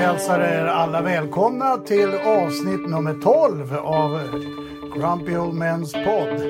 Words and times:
hälsar 0.00 0.40
er 0.40 0.64
alla 0.66 1.02
välkomna 1.02 1.76
till 1.76 2.14
avsnitt 2.14 2.88
nummer 2.88 3.14
12 3.22 3.76
av 3.76 4.20
Grumpy 4.96 5.36
Old 5.36 5.54
Men's 5.54 6.04
podd. 6.04 6.40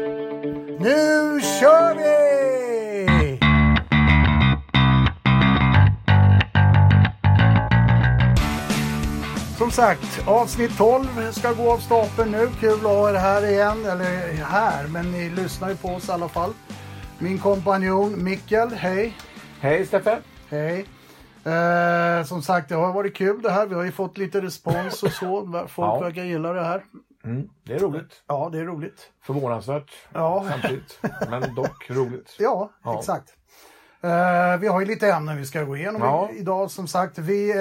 Nu 0.80 1.40
kör 1.40 1.94
vi! 1.94 3.40
Som 9.58 9.71
sagt, 9.71 10.28
avsnitt 10.28 10.78
12 10.78 11.32
ska 11.32 11.53
gå 11.53 11.72
av 11.72 11.78
stapeln 11.78 12.30
nu. 12.30 12.48
Kul 12.60 12.74
att 12.74 12.82
ha 12.82 13.10
er 13.10 13.14
här 13.14 13.51
igen. 13.51 13.85
Eller 13.85 14.44
här, 14.44 14.87
men 14.87 15.12
ni 15.12 15.30
lyssnar 15.30 15.69
ju 15.69 15.76
på 15.76 15.88
oss 15.88 16.09
i 16.09 16.12
alla 16.12 16.28
fall. 16.28 16.52
Min 17.19 17.38
kompanjon 17.38 18.24
Mikkel, 18.24 18.69
hej. 18.70 19.16
Hej 19.60 19.87
Steffe! 19.87 20.18
Hej. 20.48 20.87
Eh, 21.44 22.24
som 22.24 22.42
sagt, 22.42 22.68
det 22.68 22.74
har 22.74 22.92
varit 22.92 23.16
kul 23.16 23.42
det 23.42 23.50
här. 23.50 23.66
Vi 23.66 23.74
har 23.74 23.82
ju 23.82 23.92
fått 23.92 24.18
lite 24.18 24.40
respons 24.40 25.02
och 25.02 25.12
så. 25.12 25.46
Folk 25.68 25.88
Ja. 25.88 26.00
verkar 26.00 26.22
gilla 26.22 26.52
det 26.52 26.64
här. 26.64 26.84
Mm, 27.24 27.48
det 27.66 27.74
är 27.74 27.78
roligt. 27.78 28.22
Ja, 28.26 28.48
det 28.52 28.58
är 28.58 28.64
roligt. 28.64 29.10
Förvånansvärt 29.22 29.90
Ja. 30.12 30.46
samtidigt. 30.50 30.98
Men 31.30 31.54
dock 31.54 31.90
roligt. 31.90 32.34
Ja, 32.38 32.70
Ja. 32.84 32.98
exakt. 32.98 33.34
Eh, 34.02 34.56
vi 34.60 34.66
har 34.68 34.80
ju 34.80 34.86
lite 34.86 35.12
ämnen 35.12 35.36
vi 35.36 35.45
ska 35.46 35.62
gå 35.62 35.76
igenom 35.76 36.02
Ja. 36.02 36.30
idag 36.32 36.70
som 36.70 36.86
sagt. 36.86 37.18
Vi, 37.18 37.50
eh, 37.50 37.56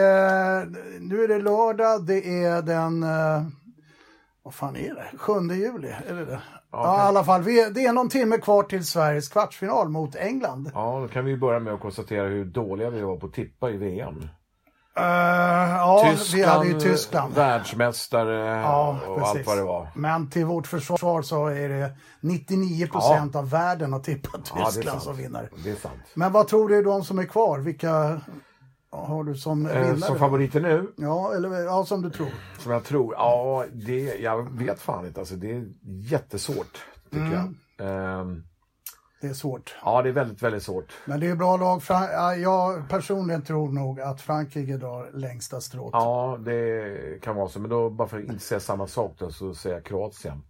nu 0.99 1.23
är 1.23 1.27
det 1.27 1.39
lördag, 1.39 2.05
det 2.05 2.43
är 2.43 2.61
den, 2.61 3.03
eh, 3.03 3.41
vad 4.49 4.55
fan 4.55 4.75
är 4.75 4.93
det, 4.95 5.17
7 5.17 5.33
juli? 5.55 5.95
Är 6.07 6.13
det 6.13 6.25
det? 6.25 6.39
Ja, 6.71 6.83
kan- 6.83 6.95
i 6.95 6.99
alla 6.99 7.23
fall. 7.23 7.41
Vi, 7.41 7.69
det 7.69 7.85
är 7.85 7.93
någon 7.93 8.09
timme 8.09 8.37
kvar 8.37 8.63
till 8.63 8.85
Sveriges 8.85 9.29
kvartsfinal 9.29 9.89
mot 9.89 10.15
England. 10.15 10.71
Ja, 10.73 10.99
då 11.01 11.07
kan 11.07 11.25
vi 11.25 11.37
börja 11.37 11.59
med 11.59 11.73
att 11.73 11.79
konstatera 11.79 12.27
hur 12.27 12.45
dåliga 12.45 12.89
vi 12.89 13.01
var 13.01 13.17
på 13.17 13.25
att 13.27 13.33
tippa 13.33 13.69
i 13.69 13.77
VM. 13.77 14.29
Eh, 14.97 15.03
ja, 15.75 16.13
vi 16.33 16.43
hade 16.43 16.67
ju 16.67 16.79
Tyskland. 16.79 17.33
världsmästare 17.33 18.61
Ja, 18.61 18.99
och 19.07 19.17
precis. 19.19 19.37
allt 19.37 19.47
vad 19.47 19.57
det 19.57 19.63
var. 19.63 19.87
Men 19.95 20.29
till 20.29 20.45
vårt 20.45 20.67
försvar 20.67 21.21
så 21.21 21.47
är 21.47 21.69
det 21.69 21.91
99 22.21 22.87
procent 22.87 23.35
av 23.35 23.49
världen 23.49 23.93
har 23.93 23.99
tippat 23.99 24.51
Ja, 24.55 24.65
Tyskland 24.65 25.01
som 25.01 25.13
sant. 25.13 25.25
vinnare. 25.25 25.49
Det 25.63 25.71
är 25.71 25.75
sant. 25.75 26.01
Men 26.13 26.31
vad 26.31 26.47
tror 26.47 26.69
du 26.69 26.83
de 26.83 27.03
som 27.03 27.19
är 27.19 27.25
kvar? 27.25 27.59
Vilka 27.59 28.21
har 28.91 29.23
du 29.23 29.35
som 29.35 29.65
Eh, 29.65 29.71
vinnare? 29.81 29.97
som 29.97 30.17
favoriter 30.19 30.61
nu, 30.61 30.93
Ja, 30.97 31.33
eller 31.35 31.49
ja, 31.63 31.85
som 31.85 32.01
du 32.01 32.09
tror. 32.09 32.29
som 32.59 32.71
jag 32.71 32.83
tror, 32.83 33.13
ja, 33.13 33.65
det, 33.73 33.99
jag 34.19 34.51
vet 34.57 34.79
fan 34.81 35.05
inte. 35.05 35.19
Alltså, 35.19 35.35
det 35.35 35.51
är 35.51 35.65
jättesvårt, 35.83 36.85
tycker 37.11 37.25
Mm. 37.25 37.55
jag. 37.77 37.87
Ehm, 37.87 38.43
Det 39.21 39.27
är 39.27 39.33
svårt. 39.33 39.75
ja, 39.83 40.01
det 40.01 40.09
är 40.09 40.13
väldigt, 40.13 40.43
väldigt 40.43 40.63
svårt. 40.63 40.93
Men 41.05 41.19
det 41.19 41.27
är 41.27 41.35
bra 41.35 41.57
lag. 41.57 41.81
Fran- 41.81 42.41
Jag 42.41 42.89
personligen 42.89 43.41
tror 43.41 43.71
nog 43.71 44.01
att 44.01 44.21
Frankrike 44.21 44.77
drar 44.77 45.09
längsta 45.13 45.61
strået. 45.61 45.89
Ja, 45.93 46.37
det 46.45 47.21
kan 47.21 47.35
vara 47.35 47.49
så. 47.49 47.59
Men 47.59 47.69
då, 47.69 47.89
bara 47.89 48.07
för 48.07 48.17
att 48.17 48.23
inte 48.23 48.39
säga 48.43 48.59
samma 48.59 48.87
sak 48.87 49.15
då, 49.19 49.31
så 49.31 49.53
säger 49.55 49.75
jag 49.75 49.85
Kroatien. 49.85 50.41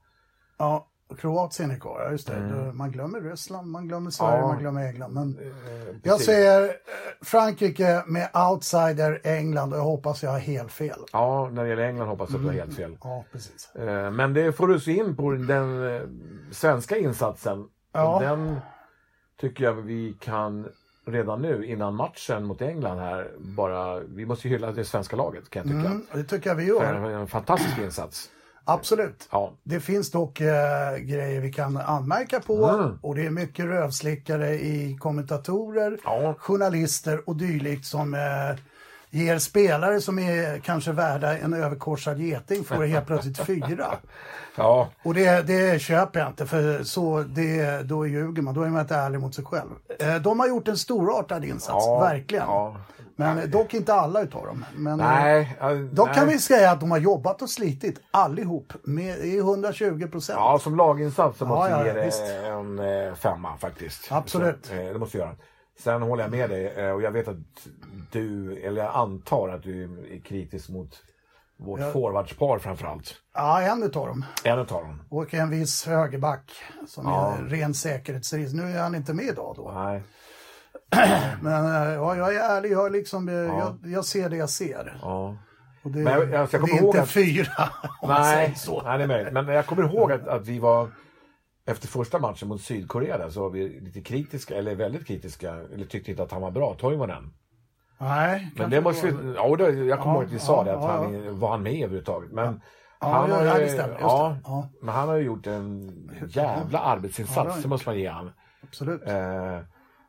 Ja, 0.58 0.88
Kroatien 1.18 1.72
är 1.72 1.80
kvar, 1.80 2.02
ja, 2.06 2.12
just 2.12 2.28
det. 2.28 2.34
Mm. 2.36 2.78
Man 2.78 2.92
glömmer 2.92 3.22
Ryssland, 3.22 3.68
man 3.72 3.88
glömmer 3.88 4.12
Sverige, 4.12 4.40
Ja. 4.40 4.48
man 4.48 4.60
glömmer 4.60 4.88
England. 4.88 5.14
Men 5.14 5.38
Eh, 5.40 5.96
jag 6.04 6.22
säger 6.22 6.64
eh, 6.64 6.70
Frankrike 7.22 8.04
med 8.08 8.30
outsider 8.52 9.22
England 9.24 9.74
och 9.74 9.80
jag 9.80 9.84
hoppas 9.84 10.24
jag 10.24 10.32
har 10.32 10.40
helt 10.40 10.72
fel. 10.72 11.00
Ja, 11.14 11.50
när 11.54 11.64
det 11.64 11.70
gäller 11.70 11.84
England 11.84 12.08
hoppas 12.08 12.30
jag 12.30 12.36
att 12.38 12.42
du 12.42 12.48
har 12.48 12.54
helt 12.56 12.76
fel. 12.76 12.98
Ja, 13.04 13.24
precis. 13.32 13.76
Eh, 13.76 14.12
Men 14.12 14.34
det 14.34 14.52
får 14.54 14.68
du 14.68 14.80
se 14.80 14.92
in 14.92 15.16
på 15.16 15.32
den 15.32 15.96
eh, 15.96 16.02
svenska 16.52 16.98
insatsen. 16.98 17.66
Ja. 17.94 18.20
Den 18.22 18.60
tycker 19.42 19.64
jag 19.64 19.74
vi 19.74 20.14
kan 20.20 20.68
redan 21.06 21.42
nu 21.42 21.66
innan 21.66 21.96
matchen 21.96 22.46
mot 22.46 22.62
England 22.62 22.98
här 23.00 23.32
bara, 23.38 24.00
vi 24.00 24.26
måste 24.26 24.48
ju 24.48 24.54
hylla 24.54 24.72
det 24.72 24.86
svenska 24.86 25.16
laget 25.16 25.50
kan 25.50 25.68
jag 25.70 25.78
tycka. 25.78 25.92
Mm, 25.92 26.06
det 26.14 26.24
tycker 26.24 26.50
jag 26.50 26.56
vi 26.56 26.66
För 26.66 26.74
gör. 26.74 26.94
En, 26.94 27.04
en 27.06 27.28
fantastisk 27.28 27.78
insats. 27.78 28.30
Absolut. 28.74 29.28
Ja, 29.32 29.52
Det 29.64 29.80
finns 29.80 30.12
dock 30.12 30.42
eh, 30.42 30.98
grejer 30.98 31.42
vi 31.42 31.54
kan 31.54 31.78
anmärka 31.78 32.40
på 32.40 32.66
Mm. 32.70 33.00
och 33.02 33.16
det 33.16 33.26
är 33.26 33.30
mycket 33.30 33.66
rövslickare 33.66 34.54
i 34.54 34.98
kommentatorer, 35.00 35.98
Ja. 36.04 36.36
journalister 36.40 37.30
och 37.30 37.36
dylikt 37.36 37.86
som 37.86 38.14
eh, 38.14 38.60
ger 39.12 39.40
spelare 39.40 40.02
som 40.02 40.20
är 40.20 40.60
kanske 40.60 40.92
värda 40.92 41.38
en 41.38 41.54
överkorsad 41.54 42.20
geting 42.20 42.64
får 42.64 42.84
helt 42.86 43.08
plötsligt 43.08 43.40
fyra. 43.46 43.88
ja, 44.56 44.90
Och 45.04 45.14
det, 45.14 45.48
det 45.48 45.82
köper 45.82 46.20
jag 46.20 46.30
inte 46.30 46.46
för 46.46 46.84
så 46.84 47.24
det, 47.28 47.82
då 47.88 48.08
ljuger 48.08 48.42
man, 48.42 48.54
då 48.54 48.62
är 48.64 48.70
man 48.70 48.82
inte 48.82 48.96
ärlig 48.96 49.20
mot 49.20 49.36
sig 49.36 49.46
själv. 49.46 49.70
Eh, 50.00 50.16
de 50.16 50.40
har 50.40 50.48
gjort 50.48 50.68
en 50.68 50.78
storartad 50.78 51.46
insats, 51.46 51.86
ja 51.88 52.00
verkligen. 52.00 52.46
Ja. 52.48 52.76
Men 53.20 53.52
dock 53.52 53.74
inte 53.74 53.94
alla 53.94 54.22
utav 54.22 54.46
dem. 54.46 54.66
Men, 54.76 55.00
eh, 55.00 55.06
Nej, 55.08 55.58
ja, 55.60 55.70
Då 55.74 56.06
nej. 56.06 56.16
kan 56.16 56.28
vi 56.28 56.40
säga 56.40 56.72
att 56.72 56.80
de 56.80 56.92
har 56.92 56.98
jobbat 56.98 57.42
och 57.42 57.50
slitit 57.50 58.00
allihop 58.12 58.74
med, 58.84 59.20
i 59.20 59.38
120 59.38 60.08
procent. 60.12 60.38
Ja, 60.40 60.60
som 60.60 60.76
laginsats 60.76 61.38
så 61.38 61.46
måste 61.46 61.72
ja, 61.72 61.78
vi 61.78 61.84
ge 61.84 61.90
ja, 61.90 61.94
det 61.94 62.06
visst. 62.06 62.22
en 62.22 62.80
eh, 63.10 63.14
femma 63.16 63.58
faktiskt. 63.58 64.12
Absolut. 64.12 64.66
Så, 64.66 64.74
eh, 64.74 64.94
det 64.94 65.00
måste 65.00 65.18
vi 65.18 65.24
göra. 65.24 65.36
Sen 65.80 66.02
håller 66.02 66.24
jag 66.24 66.32
med 66.32 66.50
dig 66.50 66.92
och 66.94 67.02
jag 67.02 67.12
vet 67.12 67.28
att 67.28 67.36
du, 68.12 68.58
eller 68.60 68.84
jag 68.84 68.96
antar 68.96 69.50
att 69.50 69.64
du 69.64 69.84
är 69.84 70.20
kritisk 70.24 70.70
mot 70.70 70.96
vårt 71.58 71.80
Ja. 71.80 71.92
forwardspar 71.92 72.60
framförallt. 72.60 73.16
Ja, 73.34 73.62
en 73.62 73.84
utav 73.84 74.08
dem. 74.08 74.26
En 74.44 74.60
utav 74.60 74.82
dem. 74.82 75.02
Och 75.10 75.34
en 75.34 75.50
viss 75.50 75.86
högerback 75.86 76.52
som 76.88 77.06
Ja. 77.06 77.34
är 77.38 77.44
ren 77.44 77.74
säkerhetsrisk. 77.74 78.54
Nu 78.56 78.64
är 78.64 78.82
han 78.82 78.96
inte 78.96 79.14
med 79.14 79.26
idag 79.26 79.54
då. 79.58 79.72
Nej. 79.76 80.04
Men 81.42 81.66
eh, 81.66 81.94
ja, 81.94 82.16
jag 82.16 82.36
är 82.36 82.40
ärlig, 82.58 82.72
jag, 82.72 82.92
liksom, 82.92 83.30
eh, 83.30 83.36
jag, 83.36 83.78
jag 83.84 84.06
ser 84.06 84.30
det 84.30 84.38
jag 84.38 84.50
ser. 84.50 85.00
Ja. 85.02 85.38
Och 85.84 85.92
det, 85.92 86.00
Men 86.00 86.14
jag- 86.14 86.30
jag 86.32 86.48
ska 86.48 86.58
det 86.58 86.72
är 86.72 86.76
ihåg 86.78 86.86
inte 86.96 87.02
att- 87.02 87.10
fyra, 87.10 87.48
om 88.02 88.10
man 88.10 88.24
säger 88.26 88.48
Nej, 88.48 88.56
så. 88.56 88.82
nej, 88.82 88.98
det 88.98 89.04
är 89.04 89.08
möjligt. 89.08 89.34
Men 89.34 89.48
jag 89.48 89.66
kommer 89.66 89.84
ihåg 89.84 90.12
att, 90.12 90.28
att 90.28 90.48
vi 90.48 90.60
var 90.60 90.90
efter 91.66 91.88
första 91.88 92.20
matchen 92.20 92.48
mot 92.48 92.62
Sydkorea 92.62 93.18
där, 93.18 93.30
så 93.30 93.42
var 93.42 93.50
vi 93.50 93.80
lite 93.80 94.02
kritiska, 94.02 94.56
eller 94.56 94.76
väldigt 94.76 95.08
kritiska, 95.08 95.54
eller 95.74 95.86
tyckte 95.86 96.12
inte 96.12 96.24
att 96.24 96.32
han 96.32 96.42
var 96.42 96.52
bra, 96.52 96.74
Toivonen. 96.80 97.34
Nej, 97.98 98.52
Men 98.56 98.70
det 98.70 98.82
måste 98.82 99.08
vi, 99.08 99.34
ja, 99.36 99.56
det, 99.56 99.72
jag 99.72 100.00
kommer 100.00 100.16
Ja, 100.16 100.22
ihåg 100.22 100.24
att 100.24 100.32
vi 100.32 100.40
sa 100.40 100.58
ja, 100.58 100.64
det, 100.64 100.78
att 100.78 100.84
ja, 100.84 100.92
han, 100.92 101.40
var 101.40 101.50
han 101.50 101.64
med 101.64 101.74
överhuvudtaget? 101.76 102.32
Men 102.32 102.62
Ja, 103.02 103.08
han 103.08 103.30
ja, 103.30 103.36
har 103.36 103.42
ju, 103.44 103.48
ja, 103.50 103.58
det 103.58 103.70
stämmer, 103.70 103.90
just 103.90 104.02
ja. 104.02 104.38
Ja. 104.44 104.70
men 104.82 104.96
han 104.96 105.08
har 105.10 105.16
ju 105.16 105.24
gjort 105.24 105.48
en 105.48 105.90
jävla 106.30 106.80
Ja, 106.80 106.80
arbetsinsats, 106.80 107.62
det 107.62 107.68
måste 107.68 107.90
man 107.90 108.00
ge 108.00 108.10
han. 108.10 108.32
Absolut. 108.64 109.08
Eh, 109.08 109.60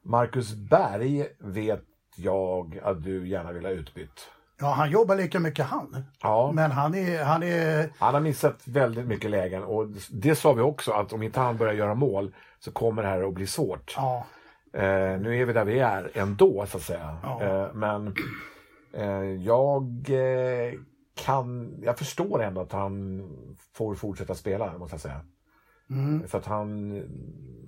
Marcus 0.04 0.54
Berg 0.54 1.26
vet 1.38 1.84
jag 2.16 2.80
att 2.82 3.04
du 3.04 3.28
gärna 3.28 3.52
vill 3.52 3.64
ha 3.64 3.72
utbytt. 3.72 4.30
Ja, 4.60 4.66
han 4.66 4.90
jobbar 4.90 5.16
lika 5.16 5.40
mycket 5.40 5.66
han. 5.66 6.04
Ja. 6.22 6.52
Men 6.54 6.70
han 6.70 6.94
är, 6.94 7.24
han 7.24 7.42
är 7.42 7.90
Han 7.98 8.14
har 8.14 8.20
missat 8.20 8.62
väldigt 8.64 9.06
mycket 9.06 9.30
lägen 9.30 9.62
och 9.62 9.86
det 10.10 10.34
sa 10.34 10.52
vi 10.52 10.62
också 10.62 10.92
att 10.92 11.12
om 11.12 11.22
inte 11.22 11.40
han 11.40 11.56
börjar 11.56 11.74
göra 11.74 11.94
mål 11.94 12.34
så 12.58 12.72
kommer 12.72 13.02
det 13.02 13.08
här 13.08 13.22
att 13.22 13.34
bli 13.34 13.46
svårt. 13.46 13.94
ja, 13.96 14.26
Eh, 14.72 15.20
nu 15.20 15.40
är 15.40 15.44
vi 15.44 15.52
där 15.52 15.64
vi 15.64 15.78
är 15.78 16.10
ändå 16.14 16.66
så 16.66 16.76
att 16.76 16.82
säga. 16.82 17.16
Ja. 17.22 17.42
Eh, 17.42 17.72
men 17.74 18.14
eh, 18.92 19.22
jag 19.22 20.10
eh, 20.10 20.72
kan, 21.24 21.78
jag 21.82 21.98
förstår 21.98 22.42
ändå 22.42 22.60
att 22.60 22.72
han 22.72 23.22
får 23.72 23.94
fortsätta 23.94 24.34
spela 24.34 24.78
måste 24.78 24.94
jag 24.94 25.00
säga. 25.00 25.20
Mm, 25.90 26.28
För 26.28 26.38
att 26.38 26.46
han, 26.46 27.02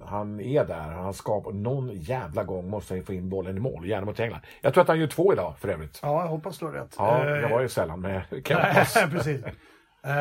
han 0.05 0.41
är 0.41 0.65
där, 0.65 0.81
han 0.81 1.15
skapar, 1.15 1.53
någon 1.53 1.91
jävla 1.93 2.44
gång 2.44 2.71
måste 2.71 2.94
han 2.94 3.05
få 3.05 3.12
in 3.12 3.28
bollen 3.28 3.56
i 3.56 3.60
mål, 3.60 3.87
gärna 3.87 4.06
mot 4.06 4.21
England. 4.21 4.41
Jag 4.60 4.75
tror 4.75 4.83
att 4.83 4.88
han 4.88 5.00
gör 5.00 5.06
två 5.06 5.33
idag 5.33 5.55
för 5.59 5.69
övrigt. 5.69 5.99
ja, 6.03 6.21
jag 6.22 6.28
hoppas 6.28 6.59
du 6.59 6.65
har 6.65 6.72
rätt. 6.72 6.94
Ja, 6.99 7.25
Eh, 7.25 7.31
jag 7.41 7.49
var 7.49 7.61
ju 7.61 7.69
sällan 7.69 8.00
med 8.00 8.22
Kempas. 8.44 8.94
precis. 9.11 9.41
Eh, 10.05 10.12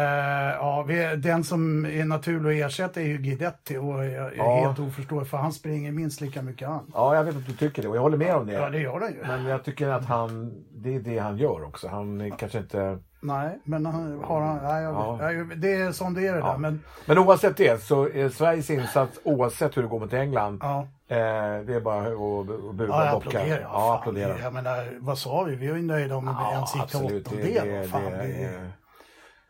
ja, 0.56 0.85
vi, 0.88 1.16
den 1.17 1.44
som 1.44 1.85
är 1.85 2.06
naturlig 2.06 2.61
att 2.61 2.67
ersätta 2.72 3.01
är 3.01 3.06
ju 3.06 3.17
Guidetti 3.17 3.78
och 3.78 4.06
jag, 4.06 4.06
är 4.06 4.34
Ja. 4.38 4.66
helt 4.66 4.79
oförståelig 4.79 5.28
för 5.28 5.38
han 5.38 5.51
springer 5.53 5.91
minst 5.91 6.22
lika 6.22 6.41
mycket 6.41 6.67
han. 6.67 6.91
Ja, 6.93 7.16
jag 7.16 7.23
vet 7.23 7.35
att 7.35 7.46
du 7.46 7.53
tycker 7.53 7.81
det 7.81 7.87
och 7.87 7.96
jag 7.96 8.02
håller 8.02 8.17
med 8.17 8.35
om 8.35 8.46
det. 8.47 8.53
Ja, 8.53 8.70
det 8.70 8.79
gör 8.79 8.99
han 8.99 9.14
ju. 9.14 9.22
Men 9.28 9.46
jag 9.46 9.64
tycker 9.64 9.87
att 9.90 10.05
han, 10.05 10.53
det 10.72 10.96
är 10.96 10.99
det 10.99 11.17
han 11.17 11.37
gör 11.37 11.64
också. 11.64 11.87
Han 11.87 12.22
är 12.22 12.29
kanske 12.29 12.58
inte... 12.59 12.97
Nej, 13.23 13.59
men 13.64 13.85
har 13.85 14.41
han, 14.41 14.58
nej, 14.64 14.84
jag, 14.84 14.94
Ja. 14.94 15.18
nej, 15.22 15.46
det 15.56 15.73
är 15.73 15.91
som 15.91 16.14
det 16.14 16.28
är 16.28 16.34
det 16.34 16.40
Ja. 16.40 16.46
där. 16.46 16.58
Men 16.58 16.84
Men 17.06 17.18
oavsett 17.18 17.58
det 17.58 17.84
så 17.84 18.09
är 18.09 18.29
Sveriges 18.29 18.70
insats, 18.70 19.20
oavsett 19.23 19.78
hur 19.78 19.82
det 19.82 19.88
går 19.88 20.00
mot 20.00 20.14
England, 20.14 20.59
ja, 20.62 20.79
eh, 21.08 21.18
det 21.66 21.73
är 21.76 21.79
bara 21.82 22.00
att, 22.02 22.76
buga 22.78 22.94
ja 22.94 23.06
jag 23.06 23.16
och 23.16 23.23
bocka. 23.23 23.47
Ja, 23.47 23.58
Ja, 23.62 23.96
applådera. 24.00 24.40
Jag 24.40 24.53
menar, 24.53 24.97
vad 25.00 25.18
sa 25.18 25.44
vi? 25.44 25.56
Vi 25.56 25.68
är 25.68 25.76
ju 25.76 25.82
nöjda 25.82 26.16
om 26.16 26.26
vi 26.26 26.53
ens 26.56 26.76
gick 26.76 26.88
till 26.88 27.18
åttondel. 27.18 27.90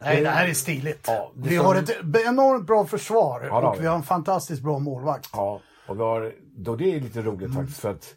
nej, 0.01 0.21
det 0.21 0.29
här 0.29 0.47
är 0.47 0.53
stiligt. 0.53 1.05
Ja, 1.07 1.31
det 1.35 1.49
vi 1.49 1.57
som- 1.57 1.65
har 1.65 1.75
ett 1.75 1.89
enormt 2.27 2.67
bra 2.67 2.85
försvar 2.85 3.41
har 3.51 3.61
och 3.61 3.75
vi. 3.75 3.79
vi 3.81 3.87
har 3.87 3.95
en 3.95 4.03
fantastiskt 4.03 4.61
bra 4.63 4.79
målvakt. 4.79 5.29
Ja, 5.33 5.59
och 5.87 5.97
vi 5.99 6.01
har, 6.03 6.33
då 6.57 6.75
det 6.75 6.95
är 6.95 6.99
lite 6.99 7.21
roligt 7.21 7.41
Mm. 7.49 7.57
faktiskt 7.57 7.79
för 7.79 7.91
att 7.91 8.15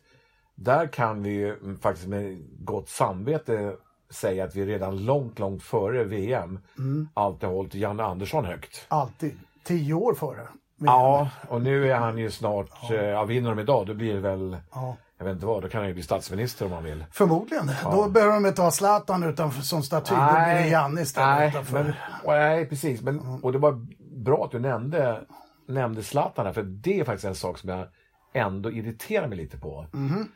där 0.54 0.86
kan 0.86 1.22
vi 1.22 1.30
ju 1.30 1.76
faktiskt 1.82 2.06
med 2.08 2.42
gott 2.64 2.88
samvete 2.88 3.72
säga 4.14 4.44
att 4.44 4.54
vi 4.56 4.66
redan 4.66 5.04
långt, 5.04 5.38
långt 5.38 5.62
före 5.62 6.04
VM 6.04 6.58
Mm. 6.78 7.08
alltid 7.14 7.48
hållit 7.48 7.74
Janne 7.74 8.02
Andersson 8.02 8.44
högt. 8.44 8.84
Alltid. 8.88 9.38
Tio 9.64 9.94
år 9.94 10.14
före. 10.14 10.48
Ja, 10.78 11.28
och 11.48 11.62
nu 11.62 11.90
är 11.92 11.96
han 11.96 12.18
ju 12.18 12.30
snart, 12.30 12.68
ja. 12.90 12.94
ja 12.94 13.24
vinner 13.24 13.50
de 13.50 13.58
idag 13.58 13.86
då 13.86 13.94
blir 13.94 14.14
det 14.14 14.20
väl, 14.20 14.56
Ja. 14.74 14.96
jag 15.18 15.24
vet 15.24 15.34
inte 15.34 15.46
vad, 15.46 15.62
då 15.62 15.68
kan 15.68 15.78
han 15.80 15.88
ju 15.88 15.94
bli 15.94 16.02
statsminister 16.02 16.66
om 16.66 16.72
han 16.72 16.84
vill. 16.84 17.04
Förmodligen. 17.12 17.70
Då 17.84 18.08
behöver 18.08 18.34
de 18.34 18.46
inte 18.46 18.62
ha 18.62 18.70
Zlatan 18.70 19.22
utanför 19.22 19.62
som 19.62 19.82
staty. 19.82 20.14
Då 20.14 20.20
blir 20.20 20.54
det 20.62 20.68
Janne 20.68 21.00
istället 21.00 21.38
nej, 21.38 21.48
utanför. 21.48 21.82
men, 21.84 21.94
nej, 22.26 22.66
precis. 22.66 23.02
Men, 23.02 23.20
och 23.42 23.52
det 23.52 23.58
var 23.58 23.86
bra 24.24 24.44
att 24.44 24.50
du 24.50 24.58
nämnde, 24.58 25.20
nämnde 25.68 26.02
Zlatan 26.02 26.46
här, 26.46 26.52
för 26.52 26.62
det 26.62 27.00
är 27.00 27.04
faktiskt 27.04 27.24
en 27.24 27.34
sak 27.34 27.58
som 27.58 27.70
jag 27.70 27.86
ändå 28.34 28.70
irriterar 28.70 29.26
mig 29.28 29.38
lite 29.38 29.58
på. 29.58 29.86
Mhm. 29.92 30.28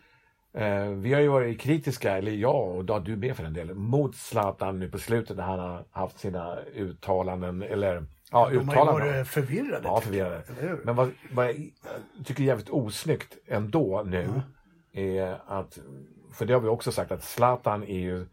Eh, 0.55 0.89
vi 0.89 1.12
har 1.15 1.21
ju 1.21 1.29
varit 1.29 1.61
kritiska, 1.61 2.19
eller 2.19 2.33
jag 2.33 2.69
och 2.77 2.85
ja, 2.89 2.99
du 2.99 3.17
med 3.17 3.37
för 3.37 3.43
den 3.45 3.53
delen, 3.53 3.79
mot 3.81 4.17
Zlatan 4.17 4.79
nu 4.79 4.89
på 4.91 4.99
slutet 4.99 5.37
när 5.37 5.45
han 5.45 5.59
har 5.59 5.85
haft 5.91 6.19
sina 6.19 6.56
uttalanden, 6.75 7.62
eller 7.62 7.95
ja, 7.95 8.03
De 8.31 8.37
har 8.37 8.50
ju 8.50 8.59
uttalanden. 8.59 9.09
varit 9.09 9.29
förvirrade. 9.29 9.81
Ja, 9.85 9.95
jag. 9.95 10.03
förvirrade. 10.03 10.43
Hur? 10.59 10.81
Men 10.85 10.95
vad, 10.97 11.11
vad 11.33 11.47
jag 11.47 11.71
tycker 12.25 12.43
är 12.43 12.47
jävligt 12.47 12.71
osnyggt 12.71 13.37
ändå 13.47 14.03
nu 14.06 14.29
är 14.93 15.39
att, 15.47 15.79
för 16.33 16.47
det 16.47 16.53
har 16.53 16.61
vi 16.61 16.69
också 16.69 16.93
sagt, 16.93 17.12
att 17.12 17.25
Zlatan 17.25 17.83
är 17.83 17.99
ju 18.00 18.27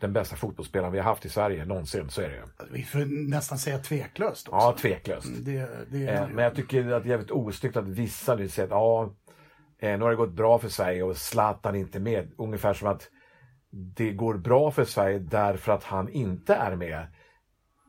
den 0.00 0.12
bästa 0.12 0.36
fotbollsspelaren 0.36 0.92
vi 0.92 0.98
har 0.98 1.04
haft 1.04 1.24
i 1.26 1.28
Sverige 1.28 1.64
någonsin, 1.64 2.08
så 2.10 2.20
är 2.22 2.28
det 2.28 2.34
ju. 2.34 2.42
Vi 2.70 2.82
får 2.82 3.28
nästan 3.30 3.58
säga 3.58 3.78
tveklöst 3.78 4.48
också. 4.48 4.66
Ja, 4.66 4.76
tveklöst. 4.78 5.28
Det, 5.44 5.68
det 5.90 6.04
Eh, 6.08 6.22
är 6.22 6.26
Men 6.28 6.44
jag 6.44 6.54
tycker 6.54 6.92
att 6.92 7.02
det 7.02 7.08
är 7.08 7.10
jävligt 7.10 7.30
osnyggt 7.30 7.76
att 7.76 7.84
vissa 7.88 8.34
nu 8.34 8.48
säger 8.48 8.66
att 8.68 8.70
ja, 8.72 9.14
eh, 9.82 9.98
nu 9.98 10.04
har 10.04 10.10
det 10.10 10.16
gått 10.16 10.32
bra 10.32 10.58
för 10.58 10.68
Sverige 10.68 11.02
och 11.02 11.16
Zlatan 11.16 11.74
är 11.74 11.78
inte 11.78 12.00
med. 12.00 12.32
Ungefär 12.38 12.74
som 12.74 12.88
att 12.88 13.08
det 13.70 14.10
går 14.12 14.34
bra 14.34 14.70
för 14.70 14.84
Sverige 14.84 15.18
därför 15.18 15.72
att 15.72 15.84
han 15.84 16.08
inte 16.08 16.54
är 16.54 16.76
med. 16.76 17.06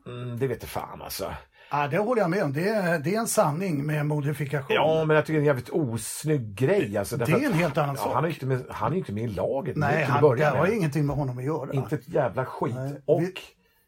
Mm, 0.06 0.38
det 0.38 0.46
vet 0.46 0.62
jag 0.62 0.70
fan 0.70 1.02
alltså. 1.02 1.32
Ja, 1.70 1.88
det 1.88 1.98
håller 1.98 2.22
jag 2.22 2.30
med 2.30 2.44
om. 2.44 2.52
Det 2.52 2.68
är, 2.68 2.98
det 2.98 3.14
är 3.14 3.18
en 3.18 3.26
sanning 3.26 3.86
med 3.86 4.06
modifikation. 4.06 4.76
Ja, 4.76 5.04
men 5.04 5.16
jag 5.16 5.26
tycker 5.26 5.32
det 5.32 5.38
är 5.38 5.40
en 5.40 5.46
jävligt 5.46 5.68
osnygg 5.68 6.54
grej. 6.54 6.96
Alltså, 6.98 7.16
Det 7.16 7.32
är 7.32 7.46
en 7.46 7.52
helt 7.52 7.78
annan 7.78 7.94
ja, 7.98 8.02
sak. 8.02 8.14
Han 8.14 8.24
är 8.24 8.28
ju 8.28 8.34
inte 8.34 8.46
med, 8.46 8.64
han 8.70 8.92
är 8.92 8.96
inte 8.96 9.12
med 9.12 9.24
i 9.24 9.26
laget 9.26 9.76
Nej, 9.76 10.04
han, 10.04 10.36
det 10.36 10.44
har 10.44 10.66
ingenting 10.66 11.06
med 11.06 11.16
honom 11.16 11.38
att 11.38 11.44
göra. 11.44 11.72
Inte 11.72 11.94
ett 11.94 12.08
jävla 12.08 12.44
skit. 12.44 12.74
Nej, 12.74 13.02
Och 13.06 13.22
vi- 13.22 13.34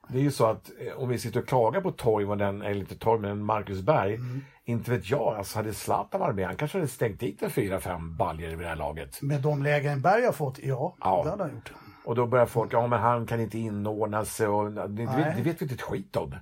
det 0.09 0.19
är 0.19 0.23
ju 0.23 0.31
så 0.31 0.47
att 0.47 0.71
eh, 0.79 1.03
om 1.03 1.09
vi 1.09 1.19
sitter 1.19 1.41
och 1.41 1.49
klagar 1.49 1.81
på 1.81 1.91
Toivonen, 1.93 2.63
eller 2.63 2.81
inte 2.81 2.95
Toivonen, 2.97 3.45
Marcus 3.45 3.81
Berg. 3.83 4.15
Mm. 4.15 4.41
Inte 4.65 4.91
vet 4.91 5.11
jag, 5.11 5.35
alltså 5.37 5.59
hade 5.59 5.73
Zlatan 5.75 6.21
varit 6.21 6.37
med, 6.37 6.47
han 6.47 6.57
kanske 6.57 6.79
hade 6.79 6.89
stängt 6.89 7.21
dit 7.21 7.43
en 7.43 7.51
fyra, 7.51 7.81
fem 7.81 8.17
baljor 8.17 8.49
vid 8.49 8.59
det 8.59 8.69
här 8.69 8.77
laget. 8.77 9.23
Med 9.23 9.41
de 9.41 9.63
lägen 9.63 10.01
Berg 10.01 10.25
har 10.25 10.33
fått, 10.33 10.59
ja, 10.63 10.97
Ja. 11.01 11.21
det 11.25 11.31
hade 11.31 11.43
han 11.43 11.53
gjort. 11.55 11.73
Och 12.05 12.15
då 12.15 12.27
börjar 12.27 12.47
folk, 12.47 12.73
ja 12.73 12.87
men 12.87 13.01
han 13.01 13.27
kan 13.27 13.41
inte 13.41 13.59
inordna 13.59 14.25
sig 14.25 14.47
och 14.47 14.73
det, 14.73 14.87
det, 14.89 15.33
det 15.37 15.43
vet 15.43 15.61
vi 15.63 15.65
inte 15.65 15.75
ett 15.75 15.83
skit 15.83 16.17
om. 16.17 16.35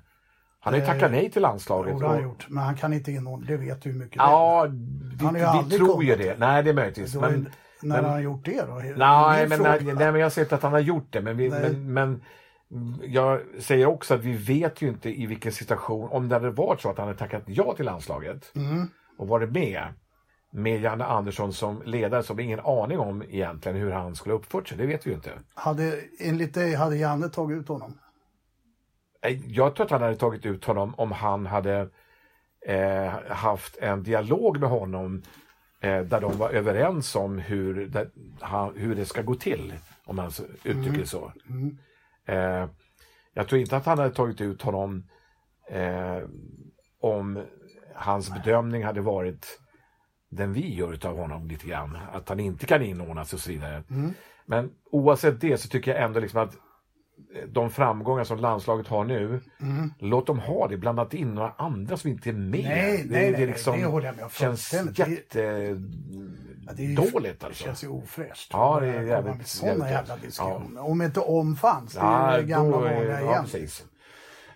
Han 0.60 0.72
har 0.74 0.80
ju 0.80 0.86
tackat 0.86 1.10
nej 1.10 1.30
till 1.30 1.42
landslaget. 1.42 1.98
Det 1.98 2.06
har 2.06 2.14
han 2.14 2.22
gjort. 2.22 2.46
Men 2.48 2.64
han 2.64 2.74
kan 2.76 2.92
inte 2.92 3.12
inordna, 3.12 3.46
det 3.46 3.56
vet 3.56 3.82
du 3.82 3.90
hur 3.90 3.98
mycket 3.98 4.16
Ja, 4.16 4.60
Han 5.20 5.36
har 5.36 5.62
vi, 5.62 5.68
vi 5.70 5.76
tror 5.78 5.88
kommit. 5.92 6.08
ju 6.08 6.16
det. 6.16 6.38
Nej, 6.38 6.62
det 6.62 6.70
är 6.70 6.74
möjligtvis. 6.74 7.12
det 7.12 7.20
Men, 7.20 7.48
när 7.82 7.96
men- 7.96 8.04
har 8.04 8.12
han 8.12 8.22
gjort 8.22 8.44
det 8.44 8.66
då? 8.66 8.74
Nej, 8.96 9.48
men, 9.48 9.62
nej, 9.62 9.78
nej, 9.84 9.94
men 9.94 10.14
jag 10.14 10.24
har 10.24 10.30
sett 10.30 10.52
att 10.52 10.62
han 10.62 10.72
har 10.72 10.80
gjort 10.80 11.06
det. 11.10 11.20
Men, 11.20 11.36
vi, 11.36 11.50
men, 11.50 11.92
men 11.92 12.22
jag 13.02 13.40
säger 13.58 13.86
också 13.86 14.14
att 14.14 14.20
vi 14.20 14.32
vet 14.36 14.82
ju 14.82 14.88
inte 14.88 15.20
i 15.20 15.26
vilken 15.26 15.52
situation, 15.52 16.08
om 16.08 16.28
det 16.28 16.34
hade 16.34 16.50
varit 16.50 16.80
så 16.80 16.90
att 16.90 16.98
han 16.98 17.06
hade 17.06 17.18
tackat 17.18 17.42
ja 17.46 17.74
till 17.76 17.84
landslaget 17.84 18.52
Mm. 18.54 18.88
och 19.18 19.28
varit 19.28 19.52
med 19.52 19.88
med 20.50 20.80
Janne 20.80 21.04
Andersson 21.04 21.52
som 21.52 21.82
ledare 21.84 22.22
som 22.22 22.40
ingen 22.40 22.60
aning 22.60 22.98
om 22.98 23.22
egentligen 23.28 23.78
hur 23.78 23.90
han 23.90 24.14
skulle 24.14 24.34
uppfört 24.34 24.68
sig. 24.68 24.78
Det 24.78 24.86
vet 24.86 25.06
vi 25.06 25.10
ju 25.10 25.16
inte. 25.16 25.30
Hade, 25.54 26.00
enligt 26.18 26.54
dig 26.54 26.74
hade 26.74 26.96
Janne 26.96 27.28
tagit 27.28 27.58
ut 27.58 27.68
honom? 27.68 27.98
Jag 29.46 29.74
tror 29.74 29.84
att 29.84 29.90
han 29.90 30.02
hade 30.02 30.16
tagit 30.16 30.46
ut 30.46 30.64
honom 30.64 30.94
om 30.94 31.12
han 31.12 31.46
hade 31.46 31.88
eh, 32.66 33.12
haft 33.28 33.76
en 33.76 34.02
dialog 34.02 34.60
med 34.60 34.68
honom 34.68 35.22
eh, 35.80 36.00
där 36.00 36.20
de 36.20 36.38
var 36.38 36.50
överens 36.50 37.16
om 37.16 37.38
hur 37.38 37.86
det, 37.86 38.10
hur 38.74 38.94
det 38.94 39.04
ska 39.04 39.22
gå 39.22 39.34
till, 39.34 39.74
om 40.04 40.16
man 40.16 40.30
uttrycker 40.64 40.98
det 40.98 41.06
så. 41.06 41.32
Eh, 42.26 42.68
jag 43.34 43.48
tror 43.48 43.60
inte 43.60 43.76
att 43.76 43.86
han 43.86 43.98
hade 43.98 44.14
tagit 44.14 44.40
ut 44.40 44.62
honom 44.62 45.08
eh, 45.70 46.18
om 47.00 47.44
hans 47.94 48.34
bedömning 48.34 48.84
hade 48.84 49.00
varit 49.00 49.60
den 50.30 50.52
vi 50.52 50.74
gör 50.74 50.92
utav 50.92 51.16
honom 51.16 51.48
lite 51.48 51.66
grann. 51.66 51.98
Att 52.12 52.28
han 52.28 52.40
inte 52.40 52.66
kan 52.66 52.82
inordnas 52.82 53.32
och 53.32 53.40
så 53.40 53.50
vidare. 53.50 53.82
Men 54.46 54.70
oavsett 54.90 55.40
det 55.40 55.58
så 55.58 55.68
tycker 55.68 55.94
jag 55.94 56.02
ändå 56.02 56.20
liksom 56.20 56.40
att 56.40 56.56
de 57.48 57.70
framgångar 57.70 58.24
som 58.24 58.38
landslaget 58.38 58.88
har 58.88 59.04
nu, 59.04 59.40
låt 59.98 60.26
dem 60.26 60.38
ha 60.38 60.68
det. 60.68 60.76
Blanda 60.76 61.02
inte 61.02 61.16
in 61.16 61.34
några 61.34 61.52
andra 61.58 61.96
som 61.96 62.10
inte 62.10 62.28
är 62.28 62.32
med. 62.32 62.64
Nej, 62.64 63.04
det, 63.08 63.14
nej, 63.14 63.32
det, 63.32 63.46
liksom 63.46 63.78
det 63.78 63.84
håller 63.86 64.06
jag 64.06 64.16
med 64.16 64.24
om 64.24 64.30
känns. 64.30 64.70
Det- 64.70 64.98
jättedåligt 64.98 65.80
Det 67.40 67.46
alltså. 67.46 67.64
känns 67.64 67.84
ju 67.84 67.88
ofräscht. 67.88 68.50
Ja, 68.52 68.80
det 68.80 68.86
är 68.86 69.02
jävligt- 69.02 69.46
sådana 69.46 69.90
jävla 69.90 70.16
diskussioner. 70.16 70.82
Om 70.84 71.02
inte 71.02 71.20
om 71.20 71.56
fanns, 71.56 71.92
det 71.94 72.00
är 72.00 72.04
Ja, 72.04 72.36
ju 72.36 72.42
det 72.42 72.48
gamla 72.48 72.76
vanliga 72.76 73.20
ja, 73.20 73.30
igen. 73.30 73.44
precis. 73.44 73.84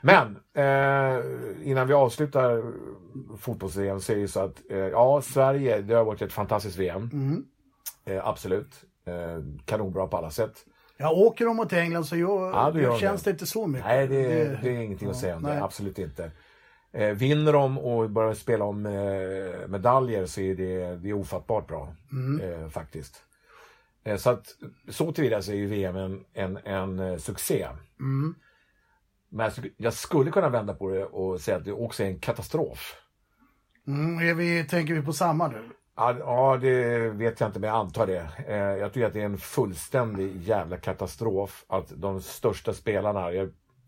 Men 0.01 0.37
eh, 0.55 1.21
innan 1.63 1.87
vi 1.89 1.95
avslutar 1.95 2.63
fotbolls-VM 3.39 4.01
så 4.01 4.13
är 4.13 4.17
det 4.17 4.29
så 4.29 4.41
att 4.41 4.63
eh, 4.71 4.79
ja, 4.79 5.23
Sverige, 5.23 5.81
det 5.81 5.95
har 5.95 6.05
varit 6.05 6.23
ett 6.23 6.33
fantastiskt 6.33 6.77
VM. 6.77 7.11
Mm. 7.13 7.45
Eh, 8.05 8.27
absolut. 8.29 8.85
Eh, 9.07 9.43
kanonbra 9.65 10.07
på 10.07 10.17
alla 10.17 10.31
sätt. 10.31 10.65
Ja, 11.01 11.11
åker 11.13 11.45
de 11.45 11.57
mot 11.57 11.73
England 11.73 12.05
så 12.05 12.17
gör, 12.17 12.51
Ja, 12.51 12.71
det 12.71 12.99
känns 13.01 13.23
det 13.23 13.31
inte 13.31 13.47
så 13.47 13.67
mycket. 13.67 13.87
Nej, 13.87 14.07
det, 14.09 14.23
det 14.63 14.69
är 14.69 14.81
ingenting 14.81 15.09
att 15.11 15.17
säga 15.17 15.37
om 15.37 15.43
det. 15.43 15.65
Absolut 15.65 15.99
inte. 15.99 16.31
Eh, 16.93 17.09
vinner 17.11 17.53
de 17.53 17.79
och 17.79 18.11
börjar 18.11 18.35
spela 18.35 18.65
om 18.65 18.87
eh, 18.87 19.69
medaljer 19.69 20.27
så 20.27 20.41
är 20.41 20.55
det, 20.55 20.97
det 20.97 21.09
är 21.09 21.13
ofattbart 21.13 21.67
bra. 21.69 21.95
Mm. 22.13 22.63
Eh, 22.63 22.69
faktiskt. 22.69 23.23
Eh, 24.05 24.17
så 24.17 24.31
att 24.31 24.47
så 24.89 25.13
tillvida 25.13 25.43
så 25.43 25.53
är 25.53 25.57
ju 25.57 25.67
VM 25.67 25.97
en, 25.97 26.25
en, 26.33 26.57
en 26.57 26.99
eh, 26.99 27.17
succé. 27.17 27.69
Mm. 28.01 28.35
Men 29.29 29.45
jag, 29.45 29.53
skulle- 29.53 29.73
jag 29.77 29.95
kunna 30.31 30.49
vända 30.49 30.75
på 30.75 30.91
det 30.91 31.05
och 31.05 31.41
säga 31.41 31.57
att 31.57 31.65
det 31.65 31.73
också 31.73 32.03
är 32.03 32.07
en 32.07 32.19
katastrof. 32.19 32.95
Mm, 33.87 34.37
vi, 34.37 34.65
tänker 34.65 34.95
vi 34.95 35.03
på 35.03 35.13
samma 35.13 35.49
nu? 35.49 35.69
Ja, 35.99 36.59
det 36.61 36.99
vet 37.11 37.41
jag 37.41 37.49
inte, 37.49 37.61
men 37.61 37.69
jag 37.69 37.77
antar 37.79 38.07
det. 38.07 38.29
Eh, 38.47 38.57
jag 38.57 38.93
tycker 38.93 39.07
att 39.07 39.13
det 39.13 39.21
är 39.21 39.25
en 39.25 39.39
fullständig 39.39 40.37
jävla 40.43 40.77
katastrof 40.77 41.65
att 41.69 41.93
de 41.97 42.21
största 42.21 42.73
spelarna, 42.73 43.27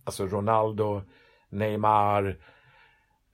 alltså 0.04 0.26
Ronaldo, 0.26 1.02
Neymar, 1.48 2.38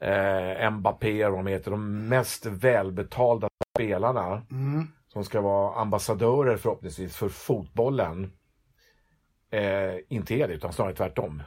eh, 0.01 0.71
Mbappé 0.71 1.27
och 1.27 1.33
vad 1.33 1.45
de 1.45 1.51
heter, 1.51 1.71
de 1.71 2.09
mest 2.09 2.47
välbetalda 2.47 3.49
spelarna 3.77 4.43
Mm. 4.51 4.87
som 5.09 5.25
ska 5.25 5.41
vara 5.41 5.75
ambassadörer 5.81 6.57
förhoppningsvis 6.57 7.17
för 7.17 7.29
fotbollen, 7.29 8.33
eh, 9.51 9.95
inte 10.09 10.35
är 10.35 10.49
det, 10.49 10.55
utan 10.55 10.73
snarare 10.73 10.95
tvärtom. 10.95 11.43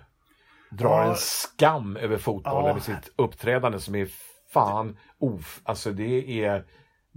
Drar 0.71 0.89
Ja. 1.03 1.09
en 1.09 1.15
skam 1.15 1.97
över 1.97 2.17
fotbollen 2.17 2.65
Ja. 2.67 2.73
med 2.73 2.83
sitt 2.83 3.13
uppträdande 3.15 3.79
som 3.79 3.95
är 3.95 4.07
fan 4.53 4.97
of... 5.19 5.61
Alltså 5.63 5.91
det 5.91 6.43
är, 6.45 6.65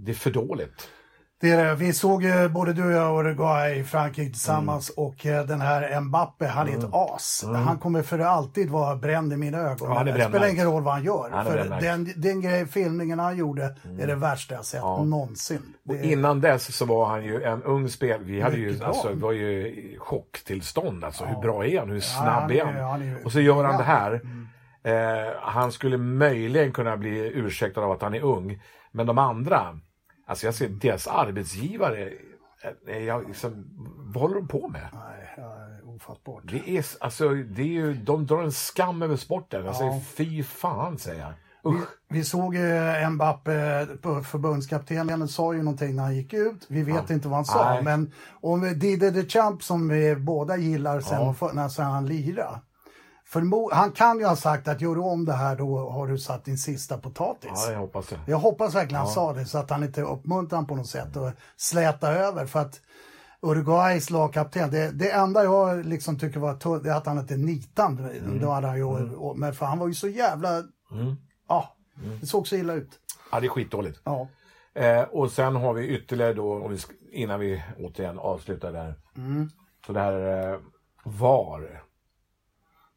det 0.05 0.11
är 0.11 0.15
för 0.15 0.31
dåligt. 0.31 0.89
Det 1.41 1.51
är 1.51 1.65
det. 1.65 1.75
Vi 1.75 1.93
såg 1.93 2.23
ju 2.23 2.49
både 2.49 2.73
du 2.73 2.85
och 2.85 2.91
jag 2.91 3.19
Uruguay 3.19 3.79
i 3.79 3.83
Frankrike 3.83 4.31
tillsammans 4.31 4.91
Mm. 4.97 5.07
och 5.07 5.25
eh, 5.25 5.45
den 5.45 5.61
här 5.61 6.01
Mbappe, 6.01 6.47
han 6.47 6.69
är 6.69 6.77
ett 6.77 6.85
as. 6.91 7.45
Han 7.65 7.77
kommer 7.77 8.01
för 8.01 8.19
alltid 8.19 8.69
vara 8.69 8.95
bränd 8.95 9.33
i 9.33 9.37
mina 9.37 9.57
ögon. 9.57 9.91
Ja, 9.91 10.03
det 10.03 10.25
spelar 10.25 10.47
ingen 10.47 10.65
roll 10.65 10.83
vad 10.83 10.93
han 10.93 11.03
gör. 11.03 11.29
Han 11.31 11.45
för 11.45 11.79
den, 11.81 12.13
den 12.15 12.41
grej, 12.41 12.65
filmningen 12.67 13.19
han 13.19 13.37
gjorde 13.37 13.75
är 13.99 14.07
det 14.07 14.15
värsta 14.15 14.55
jag 14.55 14.65
sett 14.65 14.81
någonsin. 14.81 15.61
Det, 15.83 15.93
Och 15.99 16.05
innan 16.05 16.41
dess 16.41 16.75
så 16.75 16.85
var 16.85 17.05
han 17.05 17.23
ju 17.23 17.43
en 17.43 17.63
ung 17.63 17.89
spel. 17.89 18.23
Vi 18.23 18.41
hade 18.41 18.57
ju, 18.57 18.67
Mycket 18.71 18.83
alltså, 18.87 19.13
var 19.13 19.31
ju 19.31 19.95
chocktillstånd. 19.99 21.03
Alltså, 21.03 21.25
hur 21.25 21.41
bra 21.41 21.65
är 21.65 21.79
han? 21.79 21.89
Hur 21.89 21.99
snabb 21.99 22.25
han 22.41 22.51
är 22.51 22.55
är- 22.55 22.81
han? 22.81 23.01
är 23.01 23.25
och 23.25 23.31
så 23.31 23.39
gör 23.39 23.63
han 23.63 23.71
Ja. 23.71 23.77
det 23.77 23.83
här. 23.83 24.21
Eh, 24.85 25.33
han 25.41 25.71
skulle 25.71 25.97
möjligen 25.97 26.71
kunna 26.71 26.97
bli 26.97 27.31
ursäktad 27.35 27.81
av 27.81 27.91
att 27.91 28.01
han 28.01 28.13
är 28.13 28.21
ung. 28.23 28.61
Men 28.91 29.05
de 29.07 29.17
andra, 29.17 29.79
alltså 30.33 30.47
jag 30.47 30.55
ser 30.55 30.69
deras 30.69 31.07
arbetsgivare, 31.07 32.09
eh, 32.87 32.97
jag, 32.97 33.27
liksom, 33.27 33.65
vad 34.13 34.21
håller 34.21 34.35
de 34.35 34.47
på 34.47 34.67
med? 34.67 34.87
nej, 34.93 35.33
ja, 35.37 35.55
ofattbart. 35.95 36.43
Det 36.51 36.77
är, 36.77 36.85
alltså, 36.99 37.29
det 37.29 37.61
är 37.61 37.65
ju, 37.67 37.93
de 37.93 38.25
drar 38.25 38.43
en 38.43 38.51
skam 38.51 39.01
över 39.01 39.15
sporten. 39.15 39.65
Jag 39.65 39.75
säger 39.75 39.91
Ja. 39.91 40.01
fy 40.17 40.43
fan, 40.43 40.97
säger 40.97 41.19
jag. 41.21 41.33
Usch. 41.73 41.87
Vi 42.09 42.23
såg 42.23 42.55
ju 42.55 43.09
Mbappe, 43.09 43.87
på 44.01 44.21
förbundskaptenen 44.23 45.27
sa 45.27 45.53
ju 45.53 45.63
någonting 45.63 45.95
när 45.95 46.03
han 46.03 46.15
gick 46.15 46.33
ut. 46.33 46.65
Vi 46.67 46.83
vet 46.83 47.09
inte 47.09 47.27
vad 47.27 47.35
han 47.37 47.45
sa, 47.45 47.69
Nej. 47.73 47.83
men 47.83 48.11
om 48.41 48.61
vi- 48.61 48.73
Didier 48.73 49.11
Deschamps 49.11 49.65
som 49.65 49.87
vi 49.89 50.15
båda 50.15 50.57
gillar 50.57 50.99
sen 51.01 51.35
Ja. 51.41 51.51
när 51.53 51.69
sen 51.69 51.85
han 51.85 52.05
lirade. 52.05 52.59
Förmo- 53.33 53.69
han 53.73 53.91
kan 53.91 54.19
ju 54.19 54.25
ha 54.25 54.35
sagt 54.35 54.67
att 54.67 54.81
gör 54.81 54.95
du 54.95 55.01
om 55.01 55.25
det 55.25 55.33
här 55.33 55.55
då 55.55 55.89
har 55.89 56.07
du 56.07 56.17
satt 56.17 56.45
din 56.45 56.57
sista 56.57 56.97
potatis. 56.97 57.51
Ja, 57.55 57.71
jag 57.71 57.79
hoppas 57.79 58.07
det. 58.07 58.19
Jag 58.27 58.37
hoppas 58.37 58.75
verkligen 58.75 58.99
han 59.01 59.07
sa 59.13 59.33
det 59.33 59.45
så 59.45 59.57
att 59.57 59.69
han 59.69 59.83
inte 59.83 60.01
uppmuntrar 60.01 60.57
han 60.57 60.67
på 60.67 60.75
något 60.75 60.87
sätt 60.87 61.15
och 61.15 61.31
släta 61.57 62.11
över. 62.13 62.45
För 62.45 62.59
att 62.59 62.81
Uruguays 63.41 64.09
lagkapten, 64.09 64.71
det, 64.71 64.91
det 64.91 65.11
enda 65.11 65.43
jag 65.43 65.85
liksom 65.85 66.19
tycker 66.19 66.39
var 66.39 66.79
det 66.83 66.89
är 66.89 66.93
att 66.95 67.05
han 67.05 67.19
inte 67.19 67.37
nitande. 67.37 68.03
Mm. 68.09 68.39
Då 68.39 68.49
hade 68.49 68.67
han 68.67 68.77
ju, 68.77 68.83
och- 69.15 69.37
Men 69.39 69.53
för 69.53 69.65
han 69.65 69.79
var 69.79 69.87
ju 69.87 69.93
så 69.93 70.07
jävla, 70.07 70.63
ja, 71.49 71.75
det 72.21 72.25
såg 72.27 72.47
så 72.47 72.55
illa 72.55 72.73
ut. 72.73 72.89
Ja, 73.31 73.39
det 73.39 73.47
är 73.47 73.49
skitdåligt. 73.49 73.99
Ja. 74.03 74.27
Eh, 74.75 75.01
och 75.01 75.31
sen 75.31 75.55
har 75.55 75.73
vi 75.73 75.87
ytterligare 75.87 76.33
då, 76.33 76.67
vi, 76.67 76.77
innan 77.11 77.39
vi 77.39 77.63
återigen 77.79 78.19
avslutar 78.19 78.71
där. 78.71 78.95
Mm. 79.17 79.49
Så 79.87 79.93
det 79.93 79.99
här 79.99 80.51
eh, 80.53 80.59
VAR. 81.05 81.82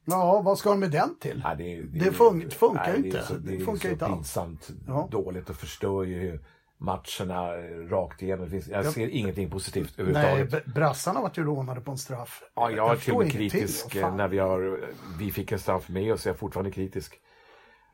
Ja, 0.09 0.41
vad 0.41 0.57
ska 0.57 0.69
de 0.69 0.79
med 0.79 0.91
den 0.91 1.15
till? 1.19 1.41
Nej, 1.45 1.55
det, 1.91 1.99
Det 2.05 2.11
fun- 2.11 2.49
funkar 2.49 2.83
nej, 2.87 2.95
inte. 2.97 3.09
Det, 3.09 3.17
är 3.17 3.21
så, 3.23 3.33
Det 3.33 3.51
det, 3.57 3.65
funkar 3.65 3.85
är 3.85 3.89
så 3.89 3.93
inte 3.93 4.05
alls. 4.05 4.15
pinsamt 4.15 4.69
Ja. 4.87 5.07
dåligt 5.11 5.49
och 5.49 5.55
förstör 5.55 6.03
ju 6.03 6.39
matcherna 6.77 7.47
rakt 7.89 8.21
igenom. 8.21 8.49
Det 8.49 8.67
jag 8.67 8.85
Ja. 8.85 8.91
ser 8.91 9.07
ingenting 9.07 9.49
positivt 9.49 9.93
Nej, 9.97 10.07
överhuvudtaget. 10.07 10.65
b- 10.65 10.71
brassarna 10.75 11.21
vart 11.21 11.37
ju 11.37 11.43
rånade 11.43 11.81
på 11.81 11.91
en 11.91 11.97
straff. 11.97 12.43
Ja, 12.55 12.71
jag 12.71 12.91
är 12.91 12.95
till 12.97 13.13
och 13.13 13.19
med 13.19 13.31
kritisk 13.31 13.95
eh, 13.95 14.15
när 14.15 14.27
vi, 14.27 14.37
har, 14.37 14.79
vi 15.19 15.31
fick 15.31 15.51
en 15.51 15.59
straff 15.59 15.89
med 15.89 16.13
oss. 16.13 16.25
Jag 16.25 16.33
är 16.33 16.37
fortfarande 16.37 16.71
kritisk. 16.71 17.19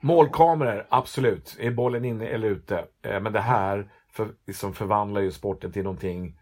Målkameror, 0.01 0.85
absolut. 0.89 1.57
Är 1.59 1.71
bollen 1.71 2.05
inne 2.05 2.25
eller 2.27 2.47
ute? 2.47 2.85
Eh, 3.05 3.19
Men 3.21 3.33
det 3.33 3.39
här 3.39 3.91
för, 4.11 4.27
liksom 4.47 4.73
förvandlar 4.73 5.21
ju 5.21 5.31
sporten 5.31 5.71
till 5.71 5.83
någonting 5.83 6.39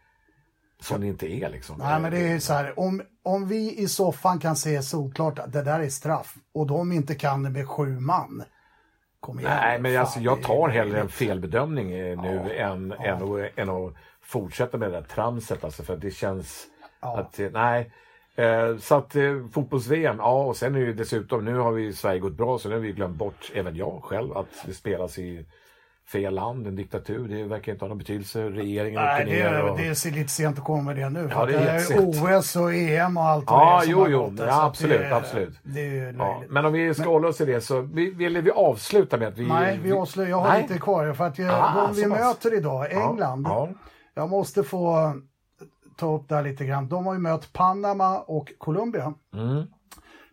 som 0.81 1.01
det 1.01 1.07
inte 1.07 1.33
är. 1.33 1.49
Liksom. 1.49 1.75
Nej, 1.79 1.99
men 1.99 2.11
det 2.11 2.17
är 2.19 2.39
så 2.39 2.53
här, 2.53 2.79
om, 2.79 3.01
om 3.23 3.47
vi 3.47 3.77
i 3.79 3.87
soffan 3.87 4.39
kan 4.39 4.55
se 4.55 4.81
solklart 4.81 5.39
att 5.39 5.53
det 5.53 5.63
där 5.63 5.79
är 5.79 5.89
straff 5.89 6.35
och 6.53 6.67
de 6.67 6.91
inte 6.91 7.15
kan 7.15 7.43
det 7.43 7.49
med 7.49 7.67
sju 7.67 7.99
man. 7.99 8.43
Kom 9.19 9.39
igen. 9.39 9.51
Nej, 9.61 9.79
men 9.79 9.93
fan, 9.93 10.01
alltså, 10.01 10.19
jag 10.19 10.41
tar 10.43 10.69
hellre 10.69 10.99
en 10.99 11.09
felbedömning 11.09 11.91
eh, 11.91 12.21
nu 12.21 12.53
Ja, 12.57 12.65
än, 12.65 12.93
ja. 12.99 13.05
Än, 13.05 13.23
att, 13.23 13.57
än 13.59 13.69
att 13.69 13.93
fortsätta 14.21 14.77
med 14.77 14.91
det 14.91 14.95
där 14.95 15.07
tramset. 15.07 15.63
Alltså, 15.63 15.83
för 15.83 15.97
det 15.97 16.11
känns 16.11 16.67
Ja. 17.01 17.17
att, 17.19 17.39
eh, 17.39 17.49
nej. 17.51 17.91
Eh, 18.35 18.77
så 18.77 18.95
att 18.95 19.15
fotbolls-VM, 19.53 20.15
ja 20.19 20.43
och 20.43 20.57
sen 20.57 20.75
är 20.75 20.79
ju 20.79 20.93
dessutom, 20.93 21.45
nu 21.45 21.57
har 21.57 21.71
vi 21.71 21.93
Sverige 21.93 22.19
gått 22.19 22.33
bra 22.33 22.59
så 22.59 22.69
nu 22.69 22.75
har 22.75 22.81
vi 22.81 22.91
glömt 22.91 23.17
bort, 23.17 23.51
även 23.53 23.75
jag 23.75 24.03
själv, 24.03 24.37
att 24.37 24.47
det 24.65 24.73
spelas 24.73 25.19
i 25.19 25.45
fel 26.11 26.33
land, 26.33 26.67
en 26.67 26.75
diktatur. 26.75 27.27
Det 27.27 27.43
verkar 27.43 27.71
inte 27.71 27.85
ha 27.85 27.89
någon 27.89 27.97
betydelse. 27.97 28.49
Regeringen 28.49 29.01
Nej, 29.03 29.15
åker 29.23 29.25
det, 29.25 29.31
ner 29.43 29.45
är, 29.53 29.69
och... 29.69 29.77
det 29.77 29.83
är 29.87 30.11
lite 30.11 30.29
sent 30.29 30.57
att 30.57 30.63
komma 30.63 30.81
med 30.81 30.95
det 30.95 31.09
nu. 31.09 31.29
Ja, 31.31 31.45
det 31.45 31.53
är 31.53 31.65
det 31.89 31.93
är. 31.93 32.37
OS 32.39 32.55
och 32.55 32.73
EM 32.73 33.17
och 33.17 33.23
allt 33.23 33.45
Ja, 33.47 33.77
det 33.79 33.83
som 33.85 33.91
jo, 33.91 33.99
har 33.99 34.09
jo, 34.09 34.21
gått 34.23 34.33
ja, 34.39 34.65
absolut, 34.65 34.99
det, 34.99 35.05
är- 35.05 35.11
absolut. 35.11 35.59
Det 35.63 35.79
är 35.99 36.13
Ja, 36.17 36.43
men 36.49 36.65
om 36.65 36.73
vi 36.73 36.93
ska 36.93 37.09
hålla 37.09 37.27
oss 37.27 37.41
i 37.41 37.45
det 37.45 37.61
så 37.61 37.81
vi, 37.81 38.11
vill 38.11 38.41
vi 38.41 38.51
avsluta 38.51 39.17
med 39.17 39.27
att 39.27 39.37
vi... 39.37 39.47
Nej, 39.47 39.79
vi 39.83 39.91
avslöjar. 39.91 40.29
Jag 40.29 40.37
har 40.37 40.49
Nej. 40.49 40.61
lite 40.61 40.79
kvar. 40.79 41.13
För 41.13 41.27
att 41.27 41.39
jag, 41.39 41.49
Ah, 41.53 41.87
de 41.87 41.95
vi 42.01 42.07
möter 42.07 42.57
idag, 42.57 42.87
Ja, 42.91 43.09
England. 43.09 43.45
Ja, 43.49 43.69
Jag 44.13 44.29
måste 44.29 44.63
få 44.63 45.13
ta 45.97 46.15
upp 46.15 46.29
det 46.29 46.35
här 46.35 46.43
lite 46.43 46.65
grann. 46.65 46.87
De 46.87 47.05
har 47.05 47.13
ju 47.13 47.19
mött 47.19 47.53
Panama 47.53 48.19
och 48.19 48.51
Colombia. 48.57 49.13
Mm. 49.33 49.63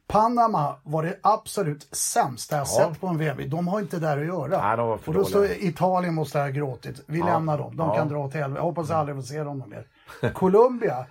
Panama 0.09 0.77
var 0.83 1.03
det 1.03 1.19
absolut 1.23 1.89
sämsta 1.97 2.57
jag 2.57 2.63
Ja. 2.63 2.89
sett 2.91 3.01
på 3.01 3.07
en 3.07 3.19
VM. 3.19 3.51
De 3.51 3.69
har 3.69 3.81
inte 3.81 3.99
där 3.99 4.19
att 4.21 4.27
göra. 4.27 4.63
Nej, 4.69 4.77
de 4.77 4.89
var 4.89 4.99
för 4.99 5.09
och 5.09 5.15
då 5.19 5.25
står. 5.25 5.45
Italien 5.51 6.15
måste 6.15 6.39
ha 6.39 6.49
gråtit. 6.49 7.05
Vi 7.07 7.19
Ja. 7.19 7.25
lämnar 7.27 7.59
dem. 7.59 7.77
De 7.77 7.89
Ja. 7.89 7.95
kan 7.97 8.09
dra 8.09 8.19
åt 8.19 8.35
helvete. 8.35 8.59
Jag 8.59 8.65
hoppas 8.65 8.89
jag 8.89 8.99
aldrig 8.99 9.17
får 9.17 9.23
se 9.23 9.43
dem 9.43 9.65
mer. 9.67 9.87
Colombia, 10.33 11.07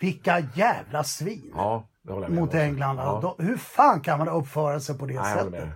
vilka 0.00 0.38
jävla 0.54 1.04
svin 1.04 1.54
med 2.02 2.30
mot. 2.32 2.54
England. 2.54 2.96
De, 2.96 3.34
hur 3.38 3.56
fan 3.56 4.00
kan 4.00 4.18
man 4.18 4.28
uppföra 4.28 4.80
sig 4.80 4.98
på 4.98 5.06
det 5.06 5.14
Nej, 5.20 5.34
sättet? 5.34 5.50
med. 5.50 5.68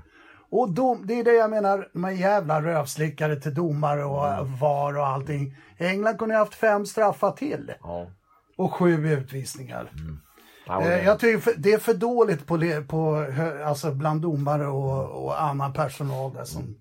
Och 0.53 0.71
dom, 0.71 1.07
det 1.07 1.15
är 1.15 1.25
det 1.25 1.33
jag 1.33 1.51
menar, 1.51 1.89
de 1.93 2.05
här 2.05 2.13
jävla 2.13 2.63
rövslickare 2.63 3.37
till 3.41 3.55
domare 3.55 4.05
och 4.05 4.29
Mm. 4.29 4.57
VAR 4.57 4.99
och 4.99 5.07
allting. 5.07 5.57
England 5.79 6.19
kunde 6.19 6.35
ha 6.35 6.41
haft 6.41 6.55
fem 6.55 6.87
straffar 6.87 7.31
till 7.31 7.73
och 8.59 8.75
sju 8.75 9.09
utvisningar. 9.09 9.79
håller 9.79 10.21
Eh, 10.69 11.05
jag 11.05 11.19
tycker 11.19 11.39
för, 11.39 11.53
det 11.57 11.73
är 11.73 11.79
för 11.79 11.95
dåligt 11.95 12.47
på, 12.47 12.59
på, 12.89 13.27
alltså 13.65 13.93
bland 13.93 14.23
domare 14.23 14.67
och, 14.67 15.25
och 15.25 15.43
annan 15.43 15.73
personal 15.73 16.33
där 16.35 16.45
som... 16.45 16.77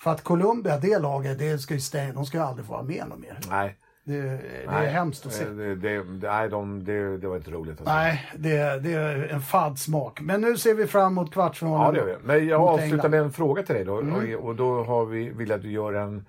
För 0.00 0.10
att 0.10 0.24
Colombia, 0.24 0.78
det 0.78 0.98
laget, 0.98 1.38
det 1.38 1.58
ska 1.58 1.74
ju 1.74 1.80
stänga, 1.80 2.12
de 2.12 2.26
ska 2.26 2.38
ju 2.38 2.44
aldrig 2.44 2.66
få 2.66 2.72
vara 2.72 2.82
med 2.82 3.04
någon 3.08 3.20
mer. 3.20 3.38
Nej. 3.50 3.78
Det, 4.06 4.22
det 4.22 4.62
är 4.64 4.66
nej. 4.66 4.86
hemskt 4.86 5.26
att 5.26 5.32
se. 5.32 5.44
Eh, 5.44 5.50
Det, 5.50 5.74
det, 5.74 6.04
nej, 6.04 6.48
de, 6.48 6.84
det, 6.84 7.18
det 7.18 7.28
var 7.28 7.36
inte 7.36 7.50
roligt. 7.50 7.80
Alltså. 7.80 7.94
Nej, 7.94 8.30
det, 8.36 8.80
det 8.82 8.92
är 8.92 9.28
en 9.28 9.40
fadd 9.40 9.78
smak. 9.78 10.20
Men 10.20 10.40
nu 10.40 10.56
ser 10.56 10.74
vi 10.74 10.86
fram 10.86 11.12
emot 11.12 11.32
kvartsfinalen. 11.32 11.84
Ja, 11.84 12.04
det 12.04 12.10
gör 12.10 12.18
vi. 12.18 12.26
Men 12.26 12.46
jag 12.46 12.60
avslutar 12.60 12.94
England. 12.94 13.10
med 13.10 13.20
en 13.20 13.32
fråga 13.32 13.62
till 13.62 13.74
dig 13.74 13.84
då. 13.84 14.00
Mm. 14.00 14.14
Och, 14.14 14.44
och 14.48 14.56
då 14.56 14.84
har 14.84 15.04
vi, 15.04 15.28
vill 15.28 15.48
jag 15.48 15.56
att 15.56 15.62
du 15.62 15.70
gör 15.70 15.92
en, 15.92 16.26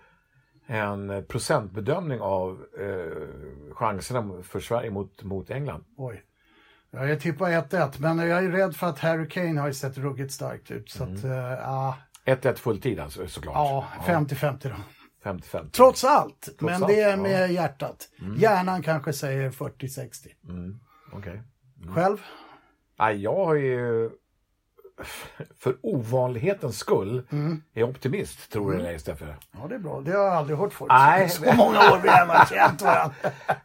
en 0.68 1.26
procentbedömning 1.28 2.22
av 2.22 2.60
eh, 2.80 3.74
chanserna 3.74 4.44
för 4.44 4.60
Sverige 4.60 4.92
mot, 4.92 5.24
mot 5.24 5.50
England. 5.50 5.84
Oj. 5.98 6.24
Ja, 6.96 7.06
jag 7.08 7.20
tippar 7.20 7.50
1-1, 7.52 7.92
men 8.00 8.18
jag 8.20 8.46
är 8.46 8.50
rädd 8.50 8.76
för 8.76 8.88
att 8.88 9.00
Harry 9.00 9.28
Kane 9.30 9.62
har 9.62 9.68
ju 9.68 9.74
sett 9.74 9.98
ruggigt 9.98 10.34
starkt 10.34 10.72
ut. 10.72 10.90
Så 10.90 11.04
Mm. 11.04 11.16
att, 11.16 11.24
eh, 11.24 11.32
ja, 11.64 11.98
1-1 12.26 12.60
fulltid 12.60 13.00
alltså 13.00 13.28
såklart. 13.28 13.56
ja, 13.56 13.86
50-50 14.06 14.70
då. 14.70 14.76
50-50. 15.24 15.70
Trots 15.72 16.04
allt, 16.04 16.50
men 16.60 16.74
allt, 16.76 16.88
det 16.88 17.02
är 17.02 17.08
ja. 17.08 17.14
Mm. 17.14 17.22
med 17.32 17.52
hjärtat. 17.52 18.10
Hjärnan 18.38 18.82
kanske 18.82 19.14
säger 19.14 19.50
40-60. 19.52 20.30
Okej. 21.14 21.42
Själv? 21.96 22.18
Nej, 23.00 23.22
jag 23.22 23.46
har 23.46 23.56
ju 23.56 24.10
för 25.60 25.76
ovanlighetens 25.82 26.78
skull 26.78 27.28
Mm. 27.32 27.62
är 27.74 27.84
optimist, 27.84 28.52
tror 28.52 28.72
du 28.72 28.78
eller 28.80 28.90
ej, 28.90 29.00
Steffe? 29.00 29.36
Ja, 29.52 29.68
det 29.70 29.76
är 29.76 29.80
bra. 29.80 30.02
Det 30.02 30.12
har 30.12 30.24
jag 30.24 30.34
aldrig 30.34 30.58
hört 30.60 30.74
förut. 30.74 30.90
Nej. 30.92 31.30
Så 31.30 31.42
många 31.56 31.80
år 31.80 32.00
vi 32.04 32.10
har 32.10 32.46
känt 32.46 32.82
varandra. 32.82 33.16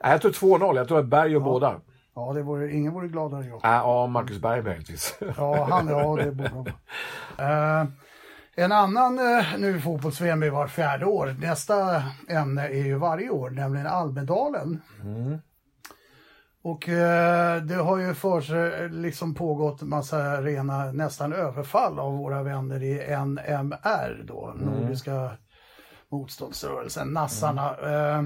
Jag 0.00 0.22
tror 0.22 0.32
2-0. 0.32 0.76
Jag 0.76 0.88
tror 0.88 0.98
att 0.98 1.06
Berg 1.06 1.32
gör 1.32 1.40
båda. 1.40 1.80
Ja, 2.14 2.32
det 2.32 2.42
vore, 2.42 2.72
ingen 2.72 2.92
vore 2.92 3.08
gladare 3.08 3.42
än 3.44 3.48
jag. 3.48 3.64
Äh, 3.64 3.70
ja, 3.70 4.06
Marcus 4.06 4.38
Berg 4.38 4.62
möjligtvis. 4.62 5.18
Ja, 5.36 5.66
han, 5.70 5.88
ja 5.88 6.16
det 6.16 6.32
borde 6.32 6.48
han 6.48 6.64
vara. 7.36 7.80
Eh, 7.80 7.86
En 8.54 8.72
annan, 8.72 9.18
eh, 9.18 9.44
nu 9.58 9.80
fotbolls-VM 9.80 10.42
är 10.42 10.50
var 10.50 10.66
fjärde 10.66 11.06
år. 11.06 11.36
Nästa 11.40 12.02
ämne 12.28 12.68
är 12.68 12.84
ju 12.84 12.94
varje 12.98 13.30
år, 13.30 13.50
nämligen 13.50 13.86
Almedalen. 13.86 14.80
Och 16.62 16.88
eh, 16.88 17.62
det 17.62 17.74
har 17.74 17.98
ju 17.98 18.14
för 18.14 18.40
sig 18.40 18.88
liksom 18.88 19.34
pågått 19.34 19.82
massa 19.82 20.42
rena 20.42 20.92
nästan 20.92 21.32
överfall 21.32 21.98
av 21.98 22.12
våra 22.18 22.42
vänner 22.42 22.82
i 22.82 23.16
NMR 23.26 24.24
då, 24.24 24.54
Nordiska 24.56 25.30
motståndsrörelsen, 26.08 27.08
nassarna. 27.08 27.76
Eh, 27.76 28.22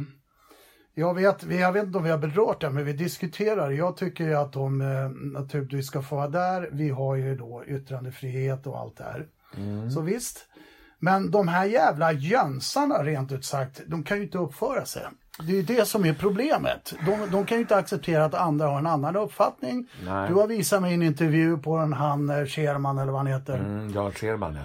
jag 0.95 1.15
vet, 1.15 1.43
vi- 1.45 1.61
jag 1.61 1.73
vet 1.73 1.85
inte 1.85 1.99
om 1.99 2.05
vi 2.05 2.11
har 2.11 2.19
berört 2.19 2.61
det, 2.61 2.71
men 2.71 2.85
vi 2.85 2.93
diskuterar. 2.93 3.71
Jag 3.71 3.97
tycker 3.97 4.25
ju 4.25 4.35
att 4.35 4.53
de 4.53 4.81
eh, 4.81 5.09
naturligtvis 5.41 5.87
ska 5.87 6.03
få 6.03 6.17
vara 6.17 6.29
där. 6.29 6.69
Vi 6.73 6.91
har 6.91 7.15
ju 7.15 7.37
då 7.37 7.63
yttrandefrihet 7.67 8.67
och 8.67 8.79
allt 8.79 8.97
det 8.97 9.05
här. 9.05 9.27
Så 9.91 10.01
visst. 10.01 10.47
Men 10.99 11.31
de 11.31 11.49
här 11.49 11.65
jävla 11.65 12.13
jönsarna 12.13 13.03
rent 13.03 13.33
ut 13.33 13.45
sagt, 13.45 13.81
de 13.87 14.03
kan 14.03 14.17
ju 14.17 14.23
inte 14.23 14.39
uppföra 14.39 14.85
sig. 14.85 15.03
Det 15.47 15.53
är 15.53 15.57
ju 15.57 15.63
det 15.63 15.85
som 15.89 16.05
är 16.05 16.15
problemet. 16.15 16.95
De, 17.07 17.31
de 17.31 17.45
kan 17.47 17.57
ju 17.59 17.63
inte 17.63 17.77
acceptera 17.77 18.25
att 18.25 18.35
andra 18.35 18.67
har 18.67 18.79
en 18.79 18.87
annan 18.87 19.17
uppfattning. 19.17 19.89
Nej. 20.07 20.29
Du 20.29 20.35
har 20.35 20.47
visat 20.47 20.83
mig 20.83 20.95
en 20.95 21.03
intervju 21.03 21.57
på 21.59 21.77
en 21.77 21.93
han 21.93 22.31
eh, 22.31 22.47
Scherman 22.47 22.99
eller 22.99 23.13
vad 23.13 23.21
han 23.21 23.27
heter. 23.27 23.59
Mm, 23.59 23.91
Jan 23.91 24.13
Scherman, 24.13 24.55
ja. 24.55 24.63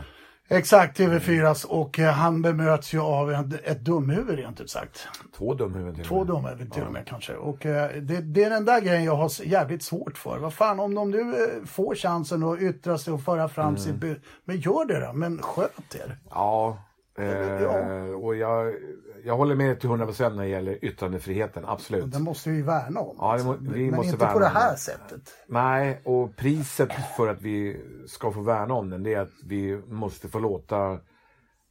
Exakt, 0.51 0.99
TV4 0.99 1.65
och 1.65 1.99
eh, 1.99 2.11
han 2.13 2.41
bemöts 2.41 2.93
ju 2.93 2.99
av 2.99 3.31
en, 3.31 3.57
ett 3.63 3.79
dumhuvud 3.81 4.35
rent 4.39 4.61
ut 4.61 4.69
sagt. 4.69 5.07
Två 5.37 5.53
dumhuvuden 5.53 5.95
till 5.95 6.05
Två 6.05 6.17
med. 6.17 6.27
dumhuvud 6.27 6.73
till 6.73 6.83
och 6.83 6.91
med 6.93 7.07
kanske. 7.07 7.33
Och 7.33 7.65
eh, 7.65 7.91
det, 8.01 8.21
det 8.21 8.43
är 8.43 8.49
den 8.49 8.65
där 8.65 8.81
grejen 8.81 9.03
jag 9.03 9.15
har 9.15 9.31
jävligt 9.47 9.83
svårt 9.83 10.17
för. 10.17 10.37
Vad 10.37 10.53
fan, 10.53 10.79
om 10.79 10.95
de 10.95 11.11
nu 11.11 11.19
eh, 11.21 11.65
får 11.65 11.95
chansen 11.95 12.43
att 12.43 12.59
yttra 12.61 12.97
sig 12.97 13.13
och 13.13 13.21
föra 13.21 13.49
fram 13.49 13.67
Mm. 13.69 13.77
sitt 13.81 13.95
bud, 13.95 14.21
men 14.45 14.57
gör 14.57 14.85
det 14.85 14.99
då, 15.05 15.13
men 15.13 15.41
sköt 15.41 15.95
er. 15.95 16.17
Ja, 16.29 16.77
eh, 17.19 17.61
Ja. 17.61 18.15
och 18.15 18.35
jag, 18.35 18.73
jag 19.23 19.37
håller 19.37 19.55
med 19.55 19.79
till 19.79 19.89
100% 19.89 20.29
när 20.35 20.43
det 20.43 20.49
gäller 20.49 20.85
yttrandefriheten, 20.85 21.63
absolut. 21.67 22.11
Den 22.11 22.23
måste 22.23 22.49
vi 22.49 22.61
värna 22.61 22.99
om. 22.99 23.15
Ja, 23.19 23.39
må- 23.45 23.57
vi 23.61 23.85
men 23.85 23.95
måste 23.95 24.11
inte 24.11 24.17
värna 24.25 24.33
på 24.33 24.39
det 24.39 24.47
här 24.47 24.75
sättet. 24.75 25.21
Nej, 25.47 26.01
och 26.05 26.35
priset 26.35 26.89
för 27.17 27.27
att 27.27 27.41
vi 27.41 27.81
ska 28.07 28.31
få 28.31 28.41
värna 28.41 28.73
om 28.73 28.89
den 28.89 29.03
det 29.03 29.13
är 29.13 29.19
att 29.19 29.29
vi 29.45 29.81
måste 29.87 30.27
få 30.27 30.39
låta 30.39 30.99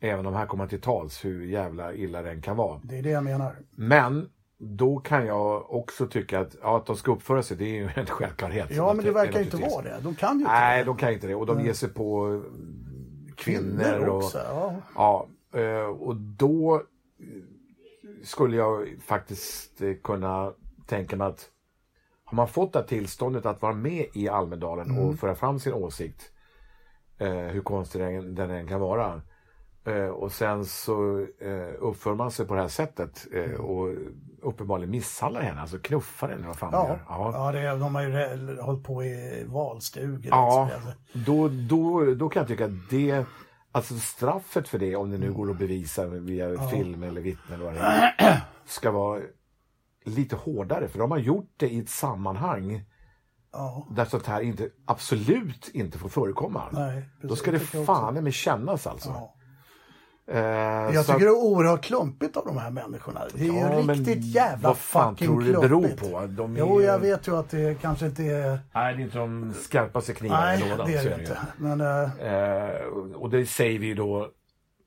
även 0.01 0.25
de 0.25 0.35
här 0.35 0.47
komma 0.47 0.67
till 0.67 0.81
tals 0.81 1.25
hur 1.25 1.47
jävla 1.47 1.95
illa 1.95 2.23
den 2.23 2.43
kan 2.43 2.57
vara. 2.57 2.81
Det 2.85 2.99
är 2.99 3.03
det 3.03 3.11
jag 3.11 3.25
menar. 3.25 3.57
Men 3.77 4.29
då 4.61 4.97
kan 4.99 5.27
jag 5.27 5.71
också 5.75 6.07
tycka 6.07 6.41
att, 6.41 6.57
ja, 6.63 6.77
att 6.77 6.87
de 6.87 6.97
ska 6.97 7.13
uppföra 7.13 7.43
sig, 7.43 7.57
det 7.57 7.65
är 7.65 7.75
ju 7.75 7.89
en 7.95 8.07
självklarhet. 8.07 8.67
Ja, 8.71 8.95
men 8.95 9.05
det 9.05 9.11
verkar 9.11 9.41
inte 9.41 9.57
vara 9.57 9.83
det. 9.83 9.97
De 10.03 10.15
kan 10.15 10.35
ju 10.35 10.41
inte 10.41 10.53
Nej, 10.53 10.79
det. 10.79 10.85
de 10.85 10.97
kan 10.97 11.13
inte 11.13 11.27
det. 11.27 11.35
Och 11.35 11.47
de 11.47 11.61
ger 11.61 11.73
sig 11.73 11.89
på 11.89 12.43
kvinnor. 13.37 13.83
Kvinnor 13.85 14.09
och, 14.09 14.17
också. 14.17 14.39
Ja. 14.49 14.75
Ja, 14.95 15.27
eh, 15.27 15.29
och 15.87 16.17
då 16.17 16.75
eh, 17.21 17.43
skulle 18.25 18.57
jag 18.57 18.89
faktiskt 19.07 19.83
eh, 19.83 19.95
kunna 20.05 20.53
tänka 20.87 21.17
mig 21.17 21.27
att 21.27 21.51
har 22.25 22.37
man 22.37 22.49
fått 22.49 22.73
det 22.73 22.83
tillståndet 22.83 23.47
att 23.47 23.63
vara 23.63 23.75
med 23.75 24.07
i 24.15 24.29
Almedalen 24.29 24.91
Mm. 24.91 25.05
och 25.05 25.19
föra 25.19 25.35
fram 25.35 25.59
sin 25.59 25.73
åsikt, 25.75 26.33
eh, 27.19 27.31
hur 27.33 27.61
konstig 27.61 28.01
den, 28.01 28.51
än 28.51 28.67
kan 28.69 28.81
vara, 28.81 29.23
eh, 29.85 30.07
och 30.09 30.33
sen 30.33 30.65
så 30.65 31.19
eh, 31.41 31.69
uppför 31.81 32.15
man 32.15 32.31
sig 32.31 32.47
på 32.47 32.55
det 32.55 32.61
här 32.61 32.69
sättet 32.69 33.27
eh, 33.33 33.53
och 33.61 33.95
uppenbarligen 34.43 34.91
misshandlar 34.91 35.41
henne, 35.41 35.61
alltså 35.61 35.79
knuffar 35.79 36.29
henne, 36.29 36.47
vad 36.47 36.57
fan 36.59 36.71
Ja, 36.73 36.89
gör. 36.89 37.01
ja. 37.09 37.53
det, 37.53 37.79
de 37.79 37.95
har 37.95 38.03
ju 38.03 38.61
hållit 38.61 38.85
på 38.85 39.05
i 39.05 39.45
valstugor. 39.49 40.21
Ja, 40.31 40.71
liksom. 40.75 40.93
då, 41.13 41.49
då, 41.49 42.15
då 42.15 42.29
kan 42.29 42.41
jag 42.41 42.49
tycka 42.49 42.65
att 42.65 42.91
det, 42.91 43.25
alltså 43.79 43.99
straffet 43.99 44.69
för 44.69 44.79
det, 44.79 44.97
om 44.97 45.11
det 45.11 45.19
nu 45.19 45.33
går 45.33 45.51
att 45.51 45.59
bevisa 45.59 46.07
via 46.07 46.69
film 46.71 47.03
eller 47.03 47.21
vittnen 47.21 47.55
eller 47.61 47.65
vad 47.65 47.75
det 47.75 47.81
är, 47.81 48.41
ska 48.67 48.91
vara 48.91 49.21
lite 50.05 50.37
hårdare. 50.37 50.89
För 50.89 50.99
de 50.99 51.11
har 51.11 51.19
gjort 51.19 51.53
det 51.57 51.69
i 51.69 51.79
ett 51.79 51.89
sammanhang 51.89 52.85
Ja, 53.53 53.87
där 53.91 54.05
sånt 54.05 54.27
här 54.27 54.41
inte, 54.41 54.69
absolut 54.85 55.69
inte 55.75 55.99
får 55.99 56.09
förekomma. 56.09 56.69
nej. 56.73 57.09
Då 57.23 57.29
precis. 57.29 57.39
ska 57.43 57.51
det 57.51 57.57
också. 57.57 57.85
fan 57.85 58.15
med 58.15 58.35
kännas 58.35 58.87
alltså. 58.87 59.09
Ja. 59.09 59.35
Eh, 60.31 60.39
Jag 60.39 60.89
tycker 61.07 61.13
att- 61.15 61.21
det 61.21 61.27
är 61.27 61.31
oerhört 61.45 61.85
klumpigt 61.85 62.37
av 62.37 62.47
de 62.47 62.59
här 62.59 62.71
människorna. 62.71 63.21
Det 63.35 63.41
är 63.41 63.45
ju 63.45 63.59
Ja, 63.59 63.83
men 63.83 63.95
riktigt 63.97 64.25
jävla 64.25 64.69
vad 64.69 64.79
fan 64.79 65.15
fucking 65.17 65.27
tror 65.29 65.41
du 65.41 65.53
det 65.53 65.59
beror 65.61 65.81
klumpigt. 65.89 66.13
på? 66.13 66.27
De 66.27 66.55
är 66.57 66.59
Jo, 66.59 66.81
ju- 66.81 66.87
jag 66.87 66.99
vet 66.99 67.29
ju 67.29 67.37
att 67.37 67.51
det 67.51 67.81
kanske 67.83 68.07
inte 68.07 68.23
är... 68.23 68.59
Nej, 68.75 68.95
det 68.95 69.01
är 69.03 69.05
inte 69.05 69.19
de 69.19 69.53
skarpaste 69.61 70.15
knivarna 70.15 70.45
Nej, 70.45 70.63
i 70.67 70.71
lådan. 70.71 70.87
det 70.87 70.97
är 70.97 71.05
det 71.05 71.15
ju. 71.17 71.21
inte. 71.21 71.39
Men 71.57 71.81
eh, 71.81 72.33
Eh, 72.33 72.83
och 73.15 73.31
det 73.31 73.47
säger 73.47 73.79
vi 73.79 73.87
ju 73.87 73.95
då 73.95 74.29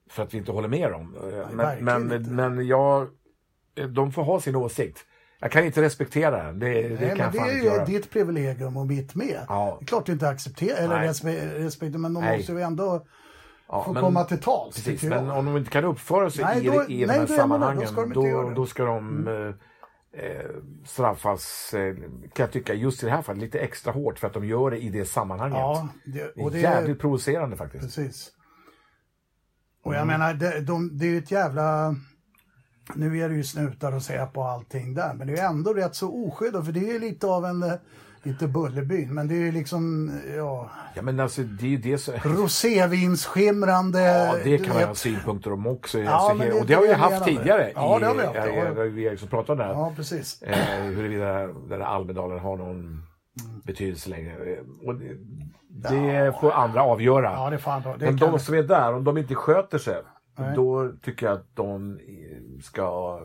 för 0.09 0.23
att 0.23 0.33
vi 0.33 0.37
inte 0.37 0.51
håller 0.51 0.67
med 0.67 0.91
dem. 0.91 1.15
Eh, 1.33 1.47
men, 1.55 1.85
men, 2.07 2.35
men 2.35 2.67
jag, 2.67 3.07
eh, 3.77 3.85
de 3.87 4.11
får 4.11 4.23
ha 4.23 4.39
sin 4.41 4.55
åsikt. 4.55 4.97
Jag 5.39 5.51
kan 5.51 5.65
inte 5.65 5.81
respektera 5.81 6.43
den. 6.43 6.59
Det, 6.59 6.67
det 6.81 6.89
nej, 6.89 7.17
kan 7.17 7.17
men 7.17 7.31
det 7.31 7.51
är 7.51 7.55
ju 7.57 7.63
göra. 7.63 7.85
ditt 7.85 8.09
privilegium 8.11 8.77
och 8.77 8.85
mitt 8.87 9.15
med. 9.15 9.39
Ja. 9.47 9.77
Det 9.79 9.83
är 9.83 9.87
klart 9.87 10.05
du 10.05 10.11
inte 10.11 10.27
accepterar, 10.29 10.77
eller 10.77 10.97
Nej. 10.99 11.07
respekt, 11.07 11.41
respekt 11.53 11.95
men 11.95 12.13
de 12.13 12.23
Nej. 12.23 12.37
måste 12.37 12.51
ju 12.51 12.61
ändå 12.61 13.05
Ja, 13.71 13.83
få 13.83 13.93
men- 13.93 14.01
komma 14.03 14.23
till 14.23 14.39
tals. 14.41 14.75
Precis, 14.75 15.03
men 15.03 15.29
om 15.29 15.45
de 15.45 15.57
inte 15.57 15.69
kan 15.71 15.85
uppföra 15.85 16.29
sig 16.29 16.43
Nej, 16.43 16.65
i, 16.65 16.69
då- 16.69 16.83
i 16.83 16.99
de 16.99 17.05
nej, 17.05 17.19
här 17.19 17.27
då 17.27 17.33
är 17.33 17.37
man 17.47 17.59
det. 17.59 17.65
Då 17.65 17.69
sammanhangen, 17.77 17.87
ska 17.87 18.01
de 18.01 18.13
då, 18.13 18.49
det. 18.49 18.55
då 18.55 18.65
ska 18.65 18.85
de 18.85 19.27
eh, 19.27 20.23
eh, 20.25 20.45
straffas, 20.85 21.73
eh, 21.73 21.95
kan 22.33 22.43
jag 22.43 22.51
tycka, 22.51 22.73
just 22.73 23.03
i 23.03 23.05
det 23.05 23.11
här 23.11 23.21
fallet, 23.21 23.41
lite 23.41 23.59
extra 23.59 23.91
hårt 23.93 24.19
för 24.19 24.27
att 24.27 24.33
de 24.33 24.45
gör 24.45 24.71
det 24.71 24.77
i 24.83 24.89
det 24.89 25.05
sammanhanget. 25.05 25.57
Ja, 25.57 25.87
det, 26.05 26.11
det 26.35 26.41
och 26.43 26.49
är 26.49 26.53
det 26.53 26.59
jävligt 26.59 26.99
provocerande 26.99 27.57
faktiskt. 27.57 27.83
Precis. 27.83 28.31
Och 29.83 29.93
jag 29.93 30.01
Mm. 30.01 30.19
menar, 30.19 30.33
det, 30.33 30.61
de, 30.61 30.97
det 30.97 31.05
är 31.05 31.09
ju 31.09 31.17
ett 31.17 31.31
jävla... 31.31 31.95
Nu 32.95 33.19
är 33.19 33.29
det 33.29 33.35
ju 33.35 33.43
snutar 33.43 33.95
och 33.95 34.01
säga 34.03 34.25
på 34.25 34.43
allting 34.43 34.93
där, 34.93 35.13
men 35.13 35.27
det 35.27 35.33
är 35.39 35.47
ändå 35.49 35.73
rätt 35.73 35.95
så 35.95 36.25
oskyddat, 36.27 36.65
för 36.65 36.71
det 36.71 36.79
är 36.89 36.93
ju 36.93 36.99
lite 36.99 37.27
av 37.27 37.45
en, 37.45 37.63
eh, 37.63 37.73
inte 38.23 38.47
Bullerbyn, 38.47 39.13
men 39.13 39.27
det 39.27 39.33
är 39.35 39.39
ju 39.39 39.51
liksom, 39.51 40.11
ja, 40.37 40.69
Ja 40.95 41.01
men 41.01 41.19
alltså 41.19 41.41
det 41.41 41.65
är 41.65 41.69
ju 41.69 41.77
det 41.77 41.97
som... 41.97 42.13
rosévinsskimrande... 42.23 44.01
Ja, 44.01 44.35
det 44.43 44.57
kan 44.57 44.75
man 44.75 44.83
ha 44.83 44.95
synpunkter 44.95 45.53
om 45.53 45.67
också. 45.67 45.99
Ja, 45.99 46.11
alltså, 46.11 46.45
det 46.45 46.59
och 46.59 46.65
det 46.65 46.73
har 46.73 46.81
vi 46.81 46.93
haft 46.93 47.25
tidigare. 47.25 47.71
Ja, 47.75 47.97
i, 47.97 47.99
det 47.99 48.05
har 48.07 48.15
vi 48.15 48.21
haft, 48.25 48.35
i- 48.35 48.73
ja. 48.77 48.83
Vi 48.83 49.03
har 49.03 49.11
liksom 49.11 49.29
pratat 49.29 49.49
om 49.49 49.57
det 49.57 49.63
här. 49.63 49.71
Ja, 49.71 49.93
precis. 49.95 50.41
Eh, 50.41 50.83
huruvida 50.83 51.33
den 51.47 51.69
där 51.69 51.79
Almedalen 51.79 52.39
har 52.39 52.57
någon 52.57 53.03
betydelse 53.65 54.09
längre. 54.09 54.57
Och 54.85 54.95
det, 54.95 55.15
det 55.69 56.33
får 56.41 56.51
andra 56.51 56.83
avgöra. 56.83 57.31
Ja, 57.31 57.49
det 57.49 57.57
bra. 57.81 57.97
Det 57.97 58.05
Men 58.05 58.15
de 58.17 58.39
som 58.39 58.55
är 58.55 58.63
där, 58.63 58.93
om 58.93 59.03
de 59.03 59.17
inte 59.17 59.35
sköter 59.35 59.77
sig, 59.77 59.95
Nej. 60.39 60.55
då 60.55 60.91
tycker 61.01 61.25
jag 61.25 61.33
att 61.35 61.55
de 61.55 61.99
ska 62.63 63.19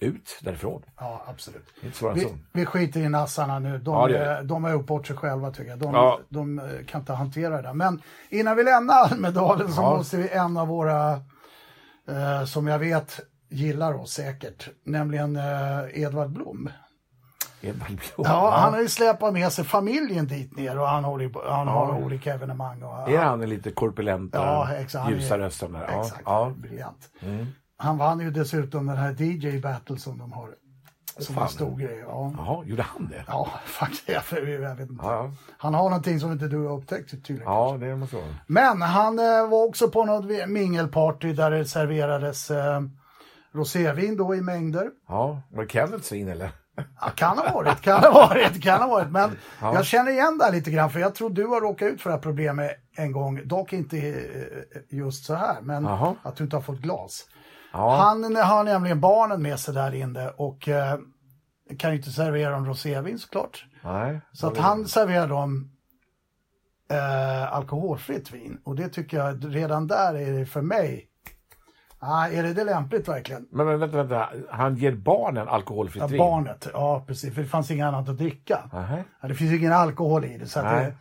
ut 0.00 0.38
därifrån. 0.42 0.82
Ja, 1.00 1.22
absolut. 1.26 1.66
Inte 1.82 1.96
svårare 1.96 2.14
än 2.14 2.18
Vi, 2.20 2.34
vi 2.52 2.66
skiter 2.66 3.00
i 3.00 3.08
nassarna 3.08 3.58
nu. 3.58 3.78
De, 3.78 3.94
Ja, 3.94 4.06
det 4.18 4.42
de 4.44 4.64
har 4.64 4.70
gjort 4.70 4.86
bort 4.86 5.06
sig 5.06 5.16
själva 5.16 5.50
tycker 5.50 5.70
jag. 5.70 5.78
De, 5.78 5.94
Ja. 5.94 6.20
de 6.28 6.58
eh, 6.58 6.64
kan 6.86 7.00
inte 7.00 7.12
hantera 7.12 7.56
det 7.56 7.62
där. 7.62 7.72
Men 7.74 8.02
innan 8.28 8.56
vi 8.56 8.62
lämnar 8.64 8.94
Almedalen 8.94 9.72
så 9.72 9.82
Ja. 9.82 9.96
måste 9.96 10.16
vi 10.16 10.28
en 10.28 10.56
av 10.56 10.68
våra, 10.68 11.12
eh, 12.08 12.44
som 12.46 12.66
jag 12.66 12.78
vet 12.78 13.20
gillar 13.48 13.94
oss 13.94 14.12
säkert, 14.12 14.68
nämligen 14.84 15.36
eh, 15.36 16.02
Edvard 16.02 16.30
Blom. 16.30 16.70
Edvard 17.60 17.86
Blom. 17.88 18.26
Ja, 18.28 18.50
han 18.50 18.72
har 18.72 18.80
ju 18.80 18.88
släpat 18.88 19.32
med 19.32 19.52
sig 19.52 19.64
familjen 19.64 20.26
dit 20.26 20.56
ner 20.56 20.78
och 20.78 20.86
han, 20.88 21.04
håller, 21.04 21.50
han 21.50 21.68
har 21.68 21.92
olika 22.04 22.34
evenemang. 22.34 22.82
Och, 22.82 23.10
Är 23.10 23.18
han 23.18 23.40
lite 23.40 23.70
korpulenta, 23.70 24.38
Ja, 24.38 24.72
exakt. 24.74 25.10
Ljusa 25.10 25.38
rösten? 25.38 25.76
Ja. 25.88 26.00
Exakt, 26.00 26.22
Ja. 26.24 26.52
Mm. 27.22 27.46
Han 27.76 27.98
vann 27.98 28.20
ju 28.20 28.30
dessutom 28.30 28.86
den 28.86 28.96
här 28.96 29.22
DJ 29.22 29.58
Battle 29.60 29.98
som 29.98 30.18
de 30.18 30.32
har. 30.32 30.48
Som 31.18 31.34
fan. 31.34 31.44
en 31.44 31.50
stor 31.50 31.76
grej. 31.78 31.98
Ja, 32.06 32.32
Jaha, 32.36 32.64
gjorde 32.64 32.82
han 32.82 33.08
det? 33.08 33.24
ja 33.26 33.50
faktiskt. 33.66 34.08
Jag, 34.08 34.22
vet 34.76 34.80
inte. 34.90 35.04
Ja, 35.04 35.30
Han 35.58 35.74
har 35.74 35.82
någonting 35.90 36.20
som 36.20 36.32
inte 36.32 36.48
du 36.48 36.58
har 36.66 36.76
upptäckt 36.78 37.10
tydligen. 37.10 37.42
ja 37.52 37.76
det 37.80 37.96
måste 37.96 38.16
vara. 38.16 38.26
Men 38.46 38.82
han 38.82 39.18
eh, 39.18 39.48
var 39.48 39.64
också 39.68 39.90
på 39.90 40.04
något 40.04 40.48
mingelparty 40.48 41.32
där 41.32 41.50
det 41.50 41.64
serverades 41.64 42.50
eh, 42.50 42.80
rosévin 43.52 44.16
då 44.16 44.34
i 44.34 44.40
mängder. 44.40 44.90
Ja, 45.08 45.42
var 45.50 45.62
det 45.62 45.68
Kenneths 45.70 46.12
vin 46.12 46.28
eller? 46.28 46.50
Ja, 47.00 47.08
kan 47.14 47.38
ha 47.38 47.52
varit, 47.54 47.80
kan 47.80 48.00
ha 48.02 48.10
varit, 48.12 48.62
kan 48.62 48.80
ha 48.80 48.88
varit. 48.88 49.10
Men 49.10 49.36
Ja. 49.60 49.74
jag 49.74 49.84
känner 49.86 50.10
igen 50.12 50.38
det 50.38 50.44
här 50.44 50.52
lite 50.52 50.70
grann 50.70 50.90
för 50.90 51.00
jag 51.00 51.14
tror 51.14 51.30
du 51.30 51.46
har 51.46 51.60
råkat 51.60 51.88
ut 51.92 52.02
för 52.02 52.10
det 52.10 52.16
här 52.16 52.22
problemet 52.22 52.70
en 52.96 53.12
gång. 53.12 53.40
Dock 53.48 53.72
inte 53.72 53.96
eh, 53.98 54.16
just 54.98 55.24
så 55.24 55.34
här, 55.34 55.56
men 55.62 55.84
Jaha. 55.84 56.14
att 56.22 56.36
du 56.36 56.44
inte 56.44 56.56
har 56.56 56.62
fått 56.62 56.78
glas. 56.78 57.24
Ja, 57.76 57.96
Han 57.96 58.36
har 58.36 58.64
nämligen 58.64 59.00
barnen 59.00 59.42
med 59.42 59.58
sig 59.60 59.74
där 59.74 59.94
inne 59.94 60.28
och 60.28 60.68
eh, 60.68 60.98
kan 61.78 61.90
ju 61.90 61.96
inte 61.96 62.10
servera 62.10 62.50
dem 62.50 62.66
rosévin 62.66 63.18
såklart. 63.18 63.66
nej. 63.84 64.20
Så 64.32 64.46
att 64.46 64.56
han 64.58 64.86
serverar 64.86 65.28
dem 65.28 65.70
eh, 66.90 67.52
alkoholfritt 67.52 68.30
vin. 68.32 68.60
Och 68.64 68.76
det 68.76 68.88
tycker 68.88 69.16
jag, 69.16 69.54
redan 69.56 69.86
där 69.86 70.14
är 70.14 70.32
det 70.38 70.46
för 70.46 70.62
mig, 70.62 71.06
ah, 71.98 72.28
är 72.28 72.42
det, 72.42 72.52
det 72.54 72.64
lämpligt 72.64 73.08
verkligen? 73.08 73.46
Men, 73.50 73.66
men 73.66 73.78
vänta, 73.80 73.96
vänta. 73.96 74.28
Han 74.50 74.76
ger 74.76 74.92
barnen 74.92 75.48
alkoholfritt 75.48 76.00
Ja, 76.00 76.06
vin? 76.06 76.18
barnet, 76.18 76.68
ja 76.72 77.04
precis, 77.06 77.34
för 77.34 77.42
det 77.42 77.48
fanns 77.48 77.70
inget 77.70 77.86
annat 77.86 78.08
att 78.08 78.18
dricka. 78.18 78.70
Ja, 79.20 79.28
det 79.28 79.34
finns 79.34 79.52
ingen 79.52 79.72
alkohol 79.72 80.24
i 80.24 80.38
det. 80.38 80.46
Så 80.46 80.62
Nej. 80.62 80.84
det 80.84 80.94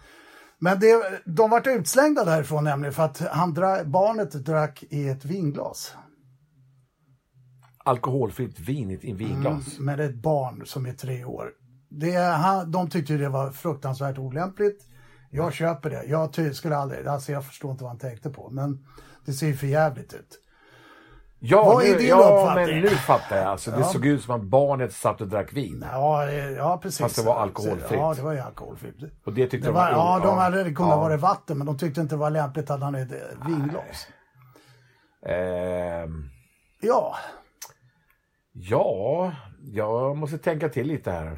men 0.60 0.80
det, 0.80 1.22
de 1.26 1.50
vart 1.50 1.68
utslängda 1.68 2.26
därifrån 2.26 2.64
nämligen 2.64 2.94
för 2.94 3.04
att 3.04 3.20
han 3.32 3.54
dra, 3.54 3.84
barnet 3.84 4.32
drack 4.32 4.84
i 4.90 5.10
ett 5.10 5.26
vinglas. 5.26 5.96
Alkoholfritt 7.86 8.60
vin 8.60 8.92
i 8.92 8.94
ett 8.94 9.04
vinglas? 9.04 9.80
med 9.80 10.00
ett 10.00 10.16
barn 10.16 10.66
som 10.66 10.86
är 10.86 10.94
tre 10.94 11.26
år. 11.26 11.50
Det, 11.90 12.12
han, 12.18 12.72
de 12.72 12.90
tyckte 12.90 13.14
det 13.14 13.30
var 13.30 13.52
fruktansvärt 13.52 14.18
olämpligt. 14.18 14.84
Jag 15.32 15.54
köper 15.54 15.90
det. 15.90 16.04
Jag 16.06 16.56
skulle 16.56 16.78
aldrig, 16.78 17.08
alltså 17.08 17.32
jag 17.32 17.46
förstår 17.46 17.72
inte 17.72 17.84
vad 17.84 17.92
han 17.92 18.00
tänkte 18.00 18.30
på, 18.30 18.50
men 18.50 18.86
det 19.26 19.34
ser 19.34 19.48
ju 19.48 19.56
för 19.56 19.68
jävligt 19.68 20.14
ut. 20.14 20.42
Ja, 21.40 21.64
Vad 21.64 21.84
är 21.84 21.92
nu, 21.92 21.98
din 21.98 22.08
ja 22.08 22.16
uppfattning? 22.40 22.66
men 22.76 22.82
nu 22.84 22.90
fattar 22.90 23.38
jag. 23.38 23.46
Alltså, 23.46 23.72
Det 23.72 23.84
såg 23.84 24.06
ut 24.06 24.22
som 24.24 24.36
att 24.36 24.44
barnet 24.44 24.94
satt 24.94 25.22
och 25.22 25.28
drack 25.28 25.54
vin. 25.54 25.86
Ja, 25.92 26.26
det- 26.26 26.52
ja 26.52 26.80
precis. 26.82 27.00
Fast 27.02 27.16
det 27.16 27.22
var 27.24 27.36
alkoholfritt. 27.36 27.92
Ja, 28.00 28.14
det 28.14 28.22
var 28.22 28.34
ju 28.34 28.40
alkoholfritt. 28.40 28.96
Och 29.26 29.34
det 29.34 29.42
tyckte 29.48 29.58
Det 29.68 29.72
de 29.72 29.74
var, 29.74 29.90
ja, 29.92 30.20
de 30.20 30.28
ja. 30.28 30.36
hade 30.36 30.58
det 30.64 30.74
kunde 30.74 30.92
Ja. 30.92 30.96
ha 30.96 31.02
varit 31.02 31.20
vatten, 31.22 31.58
men 31.58 31.68
de 31.68 31.78
tyckte 31.78 32.02
inte 32.02 32.16
det 32.16 32.20
var 32.20 32.30
lämpligt 32.30 32.70
att 32.70 32.82
han 32.82 32.94
hade 32.96 33.16
ett 33.16 33.38
vinglas. 33.48 34.08
Ehm, 35.28 36.30
Ja, 36.82 37.16
ja, 38.60 39.32
jag 39.74 40.18
måste 40.18 40.38
tänka 40.38 40.70
till 40.70 40.88
lite 40.88 41.12
här. 41.12 41.38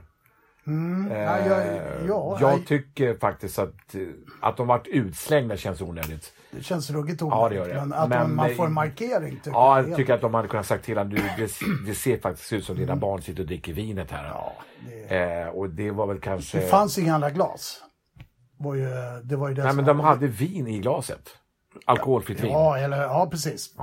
mm, 0.67 1.12
Eh, 1.12 1.17
ja, 1.21 1.39
jag, 1.47 1.82
ja, 2.08 2.38
jag 2.41 2.65
tycker 2.67 3.17
faktiskt 3.17 3.60
att, 3.60 3.95
eh, 3.95 4.01
att 4.41 4.58
de 4.58 4.67
vart 4.67 4.88
utslängda 4.88 5.58
känns 5.58 5.82
onödigt. 5.82 6.34
det 6.51 6.63
känns 6.63 6.89
ruggigt 6.89 7.21
Ja, 7.21 7.49
det 7.49 7.56
gör 7.56 7.62
onödigt, 7.62 7.75
det. 7.82 7.86
men 7.86 7.93
att 7.93 8.10
Men, 8.10 8.36
man, 8.36 8.49
eh, 8.49 8.56
får 8.56 8.65
en 8.65 8.73
markering 8.73 9.36
tycker 9.36 9.51
Ja, 9.51 9.82
jag. 9.82 9.95
tycker 9.95 10.13
att 10.13 10.21
de 10.21 10.34
hade 10.34 10.47
kunnat 10.47 10.65
sagt 10.65 10.86
till 10.86 10.95
du, 10.95 11.03
det, 11.38 11.51
det 11.88 11.95
ser 11.95 12.17
faktiskt 12.19 12.53
ut 12.53 12.65
som 12.65 12.75
dina 12.75 12.95
barn 12.95 13.21
sitter 13.21 13.41
och 13.43 13.47
dricker 13.47 13.73
vinet 13.73 14.12
här. 14.12 14.19
Mm. 14.25 14.32
Ja, 14.34 14.53
det, 14.88 14.97
Eh, 15.15 15.47
och 15.47 15.69
det 15.69 15.91
var 15.91 16.08
väl 16.08 16.19
kanske... 16.19 16.60
det 16.60 16.67
fanns 16.67 16.97
inga 16.97 17.15
andra 17.15 17.30
glas. 17.30 17.82
Var 18.58 18.75
ju, 18.75 18.88
det 19.23 19.36
var 19.36 19.49
ju 19.49 19.56
det 19.56 19.63
Nej, 19.63 19.73
men 19.73 19.86
de 19.86 19.99
hade 19.99 20.27
vin 20.27 20.67
i 20.67 20.80
glaset. 20.80 21.30
Alkoholfritt 21.86 22.44
vin. 22.44 22.52
Ja, 22.52 22.78
Ja, 22.78 22.84
eller, 22.84 23.02
ja 23.02 23.28
precis. 23.32 23.74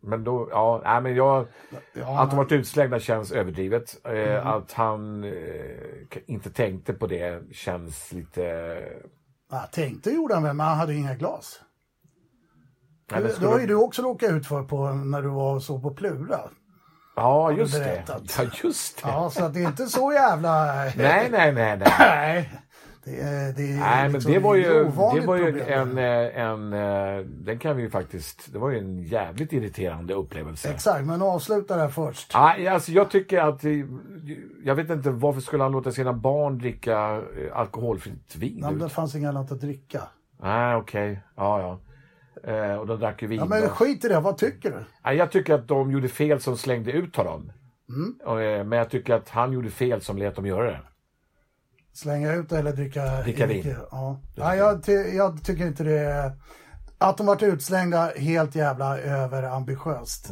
men 0.00 0.24
då, 0.24 0.48
ja, 0.50 0.80
nej 0.84 1.00
men 1.00 1.14
jag, 1.14 1.46
Ja, 1.92 2.20
att 2.22 2.30
de 2.30 2.36
varit 2.36 2.52
utslängda 2.52 3.00
känns 3.00 3.32
överdrivet. 3.32 3.96
Eh, 4.04 4.12
Mm. 4.12 4.46
Att 4.46 4.72
han 4.72 5.24
eh, 5.24 5.30
inte 6.26 6.50
tänkte 6.50 6.92
på 6.92 7.06
det 7.06 7.42
känns 7.52 8.12
lite... 8.12 8.42
ja, 9.50 9.68
tänkte 9.72 10.10
gjorde 10.10 10.34
han 10.34 10.42
väl, 10.42 10.54
men 10.54 10.66
han 10.66 10.78
hade 10.78 10.94
inga 10.94 11.14
glas. 11.14 11.60
Nej, 13.12 13.22
det, 13.22 13.40
det 13.40 13.46
har 13.46 13.60
ju 13.60 13.66
du 13.66 13.74
också 13.74 14.02
råkat 14.02 14.30
ut 14.30 14.46
för 14.46 14.62
på, 14.62 14.88
när 14.88 15.22
du 15.22 15.28
var 15.28 15.54
och 15.54 15.62
så 15.62 15.80
på 15.80 15.90
Plura. 15.94 16.40
Ja, 17.16 17.52
just 17.52 17.74
det. 17.74 18.04
Ja, 18.08 18.44
just 18.62 19.02
det. 19.02 19.08
Ja, 19.08 19.30
så 19.30 19.44
att 19.44 19.54
det 19.54 19.60
är 19.62 19.66
inte 19.68 19.86
så 19.86 20.12
jävla... 20.12 20.64
Nej, 20.74 21.28
nej, 21.30 21.52
nej, 21.52 21.76
nej. 21.98 22.50
Det, 23.04 23.20
är- 23.20 23.52
det 23.52 23.62
är 23.72 23.76
Nej, 23.80 24.02
men 24.04 24.12
liksom 24.12 24.32
det 24.32 24.38
var 24.38 24.54
ju, 24.54 24.84
det 25.14 25.26
var 25.26 25.36
ju 25.36 25.60
en, 25.60 25.98
eh, 25.98 26.38
en, 26.40 26.72
eh, 26.72 27.24
den 27.26 27.58
kan 27.58 27.76
vi 27.76 27.82
ju 27.82 27.90
faktiskt, 27.90 28.52
det 28.52 28.58
var 28.58 28.70
ju 28.70 28.78
en 28.78 29.02
jävligt 29.02 29.52
irriterande 29.52 30.14
upplevelse. 30.14 30.70
Exakt, 30.70 31.06
men 31.06 31.22
avsluta 31.22 31.76
där 31.76 31.88
först. 31.88 32.34
Nej, 32.34 32.68
alltså 32.68 32.92
jag 32.92 33.10
tycker 33.10 33.38
att, 33.40 33.60
jag 34.64 34.74
vet 34.74 34.90
inte 34.90 35.10
varför 35.10 35.40
skulle 35.40 35.62
han 35.62 35.72
låta 35.72 35.90
sina 35.92 36.12
barn 36.12 36.58
dricka 36.58 37.22
eh, 37.38 37.56
alkoholfritt 37.58 38.36
vin? 38.36 38.58
Nej, 38.60 38.70
men 38.70 38.78
det 38.78 38.88
fanns 38.88 39.14
inget 39.14 39.28
annat 39.28 39.52
att 39.52 39.60
dricka. 39.60 40.02
Nej, 40.42 40.76
okej, 40.76 41.20
ja, 41.36 41.60
ja. 41.60 41.80
Eh, 42.52 42.74
och 42.76 42.86
de 42.86 42.98
drack 43.00 43.22
ju 43.22 43.28
vin. 43.28 43.38
Ja, 43.38 43.44
men 43.44 43.62
då. 43.62 43.68
skit 43.68 44.04
i 44.04 44.08
det, 44.08 44.20
vad 44.20 44.38
tycker 44.38 44.70
du? 44.70 44.84
Nej, 45.04 45.16
jag 45.16 45.30
tycker 45.30 45.54
att 45.54 45.68
de 45.68 45.90
gjorde 45.90 46.08
fel 46.08 46.40
som 46.40 46.56
slängde 46.56 46.92
ut 46.92 47.16
honom. 47.16 47.52
Mm. 47.88 48.68
Men 48.68 48.78
jag 48.78 48.90
tycker 48.90 49.14
att 49.14 49.28
han 49.28 49.52
gjorde 49.52 49.70
fel 49.70 50.00
som 50.00 50.18
lät 50.18 50.36
dem 50.36 50.46
göra 50.46 50.70
det. 50.70 50.80
Slänga 51.94 52.32
ut 52.32 52.52
eller 52.52 52.72
dricka... 52.72 53.22
Dricka 53.22 53.46
vin. 53.46 53.76
Ja. 53.90 54.20
Ja, 54.34 54.56
jag, 54.56 54.82
ty, 54.82 54.92
jag 54.92 55.44
tycker 55.44 55.66
inte 55.66 55.84
det 55.84 55.98
är... 55.98 56.32
Att 56.98 57.16
de 57.16 57.26
varit 57.26 57.42
utslängda 57.42 58.12
helt 58.16 58.54
jävla 58.54 58.98
överambitiöst. 58.98 60.30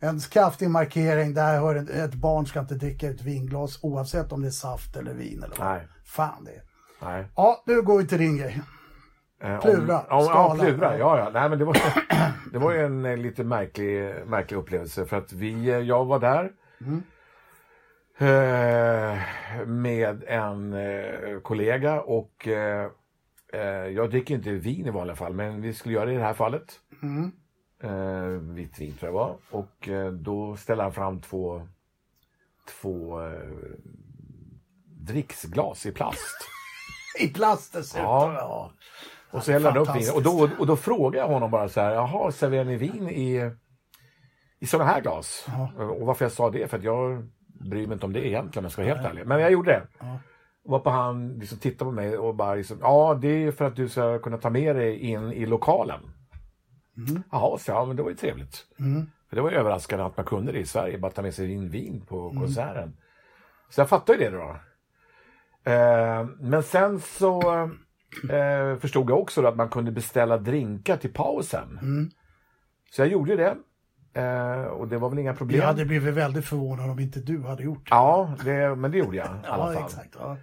En 0.00 0.20
kraftig 0.20 0.70
markering, 0.70 1.34
där 1.34 1.60
hör 1.60 1.74
ett, 2.04 2.14
barn 2.14 2.46
ska 2.46 2.60
inte 2.60 2.74
dricka 2.74 3.10
ett 3.10 3.22
vinglas 3.22 3.78
oavsett 3.82 4.32
om 4.32 4.42
det 4.42 4.48
är 4.48 4.50
saft 4.50 4.96
eller 4.96 5.14
vin 5.14 5.42
eller 5.42 5.56
vad 5.58 5.68
Nej. 5.68 5.88
fan 6.04 6.44
det 6.44 6.50
är. 6.50 6.62
Nej. 7.02 7.28
Ja, 7.36 7.62
nu 7.66 7.82
går 7.82 7.98
vi 7.98 8.06
till 8.06 8.18
din 8.18 8.36
grej. 8.36 8.62
Eh, 9.42 9.60
Plura, 9.60 9.80
Om, 9.80 9.88
ja, 9.88 10.04
ja, 10.08 10.24
skala. 10.24 10.64
plura. 10.64 10.98
Ja, 10.98 11.18
ja. 11.18 11.30
Nej, 11.32 11.48
men 11.48 11.58
det 11.58 11.64
var, 11.64 11.76
det 12.52 12.58
var 12.58 12.72
ju 12.72 12.84
en 12.84 13.22
lite 13.22 13.44
märklig, 13.44 14.14
märklig 14.26 14.58
upplevelse 14.58 15.04
för 15.06 15.16
att 15.16 15.32
vi, 15.32 15.68
eh, 15.70 15.78
jag 15.78 16.04
var 16.04 16.18
där 16.18 16.44
eh, 16.44 16.92
med 19.66 20.24
en 20.26 20.72
eh, 20.72 21.40
kollega 21.42 22.00
och 22.00 22.48
eh, 22.48 22.90
eh, 23.52 23.60
jag 23.86 24.10
dricker 24.10 24.34
inte 24.34 24.50
vin 24.50 24.86
i 24.86 24.90
vanliga 24.90 25.16
fall, 25.16 25.34
men 25.34 25.62
vi 25.62 25.74
skulle 25.74 25.94
göra 25.94 26.06
det 26.06 26.12
i 26.12 26.16
det 26.16 26.22
här 26.22 26.34
fallet. 26.34 26.80
Eh, 27.82 28.26
vitt 28.54 28.78
vin 28.78 28.96
tror 28.96 29.08
jag 29.08 29.12
var. 29.12 29.36
Och 29.50 29.88
eh, 29.88 30.12
då 30.12 30.56
ställde 30.56 30.82
han 30.82 30.92
fram 30.92 31.20
två, 31.20 31.68
två 32.80 33.22
eh, 33.26 33.50
dricksglas 34.86 35.86
i 35.86 35.92
plast. 35.92 36.36
I 37.20 37.28
plast 37.28 37.72
dessutom. 37.72 38.04
Ja. 38.04 38.32
Ja. 38.32 38.72
Och 39.30 39.42
så 39.42 39.52
hällde 39.52 39.70
han 39.70 39.78
upp 39.78 39.96
vin. 39.96 40.10
Och 40.14 40.22
då, 40.22 40.48
och 40.58 40.66
då 40.66 40.76
frågade 40.76 41.18
jag 41.18 41.28
honom 41.28 41.50
bara 41.50 41.68
så 41.68 41.80
här, 41.80 41.90
jaha, 41.90 42.32
serverar 42.32 42.64
ni 42.64 42.76
vin 42.76 43.08
i, 43.08 43.50
i 44.58 44.66
sådana 44.66 44.90
här 44.90 45.00
glas? 45.00 45.46
Och 45.78 46.06
varför 46.06 46.24
jag 46.24 46.32
sa 46.32 46.50
det, 46.50 46.68
för 46.68 46.78
att 46.78 46.84
jag 46.84 47.28
bryr 47.70 47.86
mig 47.86 47.94
inte 47.94 48.06
om 48.06 48.12
det 48.12 48.26
egentligen 48.26 48.62
om 48.62 48.64
jag 48.64 48.72
ska 48.72 48.82
vara 48.82 48.94
helt 48.94 49.06
ärlig. 49.06 49.26
Men 49.26 49.40
jag 49.40 49.52
gjorde 49.52 49.70
det. 49.70 49.82
Och 50.64 50.70
varpå 50.70 50.90
han 50.90 51.38
liksom 51.38 51.58
tittade 51.58 51.88
på 51.88 51.92
mig 51.92 52.18
och 52.18 52.34
bara 52.34 52.54
liksom, 52.54 52.78
ja 52.80 53.18
det 53.20 53.28
är 53.28 53.52
för 53.52 53.64
att 53.64 53.76
du 53.76 53.88
ska 53.88 54.18
kunna 54.18 54.38
ta 54.38 54.50
med 54.50 54.76
dig 54.76 54.98
in 54.98 55.32
i 55.32 55.46
lokalen. 55.46 56.00
Jaha, 57.32 57.58
så 57.58 57.70
ja 57.70 57.84
men 57.84 57.96
det 57.96 58.02
var 58.02 58.10
ju 58.10 58.16
trevligt. 58.16 58.66
För 59.28 59.36
det 59.36 59.42
var 59.42 59.50
ju 59.50 59.56
överraskande 59.56 60.04
att 60.04 60.16
man 60.16 60.26
kunde 60.26 60.52
det 60.52 60.58
i 60.58 60.66
Sverige, 60.66 60.98
bara 60.98 61.12
ta 61.12 61.22
med 61.22 61.34
sig 61.34 61.52
in 61.52 61.68
vin 61.70 62.06
på 62.06 62.30
konserten. 62.40 62.96
Så 63.68 63.80
jag 63.80 63.88
fattade 63.88 64.18
ju 64.24 64.30
det 64.30 64.36
då. 64.36 64.56
Eh, 65.70 66.26
men 66.40 66.62
sen 66.62 67.00
så 67.00 67.40
eh, 68.30 68.76
förstod 68.78 69.10
jag 69.10 69.20
också 69.20 69.42
då 69.42 69.48
att 69.48 69.56
man 69.56 69.68
kunde 69.68 69.90
beställa 69.92 70.36
drinkar 70.38 70.96
till 70.96 71.12
pausen. 71.12 71.78
Så 72.90 73.02
jag 73.02 73.08
gjorde 73.08 73.36
det. 73.36 73.56
Eh, 74.14 74.64
och 74.64 74.88
det 74.88 74.98
var 74.98 75.08
väl 75.10 75.18
inga 75.18 75.34
problem. 75.34 75.60
Jag 75.60 75.66
hade 75.66 75.84
blivit 75.84 76.14
väldigt 76.14 76.44
förvånad 76.44 76.90
om 76.90 76.98
inte 76.98 77.20
du 77.20 77.42
hade 77.42 77.62
gjort 77.62 77.84
det. 77.90 77.94
Ja, 77.94 78.34
det, 78.44 78.74
men 78.76 78.90
det 78.90 78.98
gjorde 78.98 79.16
jag 79.16 79.26
i 79.26 79.28
alla 79.46 79.72
Ja, 79.72 79.72
fall. 79.74 79.84
exakt. 79.84 80.16
Ja. 80.18 80.36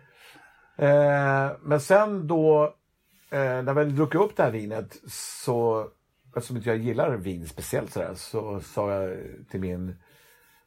Eh, 0.85 1.51
men 1.61 1.79
sen 1.79 2.27
då, 2.27 2.63
eh, 3.31 3.39
när 3.39 3.61
vi 3.73 3.79
hade 3.79 3.85
druckit 3.91 4.21
upp 4.21 4.35
det 4.37 4.43
här 4.43 4.51
vinet, 4.51 4.97
så 5.07 5.87
eftersom 6.35 6.57
inte 6.57 6.69
jag 6.69 6.77
gillar 6.77 7.11
vin 7.17 7.47
speciellt 7.47 7.91
sådär, 7.91 8.13
så 8.15 8.59
sa 8.59 8.91
jag 8.93 9.17
till 9.51 9.59
min 9.59 9.95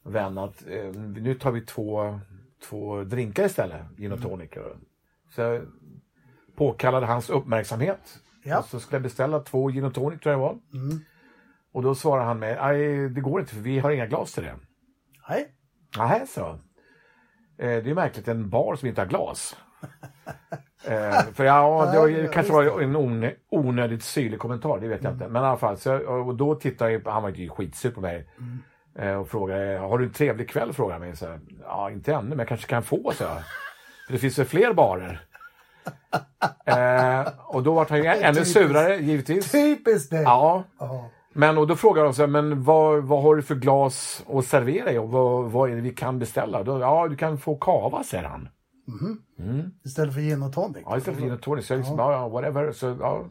vän 0.05 0.39
att 0.39 0.65
eh, 0.69 1.01
nu 1.01 1.35
tar 1.35 1.51
vi 1.53 1.61
två, 1.61 2.21
två 2.69 3.05
drinkar 3.05 3.45
istället, 3.45 3.83
gin 3.97 4.13
och 4.13 4.23
tonic. 4.23 4.51
Så 5.35 5.41
jag 5.41 5.63
påkallade 6.57 7.07
hans 7.07 7.31
uppmärksamhet. 7.31 8.01
Ja. 8.43 8.59
Och 8.59 8.65
så 8.65 8.81
skulle 8.81 8.97
jag 8.97 9.03
beställa 9.03 9.41
två 9.41 9.69
gin 9.71 9.85
och 9.85 9.95
tonic 9.95 10.21
tror 10.21 10.33
jag 10.33 10.41
det 10.41 10.45
var. 10.45 10.59
Och 11.75 11.83
då 11.83 11.95
svarade 11.95 12.27
han 12.27 12.39
mig, 12.39 12.57
nej 12.61 13.09
det 13.09 13.21
går 13.21 13.41
inte 13.41 13.55
för 13.55 13.61
vi 13.61 13.79
har 13.79 13.91
inga 13.91 14.07
glas 14.07 14.33
till 14.33 14.43
det. 14.43 14.55
Nej. 15.29 15.47
Nej, 15.99 16.27
så. 16.27 16.49
Eh, 16.49 16.59
det 17.59 17.65
är 17.75 17.83
ju 17.83 17.95
märkligt, 17.95 18.29
en 18.29 18.51
bar 18.51 18.77
som 18.77 18.89
inte 18.89 19.01
har 19.01 19.07
glas. 19.09 19.57
eh, 20.85 21.21
för 21.33 21.45
ja, 21.45 21.91
det 21.93 21.99
var, 21.99 22.07
ju- 22.09 22.29
kanske 22.29 22.53
var 22.53 22.81
en 22.81 22.97
onö, 22.97 23.31
onödigt 23.51 24.03
syrlig 24.05 24.39
kommentar, 24.39 24.81
det 24.81 24.89
vet 24.89 25.03
jag 25.05 25.13
inte. 25.13 25.29
Men 25.29 25.43
i 25.43 25.47
alla 25.47 25.57
fall, 25.57 25.77
så, 25.79 25.97
och 25.97 26.35
då 26.35 26.55
tittade 26.55 26.93
jag, 26.93 27.01
han 27.07 27.23
var 27.23 27.31
ju 27.31 27.49
skitsur 27.49 27.91
på 27.91 28.01
mig. 28.01 28.29
Eh, 28.99 29.15
och 29.15 29.29
frågade, 29.29 29.79
har 29.79 29.99
du 29.99 30.05
en 30.05 30.13
trevlig 30.13 30.49
kväll? 30.49 30.73
Frågade 30.73 30.95
han 31.01 31.09
mig. 31.09 31.17
Så, 31.17 31.27
här, 31.27 31.41
ja, 31.63 31.91
inte 31.91 32.15
ännu, 32.15 32.29
men 32.29 32.39
jag 32.39 32.49
kanske 32.49 32.67
kan 32.67 32.83
få, 32.83 33.13
så. 33.15 33.25
För 34.07 34.13
det 34.13 34.19
finns 34.19 34.39
väl 34.39 34.47
fler 34.47 34.73
barer. 34.73 35.21
eh, 36.65 37.29
och 37.47 37.63
då 37.63 37.75
var 37.75 37.87
han 37.89 37.99
ju 37.99 38.07
ännu 38.07 38.45
surare, 38.45 38.97
givetvis. 38.97 39.53
Typiskt 39.53 40.11
dig. 40.11 40.23
Ja, 40.23 40.65
Ja. 40.79 41.11
Men 41.35 41.59
och 41.59 41.67
då 41.67 41.77
frågar 41.77 42.05
de 42.05 42.15
så 42.15 42.23
här, 42.23 42.27
men 42.27 42.63
vad, 42.63 43.05
vad 43.05 43.23
har 43.23 43.37
du 43.37 43.43
för 43.43 43.55
glas 43.55 44.25
att 44.29 44.45
servera 44.47 44.93
i 44.93 44.99
och 44.99 45.11
vad, 45.11 45.51
vad 45.51 45.71
är 45.71 45.75
det 45.75 45.81
vi 45.81 45.91
kan 45.91 46.19
beställa? 46.19 46.63
Då, 46.63 46.81
ja, 46.81 47.09
du 47.09 47.17
kan 47.17 47.39
få 47.39 47.57
kava, 47.57 48.03
säger 48.03 48.25
han. 48.25 48.49
Istället 49.85 50.15
för 50.15 50.21
gin 50.21 50.43
och 50.43 50.53
tonic. 50.53 50.83
Ja, 50.85 50.97
istället 50.97 51.19
för 51.19 51.27
gin 51.27 51.35
och 51.35 51.43
tonic. 51.43 51.67
Så 51.67 51.73
jag 51.73 51.79
liksom, 51.79 51.99
ja, 51.99 52.13
ja, 52.13 52.29
whatever. 52.29 52.73
Så, 52.73 52.97
ja. 53.01 53.25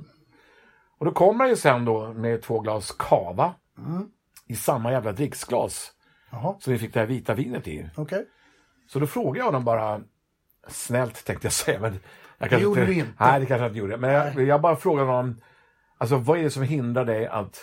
Och 0.98 1.06
då 1.06 1.12
kommer 1.12 1.46
jag 1.46 1.50
ju 1.50 1.56
sen 1.56 1.86
då 1.86 2.14
med 2.14 2.42
två 2.42 2.60
glas 2.60 2.92
kava 2.92 3.54
i 4.48 4.56
samma 4.56 4.92
jävla 4.92 5.12
dricksglas 5.12 5.92
Jaha, 6.32 6.56
som 6.60 6.74
vi 6.74 6.80
fick 6.80 6.94
det 6.94 7.00
här 7.00 7.08
vita 7.08 7.34
vinet 7.34 7.68
i. 7.68 7.90
okej. 7.96 8.26
Så 8.88 9.00
då 9.00 9.08
frågade 9.08 9.38
jag 9.38 9.46
honom 9.46 9.64
bara, 9.64 10.02
snällt 10.68 11.26
tänkte 11.26 11.46
jag 11.46 11.54
säga, 11.54 11.80
men 11.80 12.00
jag 12.38 12.50
kanske 12.50 12.64
gjorde 12.64 12.86
du 12.86 12.94
inte. 12.94 13.12
Nej, 13.20 13.40
det 13.40 13.46
kanske 13.46 13.64
jag 13.64 13.70
inte 13.70 13.80
gjorde. 13.80 13.98
Men 13.98 14.12
jag, 14.12 14.44
jag 14.44 14.62
bara 14.62 14.76
frågade 14.76 15.08
honom, 15.08 15.42
alltså 15.98 16.18
vad 16.18 16.40
är 16.40 16.44
det 16.44 16.50
som 16.50 16.64
hindrar 16.64 17.06
dig 17.06 17.28
att, 17.28 17.60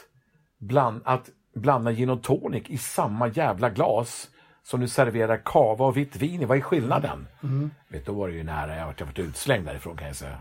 bland, 0.61 1.03
att 1.05 1.31
blanda 1.55 1.93
gin 1.93 2.11
och 2.11 2.23
tonic 2.23 2.63
i 2.67 2.79
samma 2.79 3.29
jävla 3.29 3.71
glas 3.71 4.29
som 4.63 4.81
du 4.81 4.89
serverar 4.89 5.41
kava 5.45 5.87
och 5.87 5.97
vitt 5.97 6.17
vin 6.17 6.43
i? 6.43 6.45
Vad 6.45 6.59
är 6.59 6.63
skillnaden? 6.63 7.27
Mm. 7.43 7.71
Vet, 7.89 8.07
då 8.07 8.13
var 8.13 8.29
det 8.29 8.35
ju 8.35 8.43
nära 8.43 8.77
jag 8.77 8.87
vart 8.87 9.01
jag 9.01 9.07
varit 9.07 9.19
utslängd 9.19 9.67
därifrån 9.67 9.97
kan 9.97 10.07
jag 10.07 10.17
säga. 10.17 10.39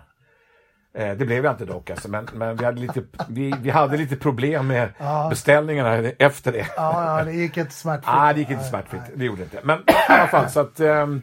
Eh, 0.93 1.17
det 1.17 1.25
blev 1.25 1.45
jag 1.45 1.53
inte 1.53 1.65
dock, 1.65 1.89
alltså, 1.89 2.09
men, 2.09 2.29
men 2.33 2.55
vi, 2.55 2.65
hade 2.65 2.81
lite, 2.81 3.03
vi, 3.29 3.53
vi 3.61 3.69
hade 3.69 3.97
lite 3.97 4.15
problem 4.15 4.67
med 4.67 4.93
beställningarna 5.29 5.95
efter 6.19 6.51
det. 6.51 6.67
Ja, 6.75 7.17
ja, 7.17 7.25
det 7.25 7.33
gick 7.33 7.57
inte 7.57 7.73
smärtfritt. 7.73 8.15
Nej, 8.15 8.33
det 8.33 8.39
gick 8.39 8.49
inte 8.49 8.63
smärtfritt. 8.63 9.01
Det 9.15 9.25
gjorde 9.25 9.37
det 9.37 9.43
inte. 9.43 9.59
Men 9.63 9.79
i 9.79 9.83
alla 10.07 10.27
fall, 10.27 10.49
så 10.49 10.59
att... 10.59 10.79
Um, 10.79 11.21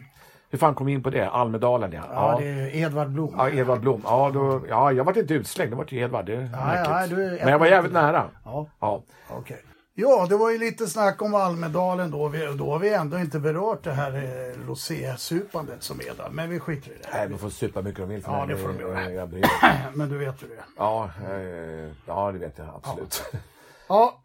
hur 0.49 0.57
fan 0.57 0.75
kom 0.75 0.85
vi 0.87 0.93
in 0.93 1.03
på 1.03 1.09
det? 1.09 1.29
Almedalen, 1.29 1.91
ja. 1.91 2.01
Ja, 2.13 2.37
det 2.39 2.47
är 2.47 2.75
Edvard 2.75 3.09
Blom. 3.09 3.35
Ja, 3.37 3.49
Edvard 3.49 3.79
Blom. 3.79 4.01
Ja, 4.05 4.31
då, 4.33 4.61
ja, 4.69 4.91
jag 4.91 5.03
var 5.03 5.17
inte 5.17 5.33
utslängd. 5.33 5.71
Det 5.71 5.75
var 5.75 5.83
till 5.85 5.97
Edvard. 5.97 6.25
Det 6.25 6.35
är 6.35 6.49
ja, 6.53 6.65
märkligt. 6.89 7.17
du 7.17 7.23
Men 7.43 7.47
jag 7.47 7.59
var 7.59 7.67
jävligt 7.67 7.93
nära. 7.93 8.25
Ja, 8.45 8.67
Ja. 8.79 9.03
okej. 9.29 9.63
Ja, 9.99 10.25
det 10.29 10.37
var 10.37 10.49
ju 10.51 10.57
lite 10.57 10.87
snack 10.87 11.21
om 11.21 11.35
Almedalen 11.35 12.11
då. 12.11 12.27
Vi, 12.27 12.45
då 12.57 12.71
har 12.71 12.79
vi 12.79 12.93
ändå 12.93 13.19
inte 13.19 13.39
berört 13.39 13.83
det 13.83 13.91
här 13.91 14.15
eh, 14.15 14.67
rosésupandet 14.67 15.83
som 15.83 15.99
är 15.99 16.17
där. 16.17 16.29
Men 16.31 16.49
vi 16.49 16.59
skiter 16.59 16.91
i 16.91 16.93
det. 17.03 17.09
Nej, 17.13 17.29
de 17.29 17.37
får 17.37 17.49
supa 17.49 17.81
mycket 17.81 17.99
de 17.99 18.09
vill. 18.09 18.23
för 18.23 18.31
Ja, 18.31 18.45
det 18.45 18.57
får 18.57 18.67
de 18.67 18.79
göra. 18.79 19.27
Men 19.93 20.09
du 20.09 20.17
vet 20.17 20.43
hur 20.43 20.47
det 20.47 20.53
är. 20.55 20.63
Ja, 20.77 21.09
eh, 21.31 21.91
ja, 22.05 22.31
det 22.31 22.37
vet 22.39 22.57
jag 22.57 22.67
absolut. 22.75 23.23
Ja, 23.33 23.39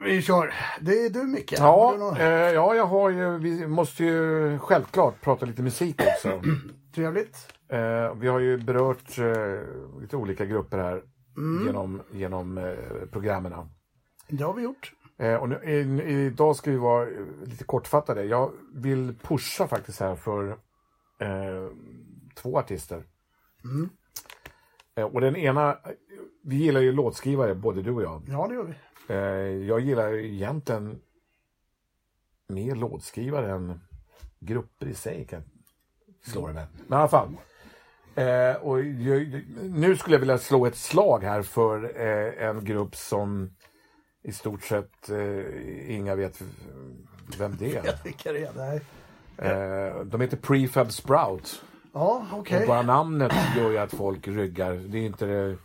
vi 0.01 0.23
kör. 0.23 0.55
Det 0.81 0.93
är 1.07 1.11
du 1.11 1.23
Micke. 1.23 1.53
Ja, 1.59 1.91
du 1.93 1.99
något 1.99 2.19
eh, 2.19 2.27
ja, 2.29 2.75
jag 2.75 2.87
har 2.87 3.11
ju... 3.11 3.39
Vi 3.39 3.67
måste 3.67 4.05
ju 4.05 4.59
självklart 4.59 5.21
prata 5.21 5.47
lite 5.47 5.63
musik 5.63 6.01
också. 6.01 6.43
trevligt? 6.95 7.53
Eh, 7.69 8.15
vi 8.15 8.29
har 8.29 8.39
ju 8.39 8.59
berört 8.59 9.19
eh, 9.19 10.01
lite 10.01 10.17
olika 10.17 10.45
grupper 10.45 10.79
här 10.79 11.03
Mm. 11.37 11.67
genom, 11.67 12.03
genom 12.13 12.59
eh, 12.59 12.75
programmen. 13.13 13.53
Det 14.29 14.45
har 14.45 14.55
vi 14.55 14.63
gjort. 14.63 14.93
Eh, 15.19 15.35
och 15.35 15.49
nu, 15.49 15.61
i, 15.65 16.03
idag 16.27 16.57
ska 16.57 16.71
vi 16.71 16.77
vara 16.77 17.03
eh, 17.03 17.17
lite 17.45 17.65
kortfattade. 17.65 18.25
Jag 18.25 18.53
vill 18.75 19.15
pusha 19.23 19.69
faktiskt 19.69 20.01
här 20.01 20.17
för 20.17 20.57
två 22.35 22.59
artister. 22.59 23.05
Eh, 24.97 25.05
och 25.05 25.21
den 25.21 25.37
ena, 25.37 25.77
vi 26.45 26.57
gillar 26.57 26.81
ju 26.81 26.93
låtskrivare, 26.93 27.55
både 27.55 27.83
du 27.83 27.91
och 27.91 28.03
jag. 28.03 28.23
Ja, 28.29 28.47
det 28.49 28.55
gör 28.55 28.65
vi. 28.65 28.75
Eh, 29.09 29.17
jag 29.67 29.81
gillar 29.81 30.15
egentligen 30.15 31.01
mer 32.49 32.75
låtskrivare 32.75 33.53
än 33.53 33.81
grupper 34.41 34.87
i 34.87 34.95
sig. 34.95 35.27
Kan 35.27 35.43
slå 36.25 36.47
det 36.47 36.53
med. 36.53 36.67
Men 36.87 36.99
i 36.99 37.01
alla 37.01 37.09
fall. 37.09 37.37
Eh, 38.15 38.57
och 38.57 38.81
jag, 38.81 39.45
nu 39.63 39.97
skulle 39.97 40.15
jag 40.15 40.21
vilja 40.21 40.39
slå 40.39 40.67
ett 40.67 40.77
slag 40.77 41.25
här 41.25 41.43
för 41.43 42.01
eh, 42.01 42.49
en 42.49 42.65
grupp 42.65 42.97
som 42.97 43.51
i 44.23 44.33
stort 44.33 44.63
sett 44.63 45.11
eh, 45.11 45.95
inga 45.97 46.15
vet 46.15 46.43
vem 47.39 47.57
det 47.57 47.77
är. 47.77 48.05
Vilka 48.05 48.33
det 48.33 48.45
är. 48.45 48.53
Nej. 48.57 48.81
Eh, 49.39 50.05
de 50.05 50.21
heter 50.21 50.37
Prefab 50.37 50.93
Sprout. 50.93 51.63
Ja, 51.93 52.27
okej. 52.33 52.61
Och 52.61 52.69
bara 52.69 52.83
namnet 52.83 53.33
gör 53.57 53.71
ju 53.71 53.79
att 53.79 53.95
folk 53.95 54.29
ryggar. 54.29 54.75
Det 54.75 54.99
är 54.99 55.03
inte 55.03 55.27
det, 55.27 55.57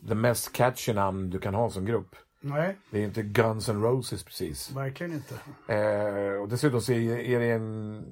det 0.00 0.14
mest 0.14 0.52
catchy 0.52 0.92
namn 0.92 1.30
du 1.30 1.38
kan 1.38 1.54
ha 1.54 1.70
som 1.70 1.84
grupp. 1.84 2.16
Nej, 2.46 2.76
Det 2.90 2.98
är 3.00 3.04
inte 3.04 3.22
Guns 3.22 3.68
N' 3.68 3.82
Roses 3.82 4.24
precis. 4.24 4.70
verkligen 4.70 5.12
inte. 5.12 5.34
Eh, 5.74 6.40
och 6.42 6.48
dessutom 6.48 6.80
så 6.80 6.92
är 6.92 7.38
det 7.40 7.50
en, 7.50 8.04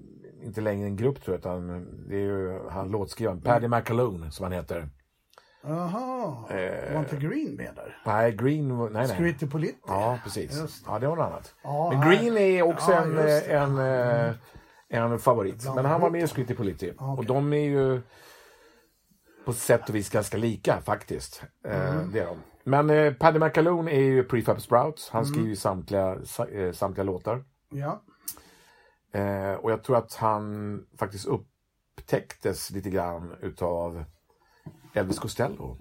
inte 0.43 0.61
längre 0.61 0.87
en 0.87 0.97
grupp 0.97 1.23
tror 1.25 1.35
jag, 1.35 1.39
utan 1.39 1.87
det 2.09 2.15
är 2.15 2.21
ju 2.21 2.61
han 2.71 2.89
låtskrivaren, 2.89 3.41
Paddy 3.41 3.69
McAloon 3.69 4.33
som 4.33 4.43
han 4.45 4.53
heter. 4.53 4.89
Jaha, 5.65 6.51
Eh. 6.51 6.93
var 6.93 7.01
inte 7.01 7.17
Green 7.17 7.55
med 7.57 7.73
där? 7.77 8.03
Nej, 8.07 8.33
Green, 8.33 8.79
nej 8.79 8.89
nej. 8.93 9.09
Scritti 9.09 9.47
Politti? 9.47 9.79
Ja, 9.87 10.19
precis. 10.25 10.83
Ja, 10.87 10.99
det 10.99 11.07
var 11.07 11.17
något 11.17 11.27
annat. 11.27 11.55
Ja, 11.63 11.91
Men. 11.95 12.11
Green 12.11 12.37
är 12.37 12.63
också 12.63 12.91
Ja, 12.91 13.03
en, 13.03 13.15
det. 13.15 13.41
en, 13.41 13.79
eh, 13.79 14.35
en 14.89 15.19
favorit. 15.19 15.75
Men 15.75 15.85
han 15.85 16.01
var 16.01 16.11
med 16.11 16.23
i 16.23 16.27
Scritti 16.29 16.55
Politti. 16.55 16.93
Och 16.99 17.25
de 17.25 17.53
är 17.53 17.57
ju 17.65 18.01
på 19.45 19.53
sätt 19.53 19.89
och 19.89 19.95
vis 19.95 20.11
ganska 20.11 20.37
lika 20.37 20.81
faktiskt. 20.81 21.43
Eh, 21.69 21.91
Mm. 21.95 22.13
Det 22.13 22.21
är 22.21 22.27
de. 22.27 22.37
Men 22.65 22.91
eh, 22.91 23.13
Paddy 23.15 23.39
McAloon 23.39 23.89
är 23.89 24.01
ju 24.01 24.25
Prefab 24.25 24.61
Sprouts. 24.63 25.11
Han 25.11 25.27
skriver 25.27 25.49
ju 25.49 25.57
samtliga, 25.57 26.25
sa- 26.25 26.47
eh, 26.49 26.73
samtliga 26.73 27.05
låtar. 27.05 27.45
Ja. 27.71 28.03
Eh, 29.13 29.53
och 29.55 29.71
jag 29.73 29.85
tror 29.85 29.97
att 29.97 30.15
han 30.15 30.79
faktiskt 30.99 31.27
upptäcktes 31.27 32.71
lite 32.71 32.91
grann 32.91 33.35
utav 33.41 34.05
Elvis 34.95 35.19
Costello. 35.19 35.79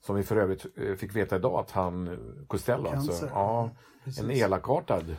Som 0.00 0.16
vi 0.16 0.22
för 0.22 0.36
övrigt 0.36 0.66
eh, 0.78 0.94
fick 0.94 1.16
veta 1.16 1.36
idag 1.36 1.60
att 1.60 1.70
han, 1.70 2.18
Costello 2.48 2.88
alltså, 2.88 3.10
Cancer. 3.10 3.28
ja, 3.34 3.70
Precis. 4.04 4.22
en 4.24 4.30
elakartad. 4.30 5.16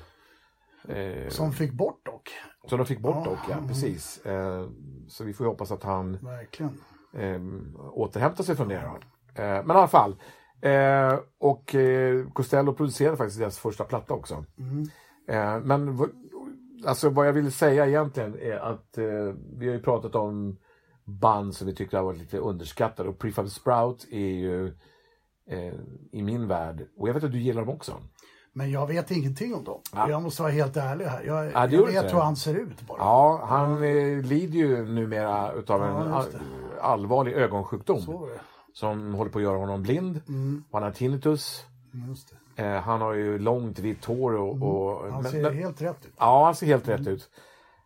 Eh, 0.87 1.29
Som 1.29 1.51
fick 1.51 1.71
bort 1.73 2.05
dock. 2.05 2.29
som 2.69 2.77
de 2.77 2.85
fick 2.87 2.99
bort 2.99 3.15
Ja, 3.25 3.31
dock, 3.31 3.39
ja 3.49 3.55
precis. 3.67 4.25
Eh, 4.25 4.67
så 5.07 5.23
vi 5.23 5.33
får 5.33 5.45
hoppas 5.45 5.71
att 5.71 5.83
han 5.83 6.17
Verkligen. 6.21 6.81
eh, 7.13 7.41
återhämta 7.91 8.43
sig 8.43 8.55
från 8.55 8.67
det. 8.67 8.81
Då. 8.81 8.99
Eh, 9.35 9.43
men 9.65 9.69
i 9.71 9.79
alla 9.79 9.87
fall. 9.87 10.15
Eh, 10.61 11.19
och 11.39 11.75
eh, 11.75 12.27
Costello 12.33 12.73
producerade 12.73 13.17
faktiskt 13.17 13.39
deras 13.39 13.59
första 13.59 13.83
platta 13.83 14.13
också. 14.13 14.45
Eh, 15.27 15.59
men 15.59 15.99
alltså, 16.85 17.09
vad 17.09 17.27
jag 17.27 17.33
vill 17.33 17.51
säga 17.51 17.87
egentligen 17.87 18.35
är 18.41 18.57
att 18.57 18.97
vi 19.57 19.67
har 19.67 19.73
ju 19.73 19.81
pratat 19.81 20.15
om 20.15 20.57
band 21.05 21.55
som 21.55 21.67
vi 21.67 21.75
tyckte 21.75 21.97
har 21.97 22.03
varit 22.03 22.19
lite 22.19 22.37
underskattade 22.37 23.09
och 23.09 23.19
Prefab 23.19 23.49
Sprout 23.49 24.07
är 24.11 24.17
ju 24.19 24.73
i 26.11 26.23
min 26.23 26.47
värld, 26.47 26.87
och 26.97 27.09
jag 27.09 27.13
vet 27.13 27.23
att 27.23 27.31
du 27.31 27.39
gillar 27.39 27.61
dem 27.61 27.75
också. 27.75 27.93
Men 28.53 28.71
jag 28.71 28.87
vet 28.87 29.11
ingenting 29.11 29.55
om 29.55 29.63
dem. 29.63 29.81
Ja. 29.93 30.09
Jag 30.09 30.21
måste 30.21 30.41
vara 30.41 30.51
helt 30.51 30.77
ärlig 30.77 31.05
här. 31.05 31.23
Jag, 31.23 31.45
Ja, 31.45 31.67
jag 31.67 31.85
vet 31.85 32.13
hur 32.13 32.19
han 32.19 32.35
ser 32.35 32.55
ut 32.55 32.81
bara. 32.81 32.97
Ja, 32.99 33.45
han 33.49 33.73
eh, 33.83 34.21
lider 34.21 34.59
ju 34.59 34.85
numera 34.85 35.53
utav 35.53 35.83
en 35.83 36.09
Ja, 36.09 36.25
allvarlig 36.81 37.33
ögonsjukdom. 37.33 38.01
Som 38.73 39.13
håller 39.13 39.31
på 39.31 39.39
att 39.39 39.43
göra 39.43 39.57
honom 39.57 39.83
blind. 39.83 40.21
Och 40.69 40.79
han 40.79 40.83
har 40.83 40.91
tinnitus. 40.91 41.65
Det. 42.55 42.63
Eh, 42.63 42.81
han 42.81 43.01
har 43.01 43.13
ju 43.13 43.39
långt 43.39 43.79
vitt 43.79 44.05
hår 44.05 44.33
och... 44.35 44.49
och 44.63 44.99
Mm. 45.01 45.13
Han 45.13 45.23
men- 45.23 45.31
ser 45.31 45.41
men- 45.43 45.53
helt 45.57 45.81
rätt 45.81 46.05
ut. 46.05 46.13
Ja, 46.17 46.45
han 46.45 46.55
ser 46.55 46.67
helt 46.67 46.87
rätt 46.87 47.07
ut. 47.07 47.29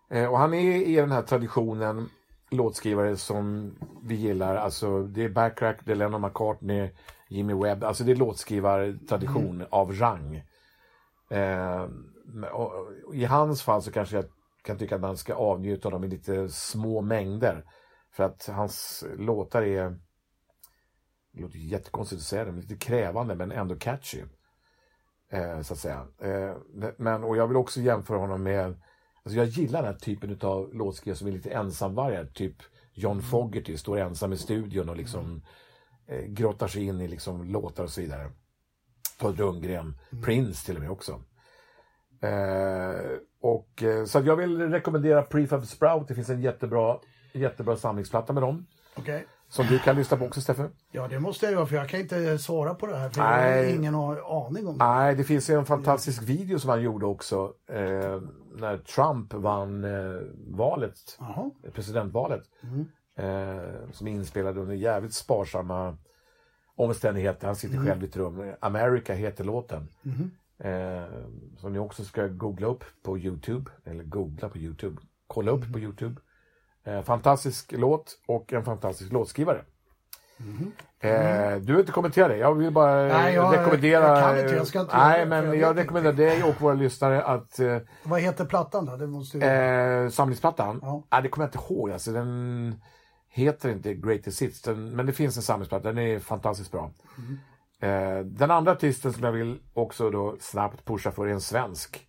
Eh, 0.10 0.26
och 0.32 0.38
han 0.38 0.54
är 0.54 0.76
i 0.88 0.96
den 0.96 1.12
här 1.12 1.22
traditionen 1.22 2.10
låtskrivare 2.52 3.18
som 3.18 3.74
vi 4.04 4.16
gillar. 4.16 4.56
Alltså 4.56 5.04
det 5.04 5.24
är 5.24 5.30
Backrack, 5.30 5.80
det 5.86 5.92
är 5.92 5.96
Lennon 5.96 6.22
McCartney, 6.22 6.90
Jimmy 7.30 7.54
Webb. 7.54 7.84
Alltså 7.84 8.04
det 8.04 8.12
är 8.12 8.16
låtskrivartradition 8.16 9.66
av 9.70 9.92
rang. 9.94 10.36
Eh, 11.30 11.82
och, 12.54 12.72
och 13.08 13.16
I 13.16 13.26
hans 13.26 13.62
fall 13.64 13.82
så 13.82 13.92
kanske 13.92 14.16
jag 14.16 14.26
kan 14.64 14.78
tycka 14.78 14.96
att 14.96 15.02
man 15.02 15.18
ska 15.18 15.34
avnjuta 15.36 15.90
dem 15.90 16.04
i 16.04 16.08
lite 16.08 16.50
små 16.50 17.02
mängder. 17.02 17.64
För 18.16 18.24
att 18.24 18.50
hans 18.54 19.04
låtar 19.18 19.62
är, 19.62 20.00
det 21.38 21.44
låter 21.44 21.58
jättekonstigt 21.58 22.20
att 22.20 22.28
säga 22.28 22.46
det, 22.46 22.52
men 22.52 22.62
lite 22.62 22.76
krävande 22.76 23.36
men 23.36 23.52
ändå 23.52 23.76
catchy. 23.76 24.24
Eh, 25.30 25.62
så 25.62 25.74
att 25.74 25.80
säga. 25.80 26.08
Eh, 26.22 26.56
men, 26.98 27.24
och 27.24 27.38
jag 27.38 27.48
vill 27.48 27.58
också 27.58 27.80
jämföra 27.80 28.18
honom 28.18 28.44
med, 28.44 28.76
alltså 29.24 29.38
jag 29.38 29.46
gillar 29.46 29.84
den 29.84 29.94
här 29.94 30.00
typen 30.00 30.40
av 30.42 30.74
låtskrivare 30.74 31.18
som 31.18 31.28
är 31.28 31.32
lite 31.32 31.50
ensamvargar. 31.50 32.26
Typ 32.26 32.56
John 32.94 33.22
Fogerty 33.22 33.78
står 33.78 33.98
ensam 33.98 34.34
i 34.34 34.38
studion 34.38 34.90
och 34.90 34.98
liksom 34.98 35.42
eh, 36.08 36.26
grottar 36.26 36.68
sig 36.68 36.84
in 36.84 37.02
i 37.02 37.08
liksom 37.08 37.44
låtar 37.44 37.84
och 37.84 37.90
så 37.90 38.02
vidare. 38.02 38.32
Todd 39.20 39.40
Rundgren, 39.40 39.98
Prince 40.24 40.66
till 40.66 40.76
och 40.76 40.82
med 40.82 40.92
också. 40.92 41.22
Eh, 42.22 43.18
och, 43.42 43.84
så 44.06 44.20
jag 44.20 44.36
vill 44.36 44.62
rekommendera 44.62 45.22
Prefab 45.22 45.66
Sprout. 45.66 46.08
Det 46.08 46.16
finns 46.16 46.30
en 46.30 46.42
jättebra, 46.42 47.00
jättebra 47.34 47.76
samlingsplatta 47.76 48.34
med 48.34 48.44
dem. 48.44 48.66
Okej. 48.96 49.26
Som 49.50 49.66
du 49.66 49.80
kan 49.80 49.96
lyssna 49.96 50.18
på 50.18 50.26
också, 50.26 50.42
Steffe. 50.42 50.70
Ja, 50.92 51.08
det 51.08 51.20
måste 51.20 51.46
jag 51.46 51.54
göra 51.54 51.66
för 51.66 51.76
jag 51.76 51.90
kan 51.90 52.00
inte 52.00 52.38
svara 52.38 52.74
på 52.76 52.86
det 52.88 52.98
här. 52.98 53.10
För 53.10 53.22
jag 53.22 53.28
har 53.28 53.38
Nej. 53.38 53.76
ingen 53.76 53.96
aning 53.96 54.68
om 54.68 54.78
det. 54.78 54.86
Nej, 54.86 55.16
det 55.16 55.24
finns 55.24 55.50
en 55.50 55.66
fantastisk 55.66 56.24
video 56.24 56.60
som 56.60 56.70
han 56.70 56.82
gjorde 56.82 57.06
också. 57.06 57.54
Eh, 57.70 58.22
när 58.56 58.78
Trump 58.78 59.34
vann 59.34 59.84
eh, 59.84 60.22
valet, 60.48 61.18
Jaha. 61.20 61.52
presidentvalet. 61.74 62.44
Eh, 63.18 63.92
som 63.92 64.08
är 64.08 64.12
inspelad 64.12 64.58
under 64.58 64.76
jävligt 64.76 65.14
sparsamma 65.14 65.98
omständigheter. 66.76 67.48
Han 67.48 67.56
sitter 67.56 67.86
själv 67.86 68.04
i 68.04 68.08
ett 68.08 68.18
rum. 68.18 68.54
America 68.60 69.14
heter 69.14 69.44
låten. 69.44 69.88
Eh, 70.60 71.04
som 71.58 71.74
ni 71.74 71.80
också 71.80 72.04
ska 72.04 72.28
googla 72.28 72.68
upp 72.68 72.84
på 73.04 73.18
Youtube. 73.18 73.72
Eller 73.86 74.04
googla 74.04 74.50
på 74.50 74.58
Youtube. 74.58 75.02
Kolla 75.28 75.52
upp 75.52 75.74
på 75.74 75.80
Youtube. 75.80 76.22
Eh, 76.88 77.02
fantastisk 77.02 77.72
låt 77.72 78.20
och 78.28 78.54
en 78.54 78.64
fantastisk 78.64 79.12
låtskrivare. 79.12 79.62
Eh, 81.00 81.56
du 81.56 81.66
vill 81.74 81.80
inte 81.80 81.92
kommentera 81.92 82.28
det. 82.28 82.38
Jag 82.38 82.54
vill 82.56 82.72
bara 82.72 83.08
eh, 83.08 83.14
Nej, 83.18 83.34
jag- 83.36 83.54
rekommendera... 83.54 84.08
jag 84.08 84.20
kan 84.24 84.40
inte, 84.40 84.56
jag 84.56 84.68
ska 84.68 84.82
inte 84.82 84.98
Nej, 84.98 85.26
men 85.26 85.46
jag 85.46 85.56
jag 85.56 85.78
rekommenderar 85.78 86.14
dig 86.14 86.44
och 86.44 86.62
våra 86.62 86.74
lyssnare 86.74 87.24
att 87.24 87.60
eh, 87.60 87.78
Vad 88.04 88.22
heter 88.22 88.46
plattan 88.46 88.86
då? 88.86 88.96
Det 88.96 89.08
måste 89.08 89.38
ju... 89.38 89.44
Eh, 89.44 90.10
samlingsplattan? 90.10 90.80
Ja. 90.82 91.04
Ja. 91.10 91.22
det 91.22 91.30
kommer 91.30 91.46
jag 91.46 91.56
inte 91.56 91.74
ihåg. 91.74 91.92
Alltså, 91.92 92.12
den 92.12 92.76
heter 93.30 93.70
inte 93.70 93.94
Greatest 93.94 94.42
Hits, 94.42 94.62
den, 94.62 94.96
men 94.96 95.06
det 95.06 95.14
finns 95.14 95.38
en 95.38 95.44
samlingsplatta. 95.44 95.88
Den 95.94 95.98
är 95.98 96.20
fantastiskt 96.20 96.72
bra. 96.72 96.92
Eh, 97.80 98.20
den 98.20 98.52
andra 98.52 98.72
artisten 98.72 99.14
som 99.14 99.24
jag 99.24 99.32
vill 99.32 99.60
också 99.74 100.10
då 100.10 100.36
snabbt 100.40 100.86
pusha 100.86 101.12
för 101.12 101.28
är 101.28 101.32
en 101.32 101.42
svensk. 101.42 102.08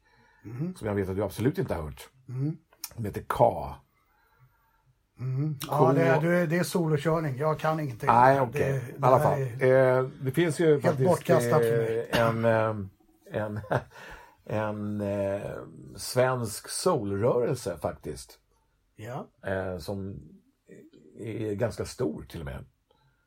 Som 0.76 0.88
jag 0.88 0.94
vet 0.94 1.08
att 1.08 1.16
du 1.16 1.22
absolut 1.24 1.58
inte 1.58 1.74
har 1.74 1.82
hört. 1.82 2.08
Den 2.96 3.04
heter 3.04 3.22
K. 5.18 5.24
ja, 5.70 5.92
det 5.92 6.02
är, 6.28 6.46
det 6.46 6.56
är 6.58 6.62
solokörning. 6.62 7.36
Jag 7.38 7.58
kan 7.58 7.80
ingenting. 7.80 8.06
Nej, 8.08 8.40
okej. 8.40 8.60
Det- 8.72 8.88
I 8.88 8.98
det 8.98 9.06
alla 9.06 9.18
här 9.18 9.24
fall. 9.24 9.40
är- 9.68 9.98
Eh, 9.98 10.04
det 10.22 10.30
finns 10.30 10.60
ju 10.60 10.80
faktiskt 10.80 11.08
bortkastat 11.08 11.62
för 11.62 11.76
mig. 11.78 12.08
eh, 12.12 12.20
en, 12.28 12.44
eh, 12.44 12.76
en, 13.42 13.60
en 14.44 15.00
eh, 15.00 15.50
svensk 15.96 16.68
soulrörelse 16.68 17.78
faktiskt. 17.78 18.38
Ja, 18.96 19.26
Eh, 19.46 19.78
som 19.78 20.20
är 21.20 21.52
ganska 21.54 21.84
stor 21.84 22.22
till 22.28 22.40
och 22.40 22.46
med. 22.46 22.64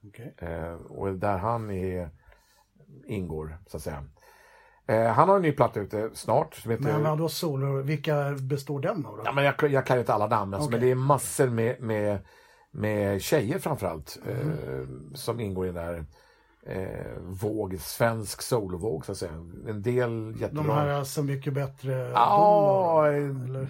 okej. 0.08 0.34
Eh, 0.38 0.74
och 0.74 1.14
där 1.16 1.38
han 1.38 1.72
är, 1.72 2.10
ingår, 3.06 3.58
så 3.68 3.78
att 3.78 3.84
säga. 3.84 4.04
Eh, 4.88 5.04
han 5.06 5.30
har 5.30 5.36
en 5.36 5.42
ny 5.42 5.52
platta 5.52 5.80
ute 5.80 6.10
snart. 6.14 6.56
Som 6.56 6.72
heter, 6.72 6.84
Men 6.84 7.04
vadå 7.04 7.30
solo? 7.30 7.82
Vilka 7.82 8.32
består 8.32 8.80
den 8.80 9.06
av 9.06 9.18
då? 9.18 9.22
ja, 9.26 9.32
men 9.32 9.44
jag, 9.44 9.72
jag 9.72 9.86
kan 9.86 9.96
ju 9.96 10.00
inte 10.00 10.14
alla 10.14 10.28
namn, 10.28 10.54
alltså, 10.54 10.70
men 10.70 10.80
det 10.80 10.92
är 10.92 10.96
massor 10.96 11.48
med, 11.50 11.82
med, 11.82 12.18
med 12.72 13.22
tjejer 13.22 13.60
framförallt 13.60 14.20
eh, 14.28 14.40
Mm. 14.42 15.12
som 15.16 15.40
ingår 15.40 15.66
i 15.68 15.72
den 15.72 15.76
där 15.86 16.06
eh, 16.66 17.18
våg, 17.22 17.80
svensk 17.80 18.42
solovåg 18.42 19.06
så 19.06 19.12
att 19.12 19.18
säga. 19.18 19.32
En 19.68 19.82
del 19.82 20.34
jättebra. 20.40 20.64
De 20.64 20.70
här 20.70 20.88
är 20.88 21.04
Så 21.04 21.24
mycket 21.24 21.54
bättre. 21.54 21.96
Eller? 21.96 22.12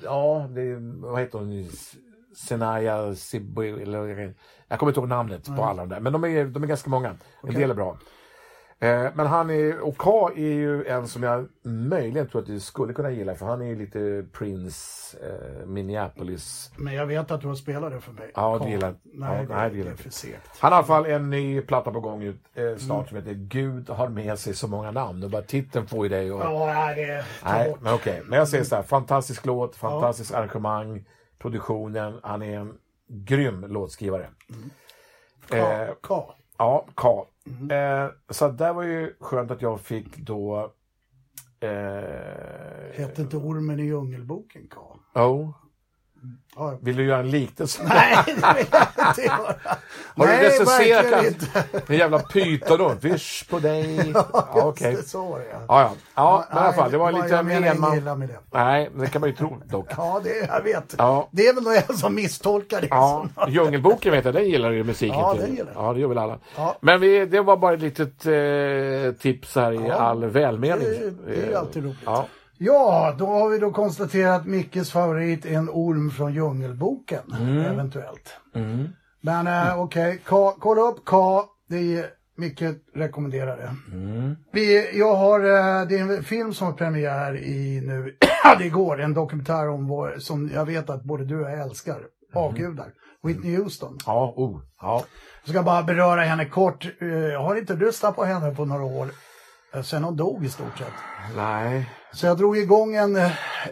ja 0.03 0.47
det, 0.49 0.75
vad 1.07 1.19
heter 1.19 1.39
hon? 1.39 1.69
Senaya 2.35 2.95
eller 3.81 4.33
jag 4.67 4.79
kommer 4.79 4.91
inte 4.91 4.99
ihåg 4.99 5.09
namnet 5.09 5.45
på 5.55 5.63
alla 5.63 5.81
de 5.85 5.89
där, 5.89 5.99
men 5.99 6.13
de 6.13 6.23
är, 6.23 6.45
de 6.45 6.63
är 6.63 6.67
ganska 6.67 6.89
många. 6.89 7.15
En 7.43 7.53
del 7.53 7.69
är 7.69 7.75
bra. 7.75 7.97
Eh, 8.83 9.07
men 9.13 9.27
han 9.27 9.49
är, 9.49 9.79
och 9.79 9.97
K 9.97 10.29
är 10.35 10.53
ju 10.53 10.85
en 10.85 11.07
som 11.07 11.23
jag 11.23 11.47
möjligen 11.63 12.27
tror 12.27 12.41
att 12.41 12.47
du 12.47 12.59
skulle 12.59 12.93
kunna 12.93 13.11
gilla, 13.11 13.35
för 13.35 13.45
han 13.45 13.61
är 13.61 13.65
ju 13.65 13.75
lite 13.75 14.25
Prince, 14.33 15.17
eh, 15.27 15.65
Minneapolis. 15.67 16.71
Men 16.77 16.93
jag 16.93 17.05
vet 17.05 17.31
att 17.31 17.41
du 17.41 17.47
har 17.47 17.55
spelat 17.55 17.91
det 17.91 18.01
för 18.01 18.11
mig. 18.11 18.31
Ja, 18.35 18.53
du 18.53 18.59
Kom. 18.59 18.69
gillar- 18.69 18.95
Nej, 19.03 19.35
ja, 19.37 19.41
det, 19.47 19.55
nej, 19.55 19.63
du 19.69 19.69
det 19.69 19.77
gillar 19.77 19.87
är 19.89 19.91
inte. 19.91 20.03
för 20.03 20.09
segt. 20.09 20.57
Han 20.59 20.71
har 20.73 20.77
i 20.77 20.83
alla 20.83 20.87
fall 20.87 21.05
en 21.05 21.29
ny 21.29 21.61
platta 21.61 21.91
på 21.91 21.99
gång 21.99 22.23
ut, 22.23 22.41
eh, 22.53 22.63
Mm. 22.63 22.79
snart 22.79 23.07
som 23.07 23.17
heter 23.17 23.33
Gud 23.33 23.89
har 23.89 24.09
med 24.09 24.39
sig 24.39 24.53
så 24.55 24.67
många 24.67 24.91
namn. 24.91 25.23
Och 25.23 25.29
bara 25.29 25.41
titeln 25.41 25.87
får 25.87 26.05
ju 26.05 26.09
dig 26.09 26.29
att... 26.31 26.39
Ja, 26.39 26.65
nej, 26.65 26.95
det... 27.05 27.25
Ta 27.43 27.49
Nej, 27.53 27.69
bort. 27.69 27.81
men 27.81 27.93
okej. 27.93 28.21
Men 28.25 28.39
jag 28.39 28.47
säger 28.47 28.63
så 28.63 28.75
här, 28.75 28.83
fantastisk 28.83 29.45
låt, 29.45 29.75
fantastiskt 29.75 30.33
arrangemang, 30.33 31.05
produktionen, 31.39 32.19
han 32.23 32.41
är 32.41 32.57
en 32.59 32.73
grym 33.07 33.65
låtskrivare. 33.67 34.27
Eh, 35.53 35.87
K. 35.87 35.95
K. 36.01 36.33
ja, 36.57 36.85
K. 36.95 37.27
Mm. 37.47 37.71
Eh, 37.71 38.11
så 38.29 38.47
det 38.49 38.73
var 38.73 38.83
ju 38.83 39.15
skönt 39.19 39.51
att 39.51 39.61
jag 39.61 39.81
fick 39.81 40.17
då... 40.17 40.73
Eh, 41.59 41.69
Hette 42.93 43.21
inte 43.21 43.37
Ormen 43.37 43.79
i 43.79 43.83
Djungelboken 43.83 44.67
K? 44.67 44.81
oh, 44.81 44.99
Ja. 45.13 45.53
Vill 46.81 46.95
du 46.95 47.05
göra 47.05 47.19
en 47.19 47.29
liknelse? 47.31 47.81
Nej, 47.89 48.17
det 48.25 48.33
vill 48.33 48.65
jag 48.71 49.07
inte 49.09 49.21
göra. 49.21 49.55
Har 50.15 50.25
du 50.27 50.31
Nej, 50.33 50.45
recenserat 50.49 51.05
verkligen 51.05 51.35
den? 51.71 51.81
En 51.87 51.95
jävla 51.97 52.19
pyton 52.19 52.77
då, 52.77 52.93
visch 53.01 53.45
på 53.49 53.59
dig. 53.59 54.11
Ja, 54.33 54.45
okej. 54.53 54.91
Just 54.91 55.03
det, 55.03 55.09
Så 55.09 55.25
var 55.25 55.39
det 55.39 55.45
ja. 55.51 55.59
Ja, 55.67 55.81
ja. 55.81 55.91
ja 56.15 56.45
men 56.49 56.57
i 56.57 56.65
alla 56.65 56.73
fall, 56.73 56.91
det 56.91 56.97
var 56.97 57.11
lite 57.11 57.57
inget 57.57 57.79
man... 57.79 58.29
Nej, 58.53 58.89
men 58.93 59.01
det 59.05 59.07
kan 59.11 59.21
man 59.21 59.29
ju 59.29 59.35
tro 59.35 59.61
dock. 59.65 59.87
Ja, 59.97 60.21
det, 60.23 60.47
jag 60.47 60.61
vet. 60.61 60.95
Ja. 60.97 61.27
Det 61.31 61.47
är 61.47 61.53
väl 61.53 61.83
jag 61.87 61.95
som 61.97 62.15
misstolkar 62.15 62.81
det. 62.81 62.87
Ja, 62.89 63.25
som- 63.35 63.51
Djungelboken 63.51 64.11
vet 64.11 64.25
jag, 64.25 64.33
den 64.33 64.49
gillar 64.49 64.71
ju 64.71 64.83
musiken 64.83 65.19
Ja, 65.19 65.33
till. 65.33 65.41
den 65.41 65.55
gillar. 65.55 65.71
Ja, 65.75 65.93
det 65.93 65.99
gör 65.99 66.07
väl 66.07 66.17
alla. 66.17 66.39
Ja. 66.55 66.77
Men 66.81 66.99
vi, 67.01 67.25
det 67.25 67.41
var 67.41 67.57
bara 67.57 67.73
ett 67.73 67.79
litet 67.81 68.25
eh, 68.25 69.21
tips 69.21 69.55
här 69.55 69.71
i 69.71 69.87
Ja, 69.87 69.93
all 69.95 70.25
välmening. 70.25 70.79
det- 70.87 71.11
det 71.25 71.41
är 71.41 71.45
ju 71.47 71.53
Eh, 71.53 71.59
alltid 71.59 71.83
roligt. 71.83 71.97
Ja. 72.05 72.25
Ja, 72.63 73.15
då 73.17 73.25
har 73.25 73.49
vi 73.49 73.57
då 73.59 73.71
konstaterat 73.71 74.45
Mickes 74.45 74.91
favorit 74.91 75.45
är 75.45 75.53
en 75.53 75.69
orm 75.69 76.11
från 76.11 76.33
Djungelboken, 76.33 77.23
Mm. 77.39 77.57
eventuellt. 77.59 78.37
Men 79.21 79.47
eh, 79.47 79.79
okej, 79.81 80.21
K- 80.27 80.55
kolla 80.59 80.81
upp 80.81 81.05
K. 81.05 81.43
Det 81.69 81.97
är 81.97 82.05
mycket 82.37 82.75
rekommenderar 82.95 83.57
det. 83.57 83.75
Vi, 84.53 84.97
jag 84.99 85.15
har, 85.15 85.39
eh, 85.39 85.87
det 85.87 85.97
är 85.97 86.01
en 86.01 86.23
film 86.23 86.53
som 86.53 86.67
har 86.67 86.73
premiär 86.73 87.37
i 87.37 87.81
nu, 87.85 88.15
det 88.59 88.65
igår, 88.65 89.01
en 89.01 89.13
dokumentär 89.13 89.69
om 89.69 89.87
vår, 89.87 90.15
som 90.19 90.49
jag 90.53 90.65
vet 90.65 90.89
att 90.89 91.03
både 91.03 91.25
du 91.25 91.43
och 91.43 91.51
jag 91.51 91.59
älskar, 91.59 91.97
avgudar. 92.33 92.87
Whitney 93.23 93.55
Houston. 93.57 93.97
Ja, 94.05 94.33
oh, 94.37 94.61
ja. 94.81 95.03
Jag 95.45 95.53
ska 95.53 95.63
bara 95.63 95.83
beröra 95.83 96.21
henne 96.21 96.45
kort. 96.45 96.85
Eh, 97.01 97.07
Jag 97.07 97.43
har 97.43 97.55
inte 97.55 97.73
lyssnat 97.73 98.15
på 98.15 98.23
henne 98.25 98.55
på 98.55 98.65
några 98.65 98.83
år. 98.83 99.07
eh, 99.73 99.81
Sen 99.81 100.03
hon 100.03 100.15
dog 100.17 100.45
i 100.45 100.49
stort 100.49 100.77
sett. 100.77 100.93
Nej, 101.35 101.89
Så 102.13 102.25
jag 102.25 102.37
drog 102.37 102.57
igång 102.57 102.95
en, 102.95 103.15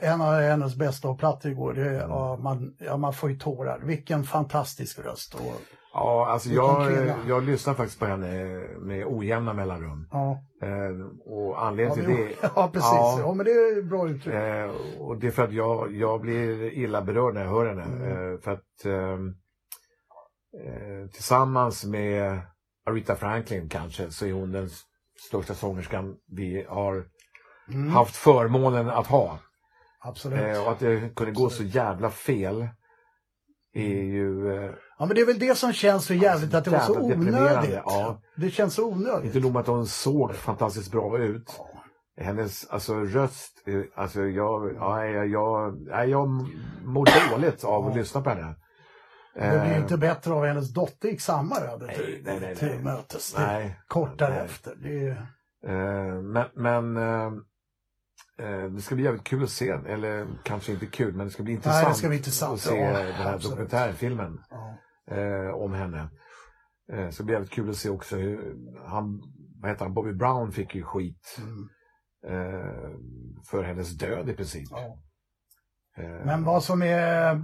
en 0.02 0.22
av 0.22 0.34
hennes 0.42 0.76
bästa 0.76 1.14
plattor 1.14 1.52
igår. 1.52 1.74
Det, 1.74 1.94
ja, 1.94 2.38
man, 2.42 2.76
ja, 2.80 2.98
man 2.98 3.14
får 3.14 3.30
ju 3.32 3.40
tårar. 3.40 3.80
Vilken 3.84 4.24
fantastisk 4.24 5.00
röst. 5.00 5.34
Och, 5.34 5.62
ja, 5.94 6.28
alltså 6.30 6.50
jag, 6.50 6.92
jag 7.28 7.44
lyssnar 7.44 7.74
faktiskt 7.74 8.00
på 8.00 8.06
henne 8.06 8.28
med 8.80 9.06
ojämna 9.08 9.54
mellanrum. 9.54 10.08
ja. 10.12 10.38
Eh, 10.62 11.06
och 11.26 11.50
Ja, 11.50 11.58
anledningen 11.60 12.06
till 12.06 12.16
det... 12.16 12.36
ja, 12.56 12.70
precis. 12.74 12.90
Ja. 12.92 13.20
Ja, 13.20 13.34
men 13.34 13.46
det 13.46 13.52
är 13.52 13.82
bra 13.82 14.10
uttryck. 14.10 14.36
Eh, 14.36 14.72
och 15.00 15.18
det 15.18 15.28
är 15.28 15.32
för 15.32 15.44
att 15.44 15.54
jag, 15.54 15.96
jag 15.96 16.22
blir 16.22 16.74
illa 16.74 17.02
berörd 17.02 17.34
när 17.34 17.44
jag 17.44 17.52
hör 17.52 17.66
henne. 17.66 17.84
Mm. 17.84 18.34
Eh, 18.34 18.40
för 18.40 18.52
att 18.52 18.86
ehm, 18.86 19.28
eh, 20.66 21.10
tillsammans 21.12 21.86
med 21.86 22.40
Aretha 22.86 23.16
Franklin 23.16 23.70
kanske 23.70 24.12
så 24.12 24.26
är 24.26 24.34
hon 24.34 24.52
den 24.52 24.70
största 25.28 25.54
sångerskan 25.54 26.16
vi 26.28 26.66
har 26.70 27.06
Mm, 27.72 27.90
haft 27.90 28.16
förmånen 28.16 28.90
att 28.90 29.08
ha. 29.08 29.40
absolut. 30.02 30.40
Eh, 30.58 30.64
och 30.66 30.72
att 30.72 30.80
det 30.80 31.16
kunde 31.16 31.32
gå 31.32 31.50
så 31.50 31.64
jävla 31.64 32.10
fel 32.10 32.68
är 33.74 34.04
ju 34.04 34.52
eh, 34.64 34.72
Ja, 35.00 35.06
men 35.06 35.16
det 35.16 35.22
är 35.22 35.26
väl 35.26 35.40
det 35.40 35.56
som 35.58 35.74
känns 35.74 36.06
så 36.06 36.14
jävligt 36.14 36.54
att 36.54 36.66
det 36.66 36.72
var 36.72 36.80
så 36.80 37.00
onödigt. 37.00 37.80
ja. 37.86 38.22
Det 38.38 38.50
känns 38.52 38.74
så 38.74 38.88
onödigt. 38.90 39.26
inte 39.26 39.40
nog 39.40 39.54
med 39.54 39.60
att 39.60 39.68
hon 39.68 39.88
såg 39.88 40.36
fantastiskt 40.36 40.92
bra 40.92 41.18
ut. 41.18 41.60
Hennes 42.22 42.70
alltså, 42.70 42.96
röst, 42.96 43.54
eh, 43.68 43.82
alltså 44.04 44.22
jag, 44.22 44.74
ja, 44.76 45.06
jag, 45.06 45.28
jag, 45.30 45.82
nej, 45.88 46.10
jag 46.10 46.28
mår 46.86 47.30
dåligt 47.32 47.64
av 47.64 47.88
att 47.88 47.96
Ja. 47.96 48.00
lyssna 48.02 48.22
på 48.22 48.30
henne. 48.30 48.56
Det 49.36 49.40
blir 49.40 49.66
ju 49.66 49.72
Eh, 49.74 49.78
inte 49.82 49.98
bättre 49.98 50.34
av 50.34 50.46
hennes 50.46 50.74
dotter 50.74 51.10
gick 51.10 51.22
samma 51.22 51.56
öde 51.60 51.86
Nej, 51.86 51.96
till, 51.96 52.22
nej, 52.26 52.40
nej, 52.42 52.56
till 52.56 52.80
mötes. 52.84 53.34
Det, 53.34 53.42
nej, 53.42 53.80
kort 53.88 54.20
därefter. 54.20 54.74
Det 54.84 55.08
är, 55.08 55.28
Eh, 55.68 56.22
men 56.22 56.46
men 56.56 56.98
det 58.76 58.82
ska 58.82 58.96
bli 58.96 59.04
jävligt 59.04 59.24
kul 59.24 59.44
att 59.44 59.50
se, 59.50 59.70
eller 59.70 60.28
kanske 60.44 60.72
inte 60.72 60.86
kul, 60.86 61.14
men 61.16 61.26
det 61.26 61.32
ska 61.32 61.44
bli 61.44 61.54
intressant, 61.54 61.88
det 61.88 61.94
ska 61.96 62.08
bli 62.08 62.18
intressant, 62.18 62.54
att 62.54 62.60
se 62.60 62.76
ja, 62.78 63.00
den 63.00 63.14
här 63.14 63.34
absolut. 63.34 63.58
dokumentärfilmen 63.58 64.40
ja. 64.50 64.78
eh, 65.16 65.50
om 65.56 65.74
henne. 65.74 66.10
Eh, 66.92 67.06
det 67.06 67.12
ska 67.12 67.24
bli 67.24 67.34
jävligt 67.34 67.52
kul 67.52 67.70
att 67.70 67.76
se 67.76 67.90
också 67.90 68.16
hur 68.16 68.56
han, 68.88 69.22
vad 69.62 69.72
heter 69.72 69.86
han, 69.86 69.94
Bobby 69.94 70.14
Brown 70.14 70.52
fick 70.52 70.76
ju 70.76 70.84
skit 70.84 71.38
Mm, 71.38 71.70
eh, 72.28 72.92
för 73.52 73.64
hennes 73.64 73.98
död 73.98 74.30
i 74.30 74.34
princip. 74.34 74.68
ja. 74.72 74.98
Eh, 75.98 76.26
Men 76.26 76.44
vad 76.44 76.64
som 76.64 76.82
är 76.82 77.42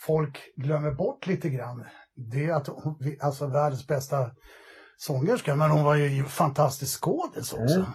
folk 0.00 0.38
glömmer 0.56 0.92
bort 0.92 1.26
lite 1.26 1.50
grann, 1.50 1.84
det 2.14 2.44
är 2.44 2.52
att 2.52 2.66
hon, 2.66 2.96
alltså 3.20 3.46
världens 3.46 3.86
bästa 3.86 4.30
sångerska, 4.96 5.56
men 5.56 5.70
hon 5.70 5.84
var 5.84 5.94
ju 5.94 6.24
fantastisk 6.24 7.00
skådis 7.04 7.52
också. 7.52 7.74
Mm. 7.78 7.90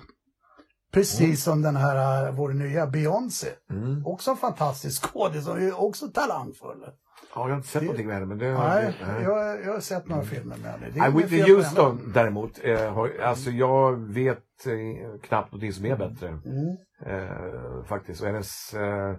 Precis 0.93 1.43
som 1.43 1.62
den 1.62 1.75
här, 1.75 2.27
äh, 2.27 2.34
vår 2.36 2.49
nya 2.53 2.88
Beyoncé. 2.88 3.47
mm. 3.69 4.06
Också 4.08 4.32
en 4.32 4.38
fantastisk 4.38 5.03
skådis 5.12 5.47
och 5.47 5.62
är 5.62 5.82
också 5.82 6.08
talangfull. 6.08 6.84
Ja, 7.36 7.41
jag 7.41 7.49
har 7.49 7.56
inte 7.56 7.67
sett 7.67 7.82
Det- 7.82 7.86
någonting 7.86 8.08
med 8.08 8.15
henne, 8.15 8.25
men 8.27 8.38
det... 8.38 8.53
Nej, 8.53 8.95
det, 8.99 9.06
nej. 9.08 9.23
jag, 9.23 9.63
jag 9.65 9.73
har 9.73 9.79
sett 9.79 10.08
några 10.08 10.23
filmer 10.23 10.56
med 10.58 10.71
henne. 10.71 10.88
Nej, 10.95 11.12
Whitney. 11.12 11.53
Houston 11.56 12.12
däremot, 12.13 12.60
eh, 12.63 12.93
har, 12.93 13.12
alltså 13.23 13.49
jag 13.49 13.95
vet 14.13 14.38
eh, 14.65 15.19
knappt 15.21 15.51
någonting 15.51 15.73
som 15.73 15.86
är 15.86 15.95
bättre. 15.97 16.27
Mm. 16.27 16.77
Eh, 17.06 17.84
faktiskt. 17.86 18.21
Och 18.21 18.27
hennes 18.27 18.73
eh, 18.73 19.15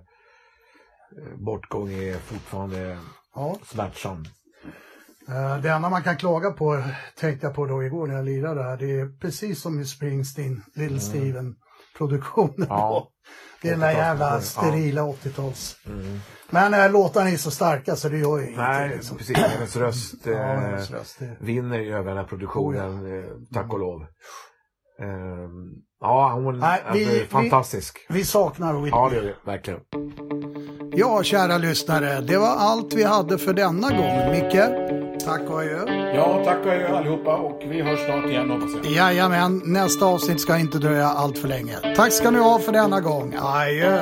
bortgång 1.37 1.93
är 1.93 2.15
fortfarande 2.19 2.99
Ja. 3.35 3.57
smärtsam. 3.67 4.25
Eh, 5.29 5.57
Det 5.63 5.71
enda 5.71 5.89
man 5.91 6.03
kan 6.03 6.17
klaga 6.17 6.51
på, 6.51 6.83
tänkte 7.21 7.47
jag 7.47 7.55
på 7.55 7.67
då 7.67 7.85
igår 7.85 8.07
när 8.07 8.15
jag 8.15 8.25
lirade 8.25 8.63
här, 8.63 8.77
det 8.77 9.01
är 9.01 9.19
precis 9.21 9.61
som 9.63 9.81
i 9.81 9.85
Springsteen, 9.85 10.63
Little 10.75 11.01
Steven-produktionen. 11.01 12.55
Mm. 12.57 12.69
Ja. 12.69 13.09
Det 13.63 13.69
är 13.69 13.73
den 13.73 13.81
där 13.81 13.95
80-talsproduktionen, 13.95 13.99
jävla 14.07 14.35
ja. 14.35 14.41
sterila 14.41 15.03
80-tals. 15.03 15.77
Mm. 15.87 16.21
Men 16.51 16.75
äh, 16.75 16.91
låtarna 16.93 17.31
är 17.31 17.37
så 17.37 17.51
starka 17.51 17.97
så 17.97 18.09
det 18.09 18.19
gör 18.19 18.39
ju 18.39 18.57
Nej, 18.57 18.77
ingenting. 18.77 18.97
Liksom. 18.97 19.17
precis. 19.19 19.37
Hennes 19.37 19.77
röst 19.77 20.27
eh, 20.27 20.33
Ja, 20.33 20.39
hennes 20.47 20.91
röst, 20.91 21.19
det- 21.19 21.37
vinner 21.41 21.79
ju 21.79 21.95
över 21.95 22.09
den 22.09 22.17
här 22.17 22.25
produktionen, 22.25 23.19
eh, 23.19 23.25
tack 23.55 23.73
och 23.73 23.79
lov. 23.79 24.03
Eh, 25.01 25.09
ja, 26.01 26.33
hon 26.35 26.59
Nej, 26.59 26.83
vi- 26.93 27.05
vi- 27.05 27.27
fantastisk. 27.27 28.07
Vi 28.09 28.25
saknar 28.25 28.73
Whitney. 28.73 28.91
Ja, 28.91 29.09
det 29.11 29.17
gör 29.17 29.23
vi 29.23 29.35
verkligen. 29.45 29.81
Ja, 30.97 31.23
kära 31.23 31.59
lyssnare, 31.59 32.21
det 32.21 32.39
var 32.39 32.57
allt 32.57 32.95
vi 32.95 33.03
hade 33.03 33.39
för 33.39 33.53
denna 33.53 33.91
gång. 33.91 34.31
Micke, 34.31 34.63
tack 35.25 35.41
och 35.51 35.61
adjö. 35.61 36.13
Ja, 36.15 36.43
tack 36.45 36.59
och 36.67 36.73
adjö 36.73 36.97
allihopa 36.97 37.37
och 37.37 37.63
vi 37.71 37.83
hörs 37.83 38.05
snart 38.07 38.27
igen 38.31 38.51
hoppas 38.51 38.71
jag. 38.85 38.93
Jajamän, 38.93 39.63
nästa 39.65 40.07
avsnitt 40.07 40.41
ska 40.41 40.59
inte 40.59 40.79
dröja 40.79 41.07
allt 41.07 41.39
för 41.39 41.49
länge. 41.49 41.95
Tack 41.97 42.13
ska 42.13 42.31
ni 42.31 42.39
ha 42.39 42.59
för 42.59 42.73
denna 42.73 43.01
gång. 43.01 43.35
Adjö. 43.43 44.01